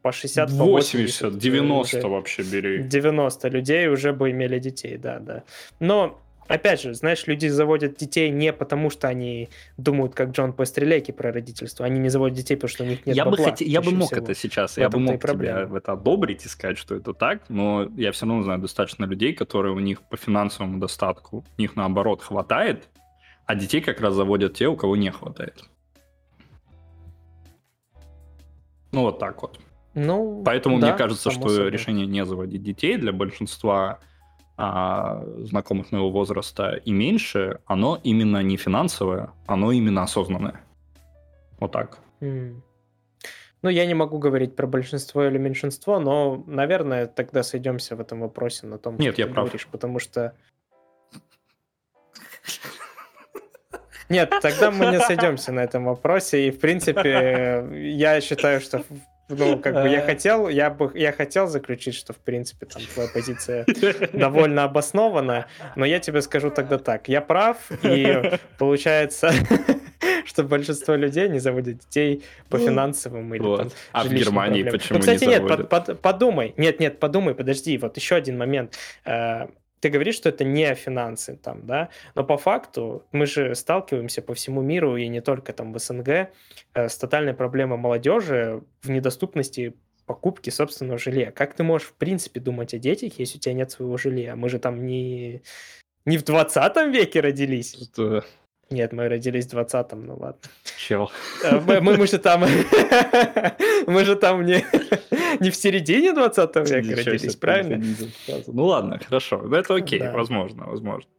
по 0.01 0.13
60, 0.13 0.51
80, 0.51 0.59
по 0.59 0.65
80 0.71 1.37
90 1.37 2.07
вообще 2.07 2.43
бери. 2.43 2.83
90 2.83 3.49
людей 3.49 3.89
уже 3.89 4.13
бы 4.13 4.31
имели 4.31 4.59
детей, 4.59 4.95
да, 4.95 5.19
да. 5.19 5.43
Но 5.81 6.21
опять 6.49 6.81
же, 6.81 6.93
знаешь, 6.93 7.25
люди 7.27 7.47
заводят 7.47 7.95
детей 7.95 8.29
не 8.29 8.51
потому, 8.51 8.89
что 8.89 9.07
они 9.07 9.49
думают, 9.77 10.15
как 10.15 10.31
Джон 10.31 10.51
по 10.51 10.65
стрелейке 10.65 11.13
про 11.13 11.31
родительство. 11.31 11.85
Они 11.85 11.99
не 11.99 12.09
заводят 12.09 12.37
детей, 12.37 12.55
потому 12.55 12.69
что 12.69 12.83
у 12.83 12.87
них 12.87 13.05
нет 13.05 13.15
я 13.15 13.23
бабла. 13.23 13.37
Бы 13.37 13.51
хот... 13.51 13.61
Я 13.61 13.81
бы 13.81 13.91
мог 13.91 14.07
всего. 14.11 14.21
это 14.21 14.35
сейчас, 14.35 14.77
я 14.77 14.89
бы 14.89 14.99
мог 14.99 15.21
тебя 15.21 15.65
в 15.65 15.75
это 15.75 15.93
одобрить 15.93 16.45
и 16.45 16.49
сказать, 16.49 16.77
что 16.77 16.95
это 16.95 17.13
так, 17.13 17.43
но 17.49 17.89
я 17.95 18.11
все 18.11 18.25
равно 18.25 18.43
знаю 18.43 18.59
достаточно 18.59 19.05
людей, 19.05 19.33
которые 19.33 19.73
у 19.73 19.79
них 19.79 20.01
по 20.01 20.17
финансовому 20.17 20.79
достатку, 20.79 21.45
у 21.57 21.61
них 21.61 21.75
наоборот 21.75 22.21
хватает, 22.21 22.89
а 23.45 23.55
детей 23.55 23.81
как 23.81 24.01
раз 24.01 24.15
заводят 24.15 24.55
те, 24.55 24.67
у 24.67 24.75
кого 24.75 24.95
не 24.95 25.11
хватает. 25.11 25.63
Ну, 28.91 29.01
вот 29.03 29.19
так 29.19 29.41
вот. 29.41 29.59
Ну, 29.93 30.41
Поэтому 30.45 30.79
да, 30.79 30.87
мне 30.87 30.97
кажется, 30.97 31.29
что 31.31 31.49
собой. 31.49 31.69
решение 31.69 32.07
не 32.07 32.25
заводить 32.25 32.63
детей 32.63 32.97
для 32.97 33.11
большинства 33.11 33.99
а, 34.61 35.23
знакомых 35.37 35.93
моего 35.93 36.09
возраста 36.09 36.81
и 36.83 36.91
меньше, 36.91 37.59
оно 37.65 37.97
именно 38.03 38.43
не 38.43 38.57
финансовое, 38.57 39.31
оно 39.47 39.71
именно 39.71 40.03
осознанное. 40.03 40.59
Вот 41.59 41.71
так. 41.71 41.99
Mm. 42.19 42.61
Ну, 43.61 43.69
я 43.69 43.85
не 43.85 43.93
могу 43.93 44.19
говорить 44.19 44.57
про 44.57 44.67
большинство 44.67 45.23
или 45.23 45.37
меньшинство, 45.37 45.99
но, 45.99 46.43
наверное, 46.45 47.07
тогда 47.07 47.41
сойдемся 47.41 47.95
в 47.95 48.01
этом 48.01 48.19
вопросе 48.19 48.67
на 48.67 48.77
том, 48.77 48.97
Нет, 48.97 49.13
что 49.13 49.21
я 49.21 49.27
ты 49.27 49.33
прав. 49.33 49.45
говоришь, 49.45 49.67
потому 49.67 49.99
что... 49.99 50.33
Нет, 54.09 54.33
тогда 54.41 54.71
мы 54.71 54.87
не 54.87 54.99
сойдемся 54.99 55.53
на 55.53 55.61
этом 55.61 55.85
вопросе, 55.85 56.47
и, 56.47 56.51
в 56.51 56.59
принципе, 56.59 57.65
я 57.95 58.19
считаю, 58.19 58.59
что 58.59 58.83
ну, 59.29 59.59
как 59.59 59.73
бы 59.75 59.89
я 59.89 60.01
хотел, 60.01 60.49
я 60.49 60.69
бы, 60.69 60.91
я 60.95 61.11
хотел 61.11 61.47
заключить, 61.47 61.95
что, 61.95 62.13
в 62.13 62.17
принципе, 62.17 62.65
там 62.65 62.81
твоя 62.93 63.09
позиция 63.09 63.65
довольно 64.13 64.63
обоснована, 64.63 65.45
но 65.75 65.85
я 65.85 65.99
тебе 65.99 66.21
скажу 66.21 66.49
тогда 66.49 66.77
так. 66.77 67.07
Я 67.07 67.21
прав, 67.21 67.57
и 67.83 68.37
получается, 68.57 69.31
что 70.25 70.43
большинство 70.43 70.95
людей 70.95 71.29
не 71.29 71.39
заводят 71.39 71.77
детей 71.79 72.23
по 72.49 72.57
ну, 72.57 72.65
финансовым 72.65 73.33
или 73.35 73.41
вот. 73.41 73.57
там, 73.59 73.71
А 73.91 74.03
в 74.03 74.09
Германии 74.09 74.63
проблемам. 74.63 74.79
почему 74.79 74.97
ну, 74.97 75.01
кстати, 75.01 75.23
не 75.23 75.29
нет, 75.29 75.47
под, 75.47 75.69
под, 75.69 76.01
подумай. 76.01 76.53
Нет, 76.57 76.79
нет, 76.79 76.99
подумай, 76.99 77.35
подожди. 77.35 77.77
Вот 77.77 77.95
еще 77.97 78.15
один 78.15 78.37
момент. 78.37 78.77
Э, 79.79 79.81
ты 79.81 79.89
говоришь, 79.89 80.15
что 80.15 80.29
это 80.29 80.43
не 80.43 80.73
финансы 80.75 81.35
там, 81.35 81.65
да, 81.65 81.89
но 82.15 82.23
по 82.23 82.37
факту 82.37 83.03
мы 83.11 83.25
же 83.25 83.55
сталкиваемся 83.55 84.21
по 84.21 84.33
всему 84.33 84.61
миру 84.61 84.97
и 84.97 85.07
не 85.07 85.21
только 85.21 85.53
там 85.53 85.73
в 85.73 85.79
СНГ 85.79 86.09
э, 86.09 86.29
с 86.73 86.97
тотальной 86.97 87.33
проблемой 87.33 87.77
молодежи 87.77 88.61
в 88.81 88.89
недоступности 88.89 89.73
покупки 90.05 90.49
собственного 90.49 90.97
жилья. 90.97 91.31
Как 91.31 91.53
ты 91.53 91.63
можешь 91.63 91.89
в 91.89 91.93
принципе 91.93 92.39
думать 92.39 92.73
о 92.73 92.79
детях, 92.79 93.19
если 93.19 93.37
у 93.37 93.41
тебя 93.41 93.53
нет 93.53 93.71
своего 93.71 93.97
жилья? 93.97 94.35
Мы 94.35 94.49
же 94.49 94.59
там 94.59 94.85
не, 94.85 95.43
не 96.05 96.17
в 96.17 96.23
20 96.23 96.75
веке 96.93 97.19
родились. 97.21 97.75
Что? 97.75 98.23
Нет, 98.71 98.91
мы 98.91 99.07
родились 99.07 99.47
в 99.47 99.57
20-м, 99.57 100.05
ну 100.05 100.15
ладно. 100.15 100.41
Чел. 100.77 101.11
Э, 101.43 101.59
мы, 101.59 101.81
мы, 101.81 101.97
мы 101.97 102.07
же 102.07 102.19
там... 102.19 102.41
мы 103.87 104.05
же 104.05 104.15
там 104.15 104.45
не, 104.45 104.65
не 105.39 105.49
в 105.49 105.55
середине 105.55 106.13
20 106.13 106.55
века 106.55 106.81
Ничего 106.81 107.11
родились, 107.11 107.35
правильно? 107.35 107.83
Ну 108.47 108.65
ладно, 108.65 108.99
хорошо. 108.99 109.41
Ну, 109.43 109.55
это 109.55 109.75
окей, 109.75 109.99
да. 109.99 110.13
возможно, 110.13 110.65
возможно. 110.65 111.09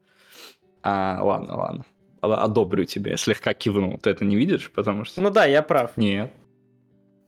А, 0.83 1.21
ладно, 1.23 1.57
ладно. 1.57 1.85
Одобрю 2.21 2.85
тебя. 2.85 3.17
Слегка 3.17 3.55
кивнул. 3.55 3.99
Ты 3.99 4.11
это 4.11 4.25
не 4.25 4.37
видишь, 4.37 4.71
потому 4.71 5.05
что... 5.05 5.21
Ну 5.21 5.31
да, 5.31 5.47
я 5.47 5.63
прав. 5.63 5.97
Нет. 5.97 6.33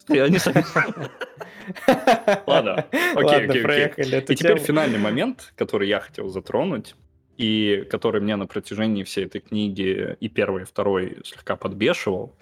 Я 0.08 0.28
не 0.28 0.38
Ладно, 2.46 2.86
окей, 3.14 3.46
окей, 3.46 3.84
окей. 3.84 4.24
И 4.28 4.34
теперь 4.34 4.58
финальный 4.58 4.98
момент, 4.98 5.52
который 5.56 5.88
я 5.88 6.00
хотел 6.00 6.28
затронуть 6.28 6.96
и 7.36 7.86
который 7.90 8.20
мне 8.20 8.36
на 8.36 8.46
протяжении 8.46 9.04
всей 9.04 9.26
этой 9.26 9.40
книги 9.40 10.16
и 10.20 10.28
первой, 10.28 10.62
и 10.62 10.64
второй 10.64 11.18
слегка 11.24 11.56
подбешивал, 11.56 12.34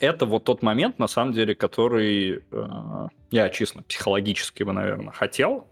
это 0.00 0.26
вот 0.26 0.44
тот 0.44 0.62
момент, 0.62 0.98
на 0.98 1.08
самом 1.08 1.32
деле, 1.32 1.54
который 1.54 2.42
э, 2.50 3.08
я 3.30 3.48
честно 3.48 3.82
психологически 3.82 4.62
бы, 4.62 4.72
наверное, 4.72 5.12
хотел. 5.12 5.66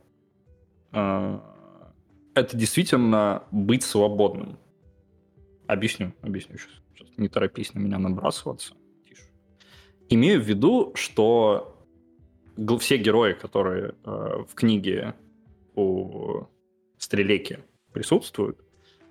Э, 0.93 1.39
это 2.35 2.57
действительно 2.57 3.43
быть 3.51 3.83
свободным. 3.83 4.59
Объясню, 5.67 6.15
объясню 6.23 6.59
сейчас. 6.59 6.73
сейчас. 6.95 7.09
Не 7.19 7.29
торопись 7.29 7.75
на 7.75 7.81
меня 7.81 7.99
набрасываться. 7.99 8.75
Тише. 9.09 9.25
Имею 10.09 10.41
в 10.41 10.45
виду, 10.45 10.93
что 10.95 11.75
все 12.81 12.97
герои, 12.97 13.35
которые 13.35 13.95
в 14.05 14.55
книге 14.55 15.15
у 15.75 16.45
Стрелеки 16.99 17.61
присутствуют. 17.93 18.59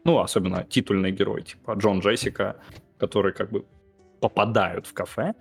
Ну, 0.03 0.19
особенно 0.19 0.63
титульный 0.63 1.11
герой, 1.11 1.43
типа 1.43 1.73
Джон 1.73 1.99
Джессика, 1.99 2.61
которые 2.97 3.33
как 3.33 3.51
бы 3.51 3.65
попадают 4.19 4.87
в 4.87 4.93
кафе, 4.93 5.33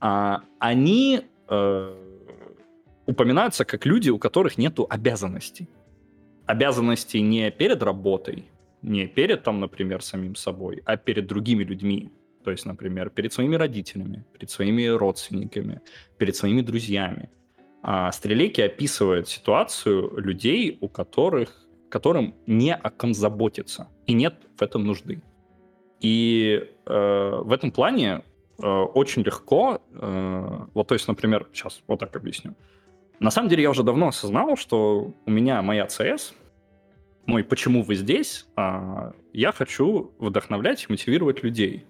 а, 0.00 0.42
они 0.58 1.22
э, 1.48 1.94
упоминаются 3.06 3.64
как 3.64 3.86
люди, 3.86 4.10
у 4.10 4.18
которых 4.18 4.58
нету 4.58 4.86
обязанностей. 4.88 5.68
Обязанностей 6.46 7.22
не 7.22 7.50
перед 7.50 7.82
работой, 7.82 8.44
не 8.82 9.06
перед, 9.06 9.42
там, 9.42 9.60
например, 9.60 10.02
самим 10.02 10.34
собой, 10.34 10.82
а 10.84 10.96
перед 10.96 11.26
другими 11.26 11.64
людьми. 11.64 12.10
То 12.44 12.50
есть, 12.50 12.66
например, 12.66 13.08
перед 13.08 13.32
своими 13.32 13.56
родителями, 13.56 14.24
перед 14.32 14.50
своими 14.50 14.86
родственниками, 14.86 15.80
перед 16.18 16.36
своими 16.36 16.60
друзьями. 16.60 17.30
А 17.82 18.12
Стрелеки 18.12 18.60
описывает 18.60 19.28
ситуацию 19.28 20.18
людей, 20.18 20.78
у 20.80 20.88
которых 20.88 21.64
которым 21.94 22.34
не 22.48 22.74
о 22.74 22.90
ком 22.90 23.14
заботиться, 23.14 23.86
и 24.08 24.14
нет 24.14 24.34
в 24.56 24.62
этом 24.62 24.84
нужды. 24.84 25.22
И 26.04 26.68
э, 26.84 27.40
в 27.44 27.50
этом 27.50 27.70
плане 27.70 28.24
э, 28.58 28.66
очень 28.66 29.22
легко, 29.22 29.80
э, 29.90 30.66
вот 30.74 30.86
то 30.86 30.94
есть, 30.94 31.08
например, 31.08 31.48
сейчас 31.50 31.82
вот 31.86 32.00
так 32.00 32.14
объясню. 32.14 32.54
На 33.20 33.30
самом 33.30 33.48
деле 33.48 33.62
я 33.62 33.70
уже 33.70 33.82
давно 33.82 34.08
осознал, 34.08 34.54
что 34.58 35.14
у 35.24 35.30
меня 35.30 35.62
моя 35.62 35.86
CS, 35.86 36.34
мой 37.24 37.42
«почему 37.42 37.82
вы 37.82 37.94
здесь?», 37.94 38.46
э, 38.54 39.12
я 39.32 39.52
хочу 39.52 40.12
вдохновлять 40.18 40.84
и 40.84 40.92
мотивировать 40.92 41.42
людей. 41.42 41.86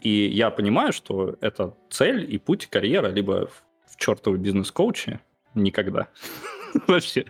И 0.00 0.28
я 0.28 0.48
понимаю, 0.48 0.94
что 0.94 1.36
это 1.42 1.74
цель 1.90 2.34
и 2.34 2.38
путь 2.38 2.68
карьера 2.68 3.08
либо 3.08 3.50
в 3.86 3.96
чертовой 3.98 4.38
бизнес-коуче, 4.38 5.20
никогда 5.54 6.08
вообще, 6.86 7.26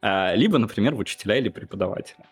а, 0.00 0.32
либо, 0.36 0.58
например, 0.58 0.94
в 0.94 1.00
учителя 1.00 1.38
или 1.38 1.48
преподавателя. 1.48 2.24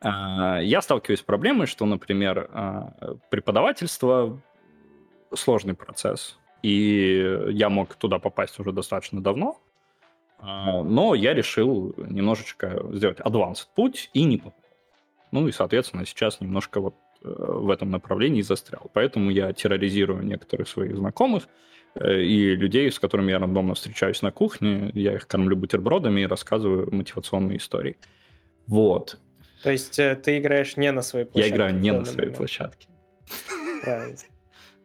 А, 0.00 0.60
я 0.60 0.80
сталкиваюсь 0.82 1.20
с 1.20 1.22
проблемой, 1.22 1.66
что, 1.66 1.84
например, 1.86 2.48
а, 2.52 3.16
преподавательство 3.30 4.40
сложный 5.34 5.74
процесс, 5.74 6.38
и 6.62 7.46
я 7.50 7.68
мог 7.68 7.94
туда 7.94 8.18
попасть 8.18 8.58
уже 8.58 8.72
достаточно 8.72 9.22
давно, 9.22 9.58
но 10.40 11.14
я 11.14 11.34
решил 11.34 11.94
немножечко 11.96 12.80
сделать 12.92 13.18
advanced 13.18 13.66
путь 13.74 14.08
и 14.14 14.24
не 14.24 14.38
попал. 14.38 14.54
Ну 15.30 15.48
и, 15.48 15.52
соответственно, 15.52 16.06
сейчас 16.06 16.40
немножко 16.40 16.80
вот 16.80 16.94
э, 17.22 17.28
в 17.28 17.70
этом 17.70 17.90
направлении 17.90 18.42
застрял. 18.42 18.90
Поэтому 18.94 19.30
я 19.30 19.52
терроризирую 19.52 20.22
некоторых 20.24 20.68
своих 20.68 20.96
знакомых 20.96 21.48
э, 21.94 22.22
и 22.22 22.56
людей, 22.56 22.90
с 22.90 22.98
которыми 22.98 23.30
я 23.30 23.38
рандомно 23.38 23.74
встречаюсь 23.74 24.22
на 24.22 24.30
кухне. 24.30 24.90
Я 24.94 25.14
их 25.14 25.26
кормлю 25.26 25.56
бутербродами 25.56 26.22
и 26.22 26.26
рассказываю 26.26 26.88
мотивационные 26.94 27.58
истории. 27.58 27.96
Вот. 28.66 29.18
То 29.62 29.70
есть 29.70 29.98
э, 29.98 30.14
ты 30.14 30.38
играешь 30.38 30.76
не 30.76 30.92
на 30.92 31.02
своей 31.02 31.24
площадке? 31.24 31.50
Я 31.50 31.54
играю 31.54 31.74
не 31.74 31.92
на 31.92 32.04
своей 32.04 32.30
площадке. 32.30 32.88
Правильно. 33.82 34.16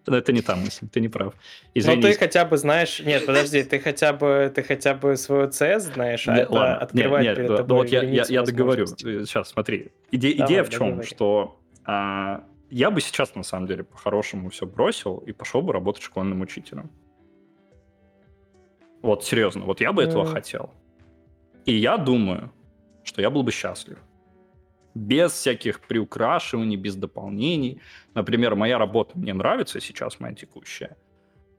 Это 0.06 0.34
не 0.34 0.42
та 0.42 0.56
мысль, 0.56 0.88
ты 0.92 1.00
не 1.00 1.08
прав. 1.08 1.34
Извини. 1.74 1.96
Но 1.96 2.02
ты 2.02 2.18
хотя 2.18 2.44
бы 2.46 2.58
знаешь... 2.58 3.00
Нет, 3.00 3.26
подожди, 3.28 3.64
ты 3.64 3.80
хотя 3.80 4.12
бы, 4.14 4.52
ты 4.54 4.64
хотя 4.64 4.96
бы 4.96 5.16
свою 5.16 5.48
CS 5.48 5.80
знаешь, 5.80 6.28
а 6.28 6.36
это 6.36 6.52
ладно. 6.52 6.78
открывает 6.78 7.26
нет, 7.26 7.38
нет, 7.38 7.48
перед 7.48 7.58
тобой 7.58 7.78
вот 7.78 7.90
я, 7.90 8.04
я, 8.04 8.24
я 8.28 8.44
договорю. 8.44 8.88
Сейчас, 8.88 9.50
смотри. 9.50 9.92
Иде, 10.12 10.34
Давай, 10.34 10.48
идея 10.48 10.64
в 10.64 10.70
чем? 10.70 10.80
Договори. 10.80 11.08
Что 11.08 11.62
а, 11.86 12.44
я 12.70 12.92
бы 12.92 13.00
сейчас, 13.00 13.36
на 13.36 13.44
самом 13.44 13.68
деле, 13.68 13.84
по-хорошему 13.84 14.50
все 14.50 14.66
бросил 14.66 15.18
и 15.18 15.32
пошел 15.32 15.62
бы 15.62 15.72
работать 15.72 16.04
школьным 16.04 16.42
учителем. 16.42 16.92
Вот, 19.02 19.24
серьезно, 19.24 19.66
вот 19.66 19.80
я 19.80 19.94
бы 19.94 20.04
mm. 20.04 20.08
этого 20.08 20.26
хотел. 20.26 20.74
И 21.66 21.74
я 21.74 21.98
думаю, 21.98 22.52
что 23.04 23.22
я 23.22 23.30
был 23.30 23.44
бы 23.44 23.52
счастлив 23.52 24.00
без 24.96 25.32
всяких 25.32 25.80
приукрашиваний, 25.82 26.78
без 26.78 26.96
дополнений. 26.96 27.82
Например, 28.14 28.56
моя 28.56 28.78
работа 28.78 29.18
мне 29.18 29.34
нравится 29.34 29.80
сейчас, 29.80 30.20
моя 30.20 30.36
текущая, 30.36 30.98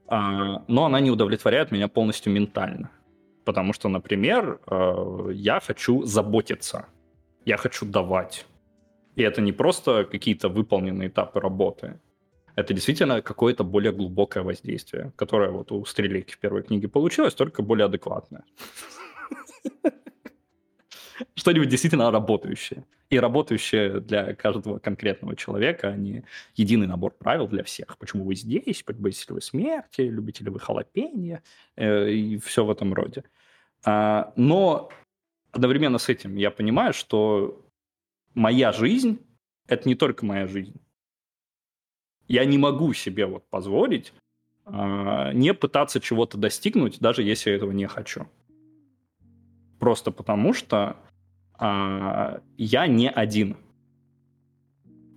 а, 0.07 0.63
но 0.67 0.85
она 0.85 0.99
не 0.99 1.11
удовлетворяет 1.11 1.71
меня 1.71 1.87
полностью 1.87 2.33
ментально. 2.33 2.91
Потому 3.43 3.73
что, 3.73 3.89
например, 3.89 4.59
э, 4.67 5.29
я 5.33 5.59
хочу 5.59 6.03
заботиться, 6.03 6.85
я 7.45 7.57
хочу 7.57 7.85
давать. 7.85 8.45
И 9.15 9.21
это 9.21 9.41
не 9.41 9.51
просто 9.51 10.03
какие-то 10.03 10.49
выполненные 10.49 11.09
этапы 11.09 11.39
работы. 11.39 11.99
Это 12.55 12.73
действительно 12.73 13.21
какое-то 13.21 13.63
более 13.63 13.91
глубокое 13.91 14.43
воздействие, 14.43 15.11
которое 15.15 15.51
вот 15.51 15.71
у 15.71 15.85
Стрелейки 15.85 16.33
в 16.33 16.39
первой 16.39 16.63
книге 16.63 16.87
получилось, 16.87 17.35
только 17.35 17.61
более 17.61 17.85
адекватное. 17.85 18.43
Что-нибудь 21.35 21.69
действительно 21.69 22.11
работающее 22.11 22.85
и 23.09 23.19
работающее 23.19 23.99
для 23.99 24.33
каждого 24.33 24.79
конкретного 24.79 25.35
человека, 25.35 25.89
а 25.89 25.95
не 25.95 26.23
единый 26.55 26.87
набор 26.87 27.11
правил 27.11 27.47
для 27.47 27.63
всех. 27.63 27.97
Почему 27.97 28.25
вы 28.25 28.35
здесь, 28.35 28.83
боитесь 28.87 29.27
ли 29.29 29.35
вы 29.35 29.41
смерти, 29.41 30.01
любите 30.01 30.43
ли 30.43 30.49
вы 30.49 30.59
халапенье 30.59 31.41
э, 31.75 32.09
и 32.09 32.37
все 32.39 32.65
в 32.65 32.71
этом 32.71 32.93
роде. 32.93 33.23
А, 33.83 34.33
но 34.35 34.89
одновременно 35.51 35.97
с 35.97 36.09
этим 36.09 36.35
я 36.35 36.51
понимаю, 36.51 36.93
что 36.93 37.63
моя 38.33 38.71
жизнь– 38.71 39.19
это 39.67 39.87
не 39.87 39.95
только 39.95 40.25
моя 40.25 40.47
жизнь. 40.47 40.79
Я 42.27 42.43
не 42.45 42.57
могу 42.57 42.93
себе 42.93 43.27
вот 43.27 43.47
позволить 43.49 44.13
а, 44.65 45.31
не 45.31 45.53
пытаться 45.53 45.99
чего-то 45.99 46.37
достигнуть, 46.37 46.99
даже 46.99 47.21
если 47.21 47.51
я 47.51 47.55
этого 47.55 47.71
не 47.71 47.85
хочу. 47.87 48.27
Просто 49.79 50.11
потому 50.11 50.53
что 50.53 50.97
а, 51.57 52.41
я 52.57 52.87
не 52.87 53.09
один. 53.09 53.57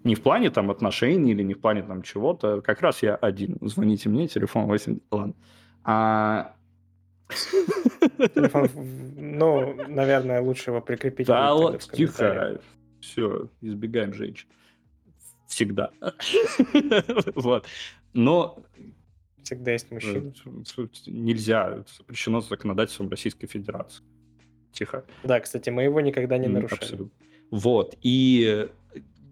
Не 0.05 0.15
в 0.15 0.23
плане 0.23 0.51
там 0.51 0.71
отношений 0.71 1.33
или 1.33 1.43
не 1.43 1.55
в 1.55 1.61
плане 1.61 1.83
там 1.83 2.03
чего-то. 2.03 2.61
Как 2.61 2.81
раз 2.81 3.03
я 3.03 3.15
один. 3.15 3.59
Звоните 3.61 4.09
мне, 4.09 4.29
телефон 4.29 4.67
8... 4.67 5.01
Ладно. 5.11 5.35
А... 5.85 6.55
Телефон, 8.35 8.69
ну, 9.17 9.75
наверное, 9.87 10.41
лучше 10.41 10.71
его 10.71 10.81
прикрепить. 10.81 11.27
Да, 11.27 11.77
тихо. 11.93 12.59
Все, 13.01 13.49
избегаем 13.61 14.15
женщин. 14.15 14.49
Всегда. 15.47 15.91
Вот. 17.35 17.67
Но 18.15 18.63
Всегда 19.43 19.73
есть 19.73 19.91
мужчина. 19.91 20.33
Э, 20.77 20.87
нельзя. 21.07 21.85
Запрещено 21.97 22.41
законодательством 22.41 23.09
Российской 23.11 23.47
Федерации 23.47 24.03
тихо. 24.79 25.05
Да, 25.25 25.41
кстати, 25.41 25.71
мы 25.71 25.83
его 25.83 26.01
никогда 26.01 26.39
не 26.39 26.49
нарушали. 26.49 26.81
Абсолютно. 26.81 27.11
Вот. 27.51 27.97
И 28.03 28.69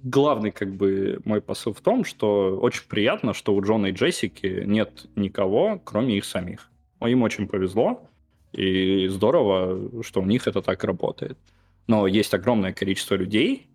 главный 0.03 0.51
как 0.51 0.75
бы 0.75 1.21
мой 1.25 1.41
посыл 1.41 1.73
в 1.73 1.81
том, 1.81 2.05
что 2.05 2.59
очень 2.61 2.85
приятно, 2.89 3.35
что 3.35 3.55
у 3.55 3.63
Джона 3.63 3.87
и 3.87 3.93
Джессики 3.93 4.63
нет 4.67 5.07
никого, 5.17 5.81
кроме 5.85 6.17
их 6.17 6.25
самих. 6.25 6.71
Им 7.01 7.23
очень 7.23 7.47
повезло, 7.47 8.09
и 8.53 9.09
здорово, 9.09 10.03
что 10.03 10.21
у 10.21 10.25
них 10.25 10.47
это 10.47 10.63
так 10.63 10.85
работает. 10.85 11.39
Но 11.87 12.07
есть 12.07 12.35
огромное 12.35 12.73
количество 12.73 13.15
людей, 13.17 13.67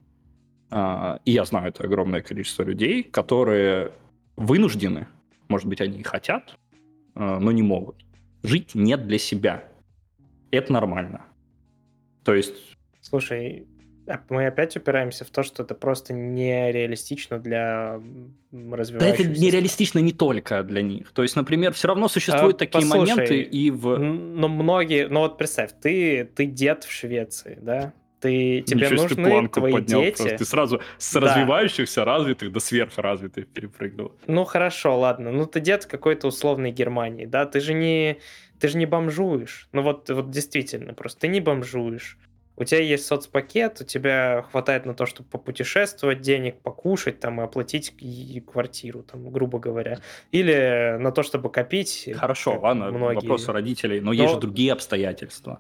а, 0.70 1.20
и 1.26 1.32
я 1.32 1.46
знаю 1.46 1.70
это 1.70 1.84
огромное 1.84 2.22
количество 2.22 2.64
людей, 2.64 3.04
которые 3.04 3.92
вынуждены, 4.38 5.08
может 5.50 5.68
быть, 5.68 5.82
они 5.82 6.00
и 6.00 6.04
хотят, 6.04 6.58
а, 7.16 7.40
но 7.40 7.52
не 7.52 7.62
могут. 7.62 7.96
Жить 8.44 8.74
нет 8.74 9.08
для 9.08 9.20
себя. 9.20 9.64
Это 10.50 10.74
нормально. 10.74 11.26
То 12.24 12.34
есть... 12.34 12.54
Слушай, 13.02 13.68
а 14.08 14.20
мы 14.30 14.48
опять 14.48 14.76
упираемся 14.76 15.26
в 15.26 15.30
то, 15.30 15.44
что 15.44 15.64
это 15.64 15.76
просто 15.76 16.14
нереалистично 16.14 17.40
для 17.40 18.02
развивающихся. 18.52 19.00
Да 19.00 19.30
это 19.30 19.40
нереалистично 19.40 20.00
не 20.00 20.12
только 20.12 20.64
для 20.64 20.82
них. 20.82 21.12
То 21.12 21.22
есть, 21.22 21.36
например, 21.36 21.74
все 21.74 21.88
равно 21.88 22.08
существуют 22.08 22.56
а, 22.56 22.60
такие 22.60 22.82
послушай, 22.82 23.12
моменты 23.12 23.42
и 23.42 23.72
в... 23.72 23.98
Но 23.98 24.48
многие... 24.48 25.08
Ну 25.08 25.22
вот 25.22 25.38
представь, 25.38 25.72
ты, 25.82 26.26
ты 26.26 26.46
дед 26.46 26.84
в 26.84 26.92
Швеции, 26.92 27.58
да? 27.62 27.94
Ты, 28.22 28.62
тебе 28.62 28.86
Ничего 28.86 29.02
нужны 29.04 29.42
ты 29.42 29.48
твои 29.50 29.72
поднял 29.74 30.02
дети. 30.02 30.18
Просто. 30.18 30.38
Ты 30.38 30.46
сразу 30.46 30.82
с 31.00 31.14
да. 31.14 31.22
развивающихся 31.22 32.06
развитых 32.06 32.52
до 32.52 32.60
сверхразвитых 32.60 33.48
перепрыгнул. 33.48 34.14
Ну 34.28 34.46
хорошо, 34.46 34.98
ладно. 34.98 35.32
Ну 35.32 35.48
ты 35.48 35.60
дед 35.60 35.88
какой-то 35.88 36.28
условной 36.28 36.72
Германии, 36.72 37.26
да? 37.26 37.46
Ты 37.48 37.60
же 37.60 37.74
не 37.74 38.20
ты 38.60 38.68
же 38.68 38.78
не 38.78 38.86
бомжуешь. 38.86 39.68
Ну 39.72 39.82
вот, 39.82 40.10
вот 40.12 40.30
действительно, 40.30 40.94
просто 40.94 41.22
ты 41.22 41.28
не 41.30 41.42
бомжуешь. 41.42 42.20
У 42.58 42.64
тебя 42.64 42.82
есть 42.82 43.08
соцпакет, 43.08 43.82
у 43.82 43.86
тебя 43.86 44.46
хватает 44.52 44.86
на 44.86 44.94
то, 44.94 45.08
чтобы 45.08 45.28
попутешествовать, 45.30 46.22
денег 46.22 46.62
покушать 46.62 47.20
там 47.20 47.42
и 47.42 47.44
оплатить 47.44 47.92
квартиру, 48.46 49.02
там, 49.02 49.32
грубо 49.32 49.58
говоря. 49.58 50.00
Или 50.32 50.98
на 51.00 51.12
то, 51.12 51.24
чтобы 51.24 51.50
копить. 51.50 52.08
Хорошо, 52.16 52.60
ладно, 52.60 52.92
многие. 52.92 53.16
вопрос 53.16 53.50
у 53.50 53.52
родителей, 53.52 54.00
но, 54.00 54.08
но 54.08 54.14
есть 54.14 54.34
же 54.34 54.40
другие 54.40 54.74
обстоятельства. 54.74 55.60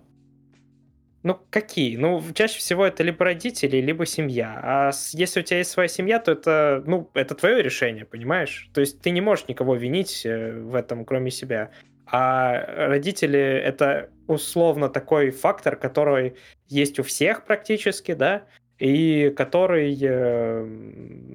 Ну, 1.24 1.40
какие? 1.52 1.98
Ну, 1.98 2.24
чаще 2.34 2.58
всего 2.58 2.86
это 2.86 3.04
либо 3.04 3.26
родители, 3.26 3.78
либо 3.78 4.06
семья. 4.08 4.60
А 4.64 4.92
если 5.14 5.42
у 5.42 5.44
тебя 5.44 5.60
есть 5.60 5.70
своя 5.70 5.88
семья, 5.88 6.20
то 6.20 6.32
это, 6.32 6.84
ну, 6.88 7.12
это 7.14 7.36
твое 7.36 7.62
решение, 7.62 8.06
понимаешь? 8.06 8.70
То 8.74 8.82
есть 8.82 9.02
ты 9.02 9.12
не 9.12 9.22
можешь 9.22 9.48
никого 9.48 9.76
винить 9.76 10.26
э, 10.26 10.52
в 10.52 10.74
этом, 10.74 11.06
кроме 11.06 11.30
себя. 11.30 11.70
А 12.08 12.88
родители— 12.88 13.40
это 13.66 14.10
условно 14.28 14.90
такой 14.90 15.30
фактор, 15.30 15.76
который 15.76 16.36
есть 16.68 17.00
у 17.00 17.04
всех 17.04 17.46
практически, 17.46 18.14
да, 18.14 18.48
и 18.80 19.30
который, 19.38 19.96
э, 20.02 20.66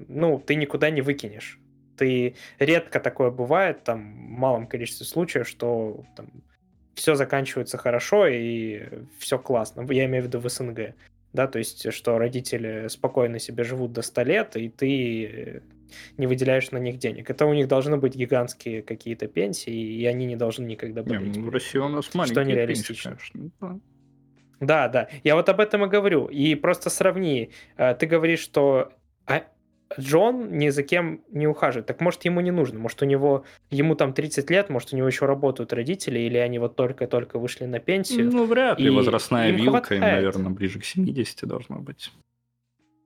ну, 0.09 0.37
ты 0.45 0.55
никуда 0.55 0.89
не 0.89 1.01
выкинешь. 1.01 1.59
Ты 1.95 2.35
редко 2.59 2.99
такое 2.99 3.31
бывает, 3.31 3.83
там, 3.85 4.13
в 4.13 4.29
малом 4.31 4.67
количестве 4.67 5.05
случаев, 5.05 5.47
что 5.47 6.03
там, 6.17 6.27
все 6.97 7.13
заканчивается 7.15 7.77
хорошо 7.77 8.27
и 8.27 8.89
все 9.19 9.37
классно. 9.37 9.85
Я 9.91 10.05
имею 10.05 10.23
в 10.23 10.27
виду 10.27 10.39
в 10.39 10.49
СНГ. 10.49 10.95
Да, 11.31 11.47
то 11.47 11.59
есть, 11.59 11.93
что 11.93 12.17
родители 12.17 12.87
спокойно 12.87 13.37
себе 13.37 13.63
живут 13.63 13.93
до 13.93 14.01
100 14.01 14.23
лет, 14.23 14.55
и 14.57 14.69
ты 14.69 15.61
не 16.17 16.25
выделяешь 16.25 16.71
на 16.71 16.79
них 16.79 16.97
денег. 16.97 17.29
Это 17.29 17.45
у 17.45 17.53
них 17.53 17.67
должны 17.67 17.97
быть 17.97 18.15
гигантские 18.15 18.81
какие-то 18.81 19.27
пенсии, 19.27 19.73
и 19.73 20.05
они 20.05 20.25
не 20.25 20.35
должны 20.35 20.65
никогда 20.65 21.03
болеть. 21.03 21.35
Не, 21.35 21.39
ну, 21.39 21.45
в 21.45 21.49
России 21.49 21.77
у 21.77 21.87
нас 21.87 22.11
маленькие 22.15 22.33
что 22.33 22.43
нереалистично. 22.43 23.11
Пенсии, 23.11 23.51
конечно. 23.59 23.79
Да, 24.59 24.87
да. 24.87 25.07
Я 25.23 25.35
вот 25.35 25.47
об 25.49 25.59
этом 25.59 25.85
и 25.85 25.87
говорю. 25.87 26.25
И 26.25 26.55
просто 26.55 26.89
сравни. 26.89 27.51
Э, 27.77 27.93
ты 27.93 28.07
говоришь, 28.07 28.39
что 28.39 28.91
а 29.27 29.43
Джон 29.99 30.57
ни 30.57 30.69
за 30.69 30.83
кем 30.83 31.21
не 31.29 31.47
ухаживает. 31.47 31.85
Так 31.85 32.01
может 32.01 32.25
ему 32.25 32.41
не 32.41 32.51
нужно? 32.51 32.79
Может 32.79 33.01
у 33.01 33.05
него, 33.05 33.45
ему 33.69 33.95
там 33.95 34.13
30 34.13 34.49
лет, 34.49 34.69
может 34.69 34.93
у 34.93 34.97
него 34.97 35.07
еще 35.07 35.25
работают 35.25 35.73
родители, 35.73 36.19
или 36.19 36.37
они 36.37 36.59
вот 36.59 36.75
только-только 36.75 37.39
вышли 37.39 37.65
на 37.65 37.79
пенсию? 37.79 38.31
Ну, 38.31 38.45
вряд 38.45 38.79
ли. 38.79 38.89
Возрастная 38.89 39.51
вилка 39.51 39.81
хватает. 39.81 40.01
им, 40.01 40.01
наверное, 40.01 40.49
ближе 40.51 40.79
к 40.79 40.85
70 40.85 41.47
должно 41.47 41.77
быть. 41.77 42.11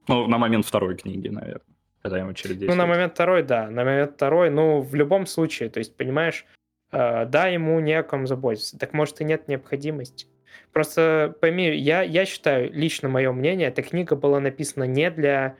Ну, 0.07 0.27
на 0.27 0.37
момент 0.37 0.65
второй 0.65 0.97
книги, 0.97 1.27
наверное. 1.27 1.61
когда 2.01 2.19
им 2.19 2.29
очередь 2.29 2.59
Ну, 2.61 2.75
на 2.75 2.87
момент 2.87 3.13
второй, 3.13 3.43
да. 3.43 3.69
На 3.69 3.83
момент 3.83 4.13
второй, 4.15 4.49
ну, 4.49 4.81
в 4.81 4.95
любом 4.95 5.27
случае, 5.27 5.69
то 5.69 5.77
есть, 5.77 5.95
понимаешь, 5.95 6.45
э, 6.91 7.25
да, 7.25 7.47
ему 7.47 7.79
не 7.79 7.93
о 7.93 8.03
ком 8.03 8.25
заботиться. 8.25 8.77
Так 8.79 8.93
может 8.93 9.21
и 9.21 9.23
нет 9.23 9.47
необходимости. 9.47 10.25
Просто 10.73 11.35
пойми, 11.39 11.75
я, 11.77 12.01
я 12.01 12.25
считаю, 12.25 12.71
лично 12.73 13.09
мое 13.09 13.31
мнение, 13.31 13.67
эта 13.67 13.81
книга 13.83 14.15
была 14.15 14.39
написана 14.39 14.85
не 14.85 15.11
для 15.11 15.57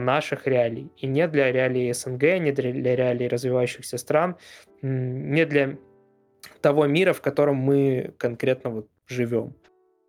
наших 0.00 0.46
реалий, 0.46 0.90
и 0.96 1.06
не 1.06 1.28
для 1.28 1.52
реалий 1.52 1.92
СНГ, 1.92 2.22
не 2.40 2.52
для 2.52 2.96
реалий 2.96 3.28
развивающихся 3.28 3.98
стран, 3.98 4.36
не 4.82 5.44
для 5.46 5.76
того 6.60 6.86
мира, 6.86 7.12
в 7.12 7.20
котором 7.20 7.56
мы 7.56 8.14
конкретно 8.18 8.70
вот 8.70 8.88
живем. 9.06 9.54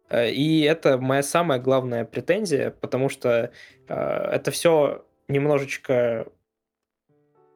Э, 0.10 0.30
и 0.30 0.62
это 0.62 0.98
моя 0.98 1.24
самая 1.24 1.60
главная 1.60 2.06
претензия, 2.06 2.72
потому 2.72 3.10
что 3.10 3.52
э, 3.88 3.94
это 3.94 4.52
все 4.52 5.06
немножечко... 5.28 6.28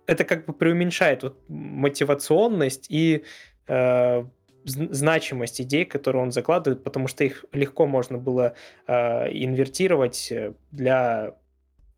Это 0.05 0.23
как 0.25 0.45
бы 0.45 0.53
преуменьшает 0.53 1.23
вот 1.23 1.37
мотивационность 1.47 2.87
и 2.89 3.23
э, 3.67 4.23
значимость 4.65 5.61
идей, 5.61 5.85
которые 5.85 6.23
он 6.23 6.31
закладывает, 6.31 6.83
потому 6.83 7.07
что 7.07 7.23
их 7.23 7.45
легко 7.53 7.85
можно 7.85 8.17
было 8.17 8.55
э, 8.87 9.31
инвертировать 9.31 10.33
для, 10.71 11.35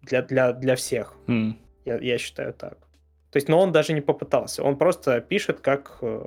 для, 0.02 0.22
для, 0.22 0.54
для 0.54 0.76
всех. 0.76 1.14
Mm. 1.28 1.54
Я, 1.86 1.98
я 1.98 2.18
считаю 2.18 2.54
так. 2.54 2.78
То 3.32 3.38
есть, 3.38 3.48
но 3.48 3.60
он 3.60 3.72
даже 3.72 3.94
не 3.94 4.02
попытался. 4.02 4.64
Он 4.64 4.78
просто 4.78 5.22
пишет 5.22 5.62
как... 5.62 5.98
Э, 6.02 6.26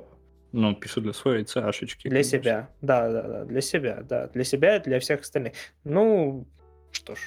ну, 0.51 0.75
пишет 0.75 1.03
для 1.03 1.13
своей 1.13 1.43
цашечки. 1.43 2.07
Для 2.07 2.21
конечно. 2.21 2.39
себя. 2.39 2.69
Да, 2.81 3.09
да, 3.09 3.21
да. 3.21 3.45
Для 3.45 3.61
себя, 3.61 4.01
да. 4.01 4.27
Для 4.27 4.43
себя 4.43 4.77
и 4.77 4.83
для 4.83 4.99
всех 4.99 5.21
остальных. 5.21 5.53
Ну, 5.83 6.47
что 6.91 7.15
ж. 7.15 7.19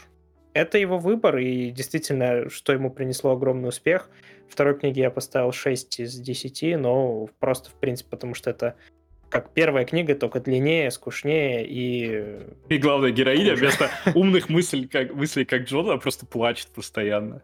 Это 0.54 0.78
его 0.78 0.98
выбор, 0.98 1.38
и 1.38 1.70
действительно, 1.70 2.48
что 2.48 2.72
ему 2.72 2.90
принесло 2.90 3.32
огромный 3.32 3.68
успех. 3.68 4.10
Второй 4.48 4.76
книге 4.76 5.02
я 5.02 5.10
поставил 5.10 5.52
6 5.52 6.00
из 6.00 6.18
10, 6.18 6.78
но 6.78 7.28
просто, 7.38 7.70
в 7.70 7.74
принципе, 7.74 8.10
потому 8.10 8.34
что 8.34 8.50
это 8.50 8.74
как 9.30 9.52
первая 9.52 9.84
книга, 9.84 10.14
только 10.14 10.40
длиннее, 10.40 10.90
скучнее 10.90 11.66
и... 11.66 12.40
И 12.68 12.78
главная 12.78 13.10
героиня 13.10 13.54
вместо 13.54 13.90
умных 14.14 14.48
мыслей, 14.48 14.86
как, 14.86 15.14
мыслей, 15.14 15.44
как 15.44 15.62
Джона, 15.64 15.98
просто 15.98 16.26
плачет 16.26 16.68
постоянно. 16.68 17.42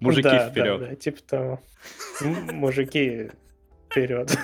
Мужики 0.00 0.22
да, 0.22 0.50
вперед. 0.50 0.80
Да, 0.80 0.86
да, 0.88 0.94
типа 0.96 1.22
того. 1.22 1.60
Мужики 2.20 3.30
вперед. 3.90 4.36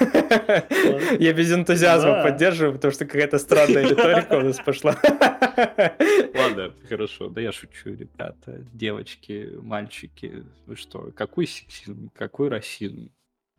Я 1.18 1.32
без 1.32 1.52
энтузиазма 1.52 2.22
поддерживаю, 2.22 2.74
потому 2.74 2.92
что 2.92 3.04
какая-то 3.04 3.38
странная 3.38 3.88
риторика 3.88 4.34
у 4.34 4.40
нас 4.40 4.58
пошла. 4.58 4.96
Ладно, 6.34 6.72
хорошо. 6.88 7.28
Да 7.28 7.40
я 7.40 7.52
шучу, 7.52 7.90
ребята. 7.90 8.64
Девочки, 8.72 9.50
мальчики. 9.60 10.44
Вы 10.66 10.76
что? 10.76 11.10
Какой 11.14 11.46
сексизм? 11.46 12.10
Какой 12.14 12.48
расизм? 12.48 13.10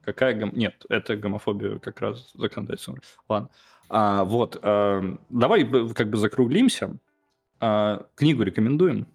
Какая 0.04 0.34
гом... 0.34 0.52
Нет, 0.54 0.86
это 0.89 1.16
гомофобия 1.16 1.80
как 1.80 2.02
раз 2.02 2.32
законодательство. 2.34 2.97
Ладно. 3.30 3.49
А, 3.89 4.24
вот, 4.24 4.60
а, 4.62 5.02
давай 5.30 5.66
как 5.93 6.10
бы 6.10 6.18
закруглимся. 6.18 6.97
А, 7.60 8.06
книгу 8.16 8.43
рекомендуем? 8.43 9.08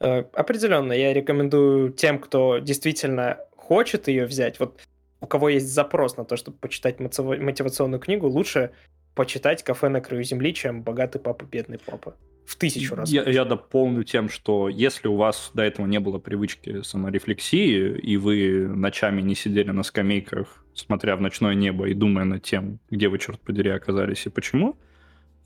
Э, 0.00 0.24
определенно, 0.32 0.92
я 0.92 1.12
рекомендую 1.12 1.92
тем, 1.92 2.18
кто 2.18 2.58
действительно 2.58 3.38
хочет 3.56 4.08
ее 4.08 4.26
взять. 4.26 4.60
Вот 4.60 4.80
у 5.20 5.26
кого 5.26 5.48
есть 5.48 5.72
запрос 5.72 6.16
на 6.16 6.24
то, 6.24 6.36
чтобы 6.36 6.58
почитать 6.58 7.00
мотивационную 7.00 8.00
книгу, 8.00 8.28
лучше 8.28 8.72
почитать 9.14 9.62
«Кафе 9.62 9.88
на 9.88 10.00
краю 10.00 10.22
земли», 10.22 10.52
чем 10.54 10.82
«Богатый 10.82 11.18
папа, 11.18 11.44
бедный 11.44 11.78
папа». 11.78 12.14
В 12.46 12.54
тысячу 12.56 12.94
раз. 12.94 13.10
Я, 13.10 13.28
я 13.28 13.44
дополню 13.44 14.04
тем, 14.04 14.28
что 14.28 14.68
если 14.68 15.08
у 15.08 15.16
вас 15.16 15.50
до 15.52 15.62
этого 15.62 15.86
не 15.86 15.98
было 15.98 16.18
привычки 16.18 16.82
саморефлексии, 16.82 17.98
и 17.98 18.16
вы 18.16 18.68
ночами 18.68 19.20
не 19.20 19.34
сидели 19.34 19.72
на 19.72 19.82
скамейках, 19.82 20.64
смотря 20.72 21.16
в 21.16 21.20
ночное 21.20 21.54
небо 21.54 21.88
и 21.88 21.94
думая 21.94 22.24
над 22.24 22.44
тем, 22.44 22.78
где 22.88 23.08
вы, 23.08 23.18
черт 23.18 23.40
подери, 23.40 23.70
оказались 23.70 24.26
и 24.26 24.30
почему, 24.30 24.76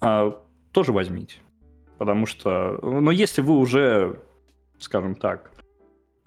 а, 0.01 0.43
тоже 0.73 0.93
возьмите. 0.93 1.37
Потому 1.97 2.27
что, 2.27 2.79
но 2.83 3.11
если 3.11 3.41
вы 3.41 3.57
уже, 3.57 4.21
скажем 4.79 5.15
так, 5.15 5.53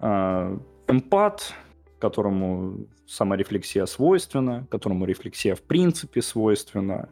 а, 0.00 0.58
эмпат, 0.88 1.54
которому 2.00 2.86
саморефлексия 3.06 3.86
свойственна, 3.86 4.66
которому 4.70 5.04
рефлексия 5.04 5.54
в 5.54 5.62
принципе 5.62 6.20
свойственна, 6.20 7.08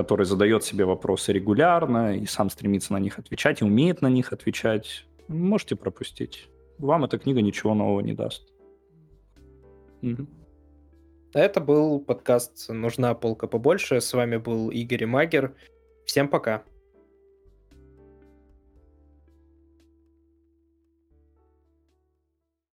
который 0.00 0.24
задает 0.24 0.64
себе 0.64 0.86
вопросы 0.86 1.30
регулярно 1.30 2.16
и 2.16 2.24
сам 2.24 2.48
стремится 2.48 2.94
на 2.94 2.98
них 2.98 3.18
отвечать 3.18 3.60
и 3.60 3.64
умеет 3.64 4.00
на 4.00 4.06
них 4.06 4.32
отвечать, 4.32 5.04
можете 5.28 5.76
пропустить. 5.76 6.48
Вам 6.78 7.04
эта 7.04 7.18
книга 7.18 7.42
ничего 7.42 7.74
нового 7.74 8.00
не 8.00 8.14
даст. 8.14 8.48
Угу. 10.02 10.26
Это 11.34 11.60
был 11.60 12.00
подкаст 12.00 12.70
«Нужна 12.70 13.14
полка 13.14 13.46
побольше». 13.46 14.00
С 14.00 14.14
вами 14.14 14.38
был 14.38 14.70
Игорь 14.70 15.04
Магер. 15.04 15.54
Всем 16.06 16.28
пока. 16.28 16.62